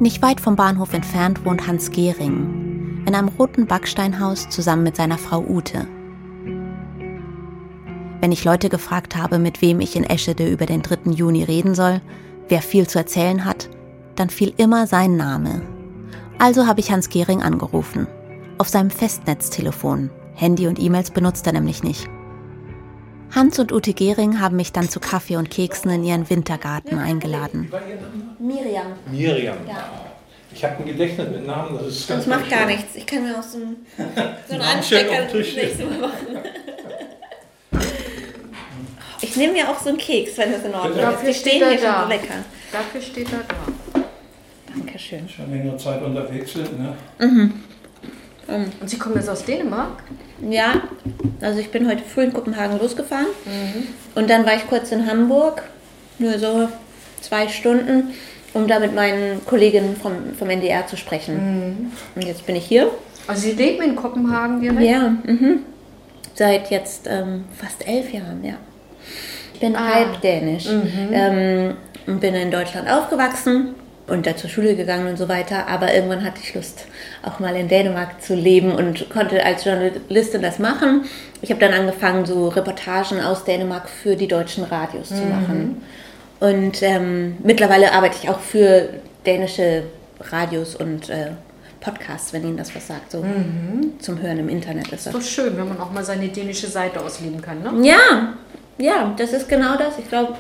Nicht 0.02 0.24
weit 0.24 0.42
vom 0.42 0.56
Bahnhof 0.56 0.94
entfernt 0.94 1.46
wohnt 1.46 1.68
Hans 1.68 1.92
Gehring 1.92 3.04
in 3.06 3.14
einem 3.14 3.28
roten 3.28 3.68
Backsteinhaus 3.68 4.50
zusammen 4.50 4.82
mit 4.82 4.96
seiner 4.96 5.20
Frau 5.20 5.46
Ute. 5.48 5.86
Wenn 8.20 8.32
ich 8.32 8.44
Leute 8.44 8.70
gefragt 8.70 9.16
habe, 9.16 9.38
mit 9.38 9.62
wem 9.62 9.80
ich 9.80 9.96
in 9.96 10.04
Eschede 10.04 10.50
über 10.50 10.66
den 10.66 10.82
3. 10.82 11.12
Juni 11.12 11.44
reden 11.44 11.76
soll, 11.76 12.02
wer 12.50 12.64
viel 12.64 12.88
zu 12.88 12.98
erzählen 12.98 13.46
hat, 13.46 13.70
dann 14.16 14.32
fiel 14.32 14.56
immer 14.58 14.88
sein 14.88 15.18
Name. 15.18 15.62
Also 16.40 16.66
habe 16.66 16.80
ich 16.80 16.92
Hans 16.92 17.10
Gehring 17.10 17.44
angerufen. 17.44 18.08
Auf 18.58 18.70
seinem 18.70 18.90
Festnetztelefon. 18.90 20.10
Handy 20.34 20.66
und 20.66 20.80
E-Mails 20.80 21.12
benutzt 21.12 21.46
er 21.46 21.54
nämlich 21.54 21.84
nicht. 21.84 22.10
Hans 23.34 23.60
und 23.60 23.72
Ute 23.72 23.94
Gehring 23.94 24.40
haben 24.40 24.56
mich 24.58 24.72
dann 24.72 24.90
zu 24.90 25.00
Kaffee 25.00 25.38
und 25.38 25.50
Keksen 25.50 25.90
in 25.92 26.04
ihren 26.04 26.30
Wintergarten 26.30 26.98
eingeladen. 27.00 27.72
Miriam. 28.40 28.88
Miriam. 29.10 29.58
Ja. 29.68 29.90
Ich 30.54 30.64
habe 30.66 30.78
ein 30.80 30.86
Gedächtnis 30.86 31.30
mit 31.30 31.48
Namen, 31.48 31.78
das 31.78 31.88
ist 31.88 32.08
ganz 32.10 32.26
Das 32.26 32.40
macht 32.40 32.50
gar 32.50 32.66
nichts. 32.66 32.96
Ich 32.96 33.06
kann 33.06 33.24
mir 33.24 33.38
auch 33.40 33.44
so 33.44 33.58
einen, 33.58 33.86
so 33.98 34.04
einen 34.54 34.62
Namensschild 34.62 35.10
Anstecker 35.10 35.24
auf 35.24 35.32
den 35.32 35.44
Tisch. 35.44 35.56
nächstes 35.56 35.86
Mal 35.90 35.98
machen. 36.00 36.38
Ich 39.22 39.36
nehme 39.38 39.54
mir 39.54 39.70
auch 39.70 39.80
so 39.80 39.90
einen 39.90 39.98
Keks, 39.98 40.38
wenn 40.38 40.52
das 40.52 40.66
in 40.66 40.74
Ordnung 40.74 40.94
ist. 40.98 41.02
Dafür 41.02 41.30
Die 41.30 41.34
steht 41.34 41.52
stehen 41.54 41.62
er 41.62 41.70
hier 41.70 41.80
schon 41.80 42.02
so 42.04 42.08
lecker. 42.10 42.34
Dafür 42.72 43.02
steht 43.02 43.28
er 43.32 43.40
da. 43.48 44.02
Dankeschön. 44.76 45.30
Schon 45.30 45.52
längere 45.52 45.78
Zeit 45.78 46.02
unterwegs 46.02 46.54
sind, 46.54 46.78
ne? 46.80 46.96
Mhm. 47.20 47.64
Und 48.48 48.90
Sie 48.90 48.98
kommen 48.98 49.16
jetzt 49.16 49.30
aus 49.30 49.46
Dänemark? 49.46 50.04
Ja, 50.50 50.82
also 51.42 51.60
ich 51.60 51.70
bin 51.72 51.88
heute 51.88 52.04
früh 52.04 52.24
in 52.24 52.34
Kopenhagen 52.34 52.80
losgefahren 52.80 53.28
Mhm. 53.46 53.88
und 54.16 54.30
dann 54.30 54.46
war 54.46 54.56
ich 54.56 54.68
kurz 54.68 54.92
in 54.92 55.06
Hamburg, 55.10 55.64
nur 56.20 56.38
so 56.40 56.68
zwei 57.22 57.48
Stunden, 57.48 58.10
um 58.54 58.68
da 58.68 58.80
mit 58.80 58.94
meinen 58.96 59.46
Kolleginnen 59.46 59.96
vom, 59.96 60.34
vom 60.38 60.50
NDR 60.50 60.86
zu 60.88 60.98
sprechen. 60.98 61.92
Und 62.16 62.26
jetzt 62.26 62.46
bin 62.46 62.56
ich 62.56 62.66
hier. 62.66 62.90
Also 63.28 63.44
Sie 63.44 63.52
leben 63.54 63.84
in 63.84 63.96
Kopenhagen 63.96 64.60
direkt? 64.60 64.82
Ja, 64.82 65.10
mhm. 65.24 65.60
seit 66.36 66.72
jetzt 66.72 67.08
ähm, 67.08 67.46
fast 67.56 67.88
elf 67.88 68.12
Jahren, 68.12 68.44
ja. 68.44 68.56
Ich 69.54 69.60
bin 69.60 69.76
Ah. 69.76 69.94
halb 69.94 70.20
dänisch 70.22 70.68
Mhm. 70.68 71.10
ähm, 71.14 71.74
und 72.08 72.20
bin 72.20 72.34
in 72.34 72.50
Deutschland 72.50 72.90
aufgewachsen 72.90 73.76
und 74.12 74.28
da 74.28 74.36
zur 74.36 74.50
Schule 74.50 74.76
gegangen 74.76 75.08
und 75.08 75.18
so 75.18 75.28
weiter. 75.30 75.68
Aber 75.68 75.94
irgendwann 75.94 76.24
hatte 76.24 76.40
ich 76.44 76.54
Lust, 76.54 76.86
auch 77.24 77.40
mal 77.40 77.56
in 77.56 77.68
Dänemark 77.68 78.22
zu 78.22 78.36
leben 78.36 78.72
und 78.74 79.10
konnte 79.10 79.44
als 79.44 79.66
Journalistin 79.66 80.42
das 80.42 80.60
machen. 80.60 81.06
Ich 81.42 81.50
habe 81.50 81.60
dann 81.60 81.74
angefangen, 81.74 82.26
so 82.26 82.50
Reportagen 82.50 83.20
aus 83.22 83.44
Dänemark 83.46 83.90
für 83.90 84.16
die 84.16 84.28
deutschen 84.28 84.64
Radios 84.66 85.10
zu 85.10 85.16
Mhm. 85.24 85.30
machen. 85.30 85.82
Und 86.40 86.82
ähm, 86.84 87.38
mittlerweile 87.44 87.92
arbeite 87.94 88.18
ich 88.22 88.30
auch 88.30 88.40
für 88.40 88.90
dänische 89.26 89.84
Radios 90.20 90.76
und 90.76 91.10
äh, 91.10 91.32
Podcasts, 91.80 92.32
wenn 92.34 92.44
Ihnen 92.44 92.58
das 92.58 92.76
was 92.76 92.88
sagt, 92.88 93.12
so 93.12 93.24
Mhm. 93.24 94.00
zum 94.00 94.22
Hören 94.22 94.38
im 94.40 94.50
Internet 94.50 94.88
ist 94.88 94.94
Ist 94.94 95.06
das. 95.08 95.14
doch 95.14 95.22
schön, 95.22 95.58
wenn 95.58 95.68
man 95.68 95.80
auch 95.80 95.92
mal 95.92 96.04
seine 96.04 96.28
dänische 96.28 96.68
Seite 96.68 97.00
ausleben 97.02 97.42
kann, 97.42 97.62
ne? 97.64 97.88
Ja, 97.88 98.34
ja, 98.78 99.14
das 99.18 99.34
ist 99.34 99.48
genau 99.50 99.78
das. 99.78 99.98
Ich 100.00 100.08
glaube, 100.10 100.36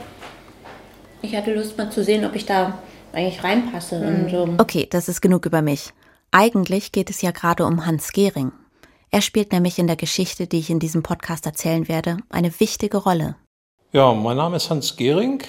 ich 1.24 1.36
hatte 1.36 1.54
Lust 1.54 1.78
mal 1.78 1.90
zu 1.92 2.04
sehen, 2.04 2.26
ob 2.26 2.36
ich 2.36 2.46
da 2.46 2.78
eigentlich 3.14 3.44
reinpasse. 3.44 4.00
Und 4.00 4.30
so. 4.30 4.56
Okay, 4.58 4.88
das 4.90 5.10
ist 5.10 5.22
genug 5.22 5.46
über 5.46 5.62
mich. 5.62 5.94
Eigentlich 6.32 6.92
geht 6.92 7.10
es 7.10 7.22
ja 7.22 7.32
gerade 7.32 7.66
um 7.66 7.86
Hans 7.86 8.12
Gehring. 8.12 8.52
Er 9.10 9.22
spielt 9.22 9.52
nämlich 9.52 9.78
in 9.78 9.88
der 9.88 9.98
Geschichte, 9.98 10.48
die 10.48 10.60
ich 10.60 10.70
in 10.70 10.80
diesem 10.80 11.04
Podcast 11.04 11.46
erzählen 11.46 11.90
werde, 11.90 12.18
eine 12.30 12.58
wichtige 12.60 12.98
Rolle. 12.98 13.36
Ja, 13.92 14.14
mein 14.14 14.38
Name 14.38 14.56
ist 14.56 14.70
Hans 14.70 14.96
Gehring. 14.96 15.44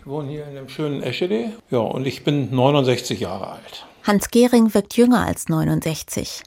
Ich 0.00 0.06
wohne 0.06 0.30
hier 0.30 0.46
in 0.48 0.56
dem 0.56 0.68
schönen 0.68 1.02
Eschede. 1.02 1.52
Ja, 1.70 1.78
und 1.78 2.06
ich 2.06 2.24
bin 2.24 2.52
69 2.54 3.20
Jahre 3.20 3.48
alt. 3.52 3.86
Hans 4.02 4.30
Gehring 4.30 4.74
wirkt 4.74 4.96
jünger 4.96 5.24
als 5.24 5.48
69. 5.48 6.42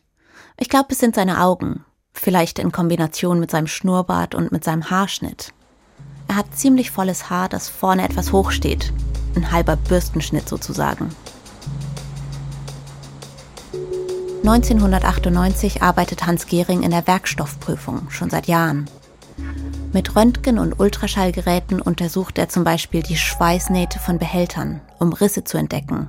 Ich 0.60 0.70
glaube, 0.70 0.88
es 0.92 1.00
sind 1.00 1.16
seine 1.16 1.42
Augen, 1.42 1.86
vielleicht 2.12 2.60
in 2.60 2.72
Kombination 2.74 3.40
mit 3.40 3.50
seinem 3.50 3.68
Schnurrbart 3.68 4.36
und 4.36 4.52
mit 4.52 4.64
seinem 4.64 4.90
Haarschnitt. 4.90 5.54
Er 6.28 6.36
hat 6.36 6.54
ziemlich 6.54 6.92
volles 6.92 7.30
Haar, 7.30 7.48
das 7.48 7.70
vorne 7.70 8.04
etwas 8.04 8.34
hoch 8.34 8.52
steht, 8.52 8.92
ein 9.38 9.52
halber 9.52 9.76
Bürstenschnitt 9.76 10.50
sozusagen. 10.50 11.10
1998 14.40 15.82
arbeitet 15.82 16.26
Hans 16.26 16.48
Gehring 16.48 16.84
in 16.84 16.92
der 16.92 17.06
Werkstoffprüfung, 17.06 18.10
schon 18.10 18.30
seit 18.30 18.48
Jahren. 18.48 18.90
Mit 19.94 20.16
Röntgen- 20.16 20.60
und 20.60 20.80
Ultraschallgeräten 20.80 21.82
untersucht 21.82 22.38
er 22.38 22.50
zum 22.50 22.64
Beispiel 22.64 23.04
die 23.04 23.18
Schweißnähte 23.18 24.00
von 24.00 24.20
Behältern, 24.20 24.82
um 25.00 25.14
Risse 25.14 25.44
zu 25.44 25.58
entdecken, 25.58 26.08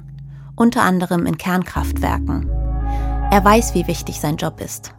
unter 0.56 0.82
anderem 0.82 1.26
in 1.26 1.36
Kernkraftwerken. 1.36 2.48
Er 3.30 3.44
weiß, 3.44 3.74
wie 3.74 3.86
wichtig 3.86 4.20
sein 4.20 4.36
Job 4.36 4.60
ist. 4.60 4.94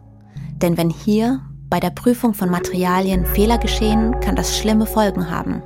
Denn 0.56 0.76
wenn 0.76 0.90
hier 0.90 1.40
bei 1.68 1.80
der 1.80 1.90
Prüfung 1.90 2.34
von 2.34 2.50
Materialien 2.50 3.24
Fehler 3.24 3.58
geschehen, 3.58 4.18
kann 4.20 4.36
das 4.36 4.58
schlimme 4.58 4.86
Folgen 4.86 5.30
haben. 5.30 5.62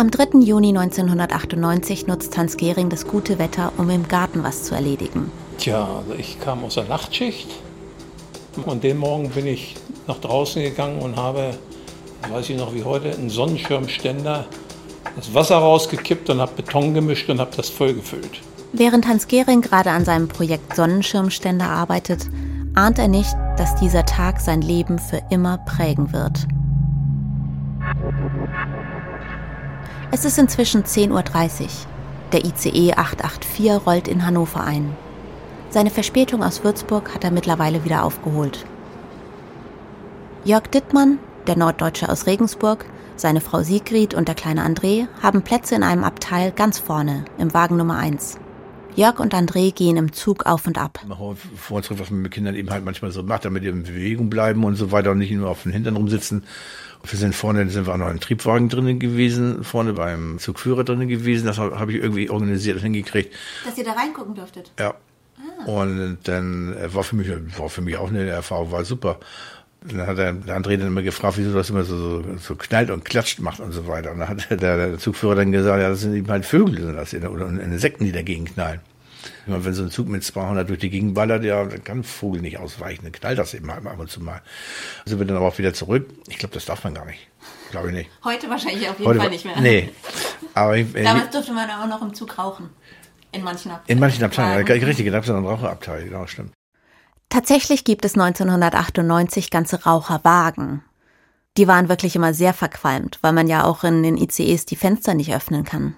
Am 0.00 0.12
3. 0.12 0.38
Juni 0.44 0.68
1998 0.68 2.06
nutzt 2.06 2.38
Hans 2.38 2.56
Gehring 2.56 2.88
das 2.88 3.08
gute 3.08 3.40
Wetter, 3.40 3.72
um 3.78 3.90
im 3.90 4.06
Garten 4.06 4.44
was 4.44 4.62
zu 4.62 4.76
erledigen. 4.76 5.32
Tja, 5.58 5.88
also 5.98 6.14
ich 6.16 6.38
kam 6.38 6.62
aus 6.62 6.74
der 6.74 6.84
Nachtschicht. 6.84 7.48
Und 8.64 8.84
den 8.84 8.98
Morgen 8.98 9.28
bin 9.30 9.48
ich 9.48 9.74
nach 10.06 10.18
draußen 10.18 10.62
gegangen 10.62 11.00
und 11.00 11.16
habe, 11.16 11.50
weiß 12.30 12.48
ich 12.48 12.56
noch 12.56 12.72
wie 12.74 12.84
heute, 12.84 13.10
einen 13.10 13.28
Sonnenschirmständer, 13.28 14.46
das 15.16 15.34
Wasser 15.34 15.56
rausgekippt 15.56 16.30
und 16.30 16.40
habe 16.40 16.52
Beton 16.54 16.94
gemischt 16.94 17.28
und 17.28 17.40
habe 17.40 17.50
das 17.56 17.68
voll 17.68 17.94
gefüllt. 17.94 18.40
Während 18.72 19.08
Hans 19.08 19.26
Gehring 19.26 19.62
gerade 19.62 19.90
an 19.90 20.04
seinem 20.04 20.28
Projekt 20.28 20.76
Sonnenschirmständer 20.76 21.68
arbeitet, 21.68 22.30
ahnt 22.76 23.00
er 23.00 23.08
nicht, 23.08 23.34
dass 23.56 23.74
dieser 23.74 24.04
Tag 24.04 24.40
sein 24.40 24.62
Leben 24.62 25.00
für 25.00 25.22
immer 25.28 25.58
prägen 25.58 26.12
wird. 26.12 26.46
Es 30.10 30.24
ist 30.24 30.38
inzwischen 30.38 30.84
10.30 30.84 31.10
Uhr. 31.10 31.68
Der 32.32 32.44
ICE 32.44 32.94
884 32.94 33.86
rollt 33.86 34.08
in 34.08 34.24
Hannover 34.24 34.64
ein. 34.64 34.96
Seine 35.68 35.90
Verspätung 35.90 36.42
aus 36.42 36.64
Würzburg 36.64 37.14
hat 37.14 37.24
er 37.24 37.30
mittlerweile 37.30 37.84
wieder 37.84 38.04
aufgeholt. 38.04 38.64
Jörg 40.44 40.66
Dittmann, 40.68 41.18
der 41.46 41.58
Norddeutsche 41.58 42.08
aus 42.08 42.26
Regensburg, 42.26 42.86
seine 43.16 43.42
Frau 43.42 43.62
Sigrid 43.62 44.14
und 44.14 44.28
der 44.28 44.34
kleine 44.34 44.64
André 44.64 45.08
haben 45.22 45.42
Plätze 45.42 45.74
in 45.74 45.82
einem 45.82 46.04
Abteil 46.04 46.52
ganz 46.52 46.78
vorne, 46.78 47.26
im 47.36 47.52
Wagen 47.52 47.76
Nummer 47.76 47.98
1. 47.98 48.38
Jörg 48.96 49.20
und 49.20 49.34
André 49.34 49.72
gehen 49.72 49.96
im 49.96 50.12
Zug 50.12 50.46
auf 50.46 50.66
und 50.66 50.78
ab. 50.78 51.00
vor 51.56 51.76
und 51.76 51.84
zurück, 51.84 52.00
was 52.00 52.10
man 52.10 52.22
mit 52.22 52.32
Kindern 52.32 52.54
eben 52.54 52.70
halt 52.70 52.84
manchmal 52.84 53.10
so 53.10 53.22
macht, 53.22 53.44
damit 53.44 53.62
die 53.62 53.68
in 53.68 53.84
Bewegung 53.84 54.28
bleiben 54.28 54.64
und 54.64 54.76
so 54.76 54.90
weiter 54.90 55.12
und 55.12 55.18
nicht 55.18 55.30
nur 55.30 55.48
auf 55.48 55.62
den 55.62 55.72
Hintern 55.72 55.96
rumsitzen. 55.96 56.44
Wir 57.04 57.18
sind 57.18 57.34
vorne, 57.34 57.68
sind 57.70 57.86
wir 57.86 57.94
auch 57.94 57.98
noch 57.98 58.10
im 58.10 58.18
Triebwagen 58.18 58.68
drinnen 58.68 58.98
gewesen, 58.98 59.62
vorne 59.62 59.92
beim 59.92 60.38
Zugführer 60.38 60.82
drinnen 60.82 61.08
gewesen. 61.08 61.46
Das 61.46 61.58
habe 61.58 61.78
hab 61.78 61.88
ich 61.88 61.96
irgendwie 61.96 62.28
organisiert 62.28 62.76
und 62.76 62.82
hingekriegt. 62.82 63.32
Dass 63.64 63.78
ihr 63.78 63.84
da 63.84 63.92
reingucken 63.92 64.34
dürftet. 64.34 64.72
Ja. 64.78 64.94
Und 65.66 66.18
dann 66.24 66.76
äh, 66.76 66.92
war 66.94 67.04
für 67.04 67.16
mich, 67.16 67.28
war 67.58 67.68
für 67.68 67.82
mich 67.82 67.96
auch 67.96 68.08
eine 68.08 68.26
Erfahrung, 68.26 68.72
war 68.72 68.84
super. 68.84 69.18
Dann 69.80 70.06
hat 70.06 70.18
der, 70.18 70.32
der 70.32 70.56
André 70.56 70.76
dann 70.76 70.88
immer 70.88 71.02
gefragt, 71.02 71.38
wieso 71.38 71.52
das 71.52 71.70
immer 71.70 71.84
so, 71.84 71.96
so, 71.96 72.38
so 72.38 72.56
knallt 72.56 72.90
und 72.90 73.04
klatscht 73.04 73.38
macht 73.38 73.60
und 73.60 73.72
so 73.72 73.86
weiter. 73.86 74.10
Und 74.10 74.18
dann 74.18 74.28
hat 74.28 74.50
der, 74.50 74.56
der 74.56 74.98
Zugführer 74.98 75.36
dann 75.36 75.52
gesagt, 75.52 75.80
ja, 75.80 75.88
das 75.88 76.00
sind 76.00 76.14
eben 76.14 76.28
halt 76.28 76.44
Vögel, 76.44 76.80
sind 76.80 76.96
das, 76.96 77.14
oder 77.14 77.46
Insekten, 77.46 78.04
die 78.04 78.12
dagegen 78.12 78.44
knallen. 78.44 78.80
Meine, 79.46 79.64
wenn 79.64 79.74
so 79.74 79.82
ein 79.82 79.90
Zug 79.90 80.08
mit 80.08 80.22
200 80.22 80.68
durch 80.68 80.78
die 80.78 80.90
Gegend 80.90 81.14
ballert, 81.14 81.42
ja, 81.44 81.64
dann 81.64 81.82
kann 81.82 81.98
ein 82.00 82.04
Vogel 82.04 82.40
nicht 82.40 82.58
ausweichen, 82.58 83.04
dann 83.04 83.12
knallt 83.12 83.38
das 83.38 83.54
eben 83.54 83.70
halt 83.72 83.86
ab 83.86 83.98
und 83.98 84.10
zu 84.10 84.20
mal. 84.20 84.42
Sind 85.06 85.18
wir 85.18 85.26
dann 85.26 85.36
aber 85.36 85.46
auch 85.46 85.58
wieder 85.58 85.72
zurück. 85.72 86.08
Ich 86.28 86.38
glaube, 86.38 86.54
das 86.54 86.64
darf 86.64 86.84
man 86.84 86.94
gar 86.94 87.06
nicht. 87.06 87.28
Glaube 87.70 87.88
ich 87.88 87.94
nicht. 87.94 88.10
Heute 88.24 88.50
wahrscheinlich 88.50 88.88
auf 88.88 88.98
jeden 88.98 89.08
Heute 89.10 89.20
Fall 89.20 89.30
nicht 89.30 89.44
mehr. 89.44 89.60
Nee. 89.60 89.90
Aber 90.54 90.76
ich, 90.76 90.94
äh, 90.94 91.02
Damals 91.02 91.30
durfte 91.30 91.52
man 91.52 91.70
auch 91.70 91.86
noch 91.86 92.02
im 92.02 92.14
Zug 92.14 92.38
rauchen. 92.38 92.70
In 93.32 93.42
manchen 93.42 93.70
Abteilen. 93.70 93.96
in 93.96 94.00
manchen 94.00 94.24
Abteilen, 94.24 94.66
ja, 94.66 94.74
richtig, 94.74 95.06
da 95.06 95.12
gab 95.12 95.22
es 95.22 95.28
ja 95.28 95.36
einen 95.36 95.46
Raucherabteil, 95.46 96.04
genau, 96.04 96.26
stimmt. 96.26 96.52
Tatsächlich 97.28 97.84
gibt 97.84 98.04
es 98.04 98.14
1998 98.14 99.50
ganze 99.50 99.84
Raucherwagen. 99.84 100.82
Die 101.56 101.68
waren 101.68 101.88
wirklich 101.88 102.16
immer 102.16 102.32
sehr 102.34 102.54
verqualmt, 102.54 103.18
weil 103.20 103.32
man 103.32 103.48
ja 103.48 103.64
auch 103.64 103.84
in 103.84 104.02
den 104.02 104.16
ICEs 104.16 104.64
die 104.64 104.76
Fenster 104.76 105.14
nicht 105.14 105.34
öffnen 105.34 105.64
kann. 105.64 105.96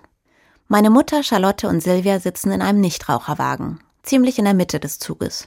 Meine 0.68 0.90
Mutter, 0.90 1.22
Charlotte 1.22 1.68
und 1.68 1.82
Silvia 1.82 2.20
sitzen 2.20 2.50
in 2.50 2.62
einem 2.62 2.80
Nichtraucherwagen, 2.80 3.80
ziemlich 4.02 4.38
in 4.38 4.44
der 4.44 4.54
Mitte 4.54 4.80
des 4.80 4.98
Zuges. 4.98 5.46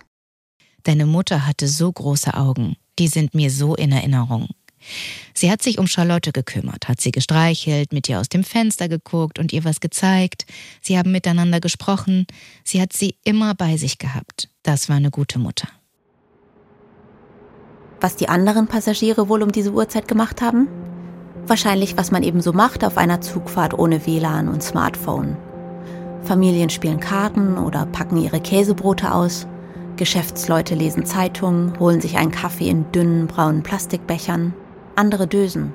Deine 0.84 1.06
Mutter 1.06 1.46
hatte 1.46 1.68
so 1.68 1.92
große 1.92 2.34
Augen, 2.34 2.76
die 3.00 3.08
sind 3.08 3.34
mir 3.34 3.50
so 3.50 3.76
in 3.76 3.92
Erinnerung. 3.92 4.50
Sie 5.34 5.50
hat 5.50 5.62
sich 5.62 5.80
um 5.80 5.88
Charlotte 5.88 6.32
gekümmert, 6.32 6.88
hat 6.88 7.02
sie 7.02 7.12
gestreichelt, 7.12 7.94
mit 7.94 8.10
ihr 8.10 8.20
aus 8.20 8.30
dem 8.30 8.44
Fenster 8.44 8.90
geguckt 8.90 9.40
und 9.40 9.54
ihr 9.54 9.64
was 9.64 9.80
gezeigt. 9.80 10.46
Sie 10.82 10.98
haben 10.98 11.12
miteinander 11.12 11.60
gesprochen. 11.60 12.28
Sie 12.64 12.82
hat 12.82 12.94
sie 12.94 13.16
immer 13.24 13.56
bei 13.56 13.78
sich 13.78 13.98
gehabt. 13.98 14.50
Das 14.64 14.89
war 14.89 14.95
eine 14.95 15.11
gute 15.11 15.39
Mutter. 15.39 15.68
Was 18.01 18.16
die 18.16 18.30
anderen 18.30 18.68
Passagiere 18.68 19.30
wohl 19.30 19.43
um 19.43 19.51
diese 19.51 19.72
Uhrzeit 19.72 20.07
gemacht 20.07 20.41
haben? 20.41 20.68
Wahrscheinlich, 21.45 21.97
was 21.97 22.11
man 22.11 22.24
eben 22.24 22.41
so 22.41 22.53
macht 22.53 22.84
auf 22.84 22.97
einer 22.97 23.22
Zugfahrt 23.22 23.78
ohne 23.78 24.05
WLAN 24.05 24.47
und 24.47 24.64
Smartphone. 24.64 25.38
Familien 26.24 26.70
spielen 26.70 26.99
Karten 26.99 27.57
oder 27.57 27.86
packen 27.86 28.18
ihre 28.18 28.39
Käsebrote 28.39 29.14
aus. 29.14 29.45
Geschäftsleute 29.97 30.76
lesen 30.76 31.05
Zeitungen, 31.05 31.78
holen 31.80 32.01
sich 32.01 32.18
einen 32.18 32.32
Kaffee 32.32 32.70
in 32.70 32.91
dünnen 32.91 33.28
braunen 33.28 33.64
Plastikbechern 33.64 34.53
andere 34.95 35.28
Dösen. 35.28 35.74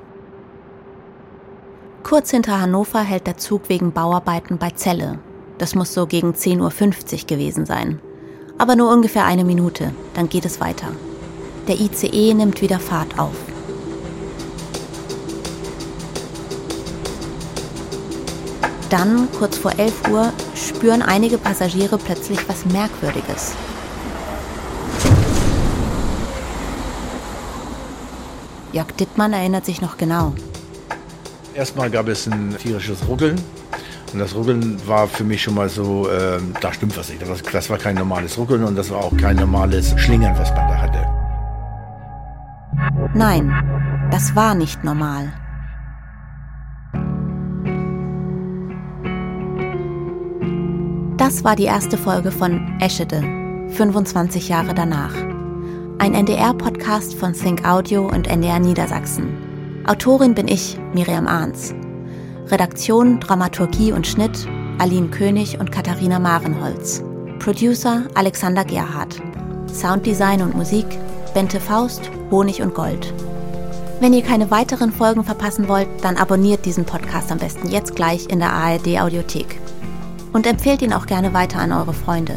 Kurz 2.03 2.31
hinter 2.31 2.61
Hannover 2.61 3.03
hält 3.03 3.27
der 3.27 3.37
Zug 3.37 3.69
wegen 3.69 3.93
Bauarbeiten 3.93 4.59
bei 4.59 4.71
Celle. 4.71 5.19
Das 5.59 5.75
muss 5.75 5.93
so 5.93 6.07
gegen 6.07 6.33
10.50 6.33 7.23
Uhr 7.23 7.27
gewesen 7.27 7.67
sein. 7.67 8.01
Aber 8.59 8.75
nur 8.75 8.93
ungefähr 8.93 9.25
eine 9.25 9.45
Minute, 9.45 9.93
dann 10.15 10.29
geht 10.29 10.45
es 10.45 10.61
weiter. 10.61 10.89
Der 11.69 11.79
ICE 11.79 12.35
nimmt 12.35 12.61
wieder 12.61 12.81
Fahrt 12.81 13.19
auf. 13.19 13.35
Dann, 18.91 19.29
kurz 19.39 19.59
vor 19.59 19.79
11 19.79 20.09
Uhr, 20.11 20.33
spüren 20.55 21.03
einige 21.03 21.39
Passagiere 21.39 21.99
plötzlich 21.99 22.49
was 22.49 22.65
Merkwürdiges. 22.65 23.53
Jörg 28.73 28.91
Dittmann 28.93 29.33
erinnert 29.33 29.67
sich 29.67 29.81
noch 29.81 29.99
genau. 29.99 30.33
Erstmal 31.55 31.91
gab 31.91 32.09
es 32.09 32.27
ein 32.27 32.57
tierisches 32.59 33.07
Ruckeln. 33.07 33.41
Und 34.13 34.21
das 34.21 34.35
Ruckeln 34.35 34.77
war 34.87 35.07
für 35.07 35.25
mich 35.25 35.43
schon 35.43 35.55
mal 35.55 35.69
so, 35.69 36.09
äh, 36.09 36.39
da 36.61 36.73
stimmt 36.73 36.97
was 36.97 37.09
nicht. 37.09 37.23
Das, 37.23 37.43
das 37.43 37.71
war 37.71 37.79
kein 37.79 37.97
normales 37.97 38.37
Ruckeln 38.39 38.65
und 38.65 38.77
das 38.77 38.91
war 38.91 38.99
auch 38.99 39.17
kein 39.17 39.37
normales 39.37 39.95
Schlingern, 39.99 40.37
was 40.39 40.51
man 40.51 40.69
da 40.69 40.77
hatte. 40.77 41.07
Nein, 43.15 43.53
das 44.11 44.35
war 44.35 44.55
nicht 44.55 44.85
normal. 44.85 45.33
Das 51.17 51.45
war 51.45 51.57
die 51.57 51.65
erste 51.65 51.99
Folge 51.99 52.31
von 52.31 52.79
Eschede, 52.81 53.23
25 53.71 54.49
Jahre 54.49 54.73
danach 54.75 55.13
ein 55.99 56.15
NDR-Podcast 56.15 57.15
von 57.15 57.33
Think 57.33 57.65
Audio 57.65 58.07
und 58.07 58.29
NDR 58.29 58.61
Niedersachsen. 58.61 59.83
Autorin 59.87 60.35
bin 60.35 60.47
ich, 60.47 60.79
Miriam 60.95 61.27
Ahns. 61.27 61.75
Redaktion, 62.51 63.21
Dramaturgie 63.21 63.93
und 63.93 64.07
Schnitt 64.07 64.49
Aline 64.79 65.09
König 65.09 65.61
und 65.61 65.71
Katharina 65.71 66.19
Marenholz. 66.19 67.03
Producer 67.41 68.05
Alexander 68.15 68.65
Gerhardt. 68.65 69.21
Sounddesign 69.73 70.41
und 70.41 70.57
Musik 70.57 70.87
Bente 71.35 71.61
Faust, 71.61 72.11
Honig 72.31 72.63
und 72.63 72.75
Gold. 72.75 73.13
Wenn 74.01 74.15
ihr 74.15 74.23
keine 74.23 74.51
weiteren 74.51 74.93
Folgen 74.93 75.25
verpassen 75.25 75.69
wollt, 75.69 75.89
dann 76.01 76.17
abonniert 76.17 76.65
diesen 76.65 76.87
Podcast 76.87 77.31
am 77.31 77.39
besten 77.39 77.69
jetzt 77.69 77.95
gleich 77.95 78.29
in 78.31 78.39
der 78.39 78.53
ARD 78.53 78.99
Audiothek. 78.99 79.61
Und 80.33 80.47
empfehlt 80.47 80.81
ihn 80.81 80.95
auch 80.95 81.07
gerne 81.07 81.35
weiter 81.35 81.59
an 81.59 81.73
eure 81.73 81.93
Freunde. 81.93 82.37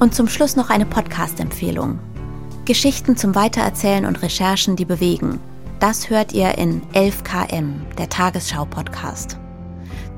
Und 0.00 0.14
zum 0.14 0.28
Schluss 0.28 0.54
noch 0.54 0.68
eine 0.68 0.86
Podcast-Empfehlung. 0.86 1.98
Geschichten 2.66 3.16
zum 3.16 3.34
Weitererzählen 3.34 4.04
und 4.04 4.20
Recherchen, 4.22 4.76
die 4.76 4.84
bewegen. 4.84 5.40
Das 5.80 6.10
hört 6.10 6.34
ihr 6.34 6.58
in 6.58 6.82
11KM, 6.92 7.94
der 7.96 8.10
Tagesschau-Podcast. 8.10 9.38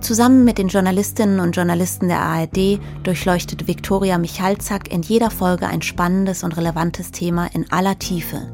Zusammen 0.00 0.42
mit 0.42 0.58
den 0.58 0.66
Journalistinnen 0.66 1.38
und 1.38 1.54
Journalisten 1.54 2.08
der 2.08 2.20
ARD 2.20 2.80
durchleuchtet 3.04 3.68
Viktoria 3.68 4.18
Michalzack 4.18 4.90
in 4.90 5.02
jeder 5.02 5.30
Folge 5.30 5.68
ein 5.68 5.80
spannendes 5.80 6.42
und 6.42 6.56
relevantes 6.56 7.12
Thema 7.12 7.46
in 7.54 7.70
aller 7.70 7.96
Tiefe. 7.96 8.50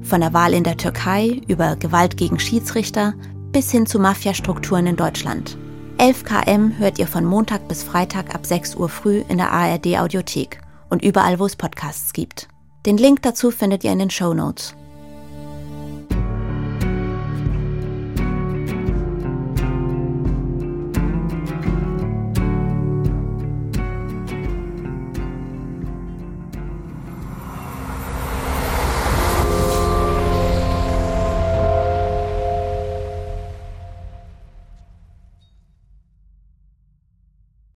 Von 0.00 0.22
der 0.22 0.32
Wahl 0.32 0.54
in 0.54 0.64
der 0.64 0.78
Türkei 0.78 1.42
über 1.48 1.76
Gewalt 1.76 2.16
gegen 2.16 2.38
Schiedsrichter 2.38 3.12
bis 3.52 3.70
hin 3.70 3.84
zu 3.84 3.98
Mafiastrukturen 3.98 4.86
in 4.86 4.96
Deutschland. 4.96 5.58
11 5.98 6.24
km 6.24 6.72
hört 6.78 6.98
ihr 6.98 7.08
von 7.08 7.26
Montag 7.26 7.68
bis 7.68 7.82
Freitag 7.82 8.34
ab 8.34 8.46
6 8.46 8.76
Uhr 8.76 8.88
früh 8.88 9.22
in 9.28 9.36
der 9.36 9.52
ARD 9.52 9.98
Audiothek 9.98 10.62
und 10.88 11.02
überall, 11.02 11.38
wo 11.38 11.44
es 11.44 11.56
Podcasts 11.56 12.14
gibt. 12.14 12.48
Den 12.86 12.96
Link 12.96 13.20
dazu 13.20 13.50
findet 13.50 13.84
ihr 13.84 13.92
in 13.92 13.98
den 13.98 14.10
Show 14.10 14.32
Notes. 14.32 14.74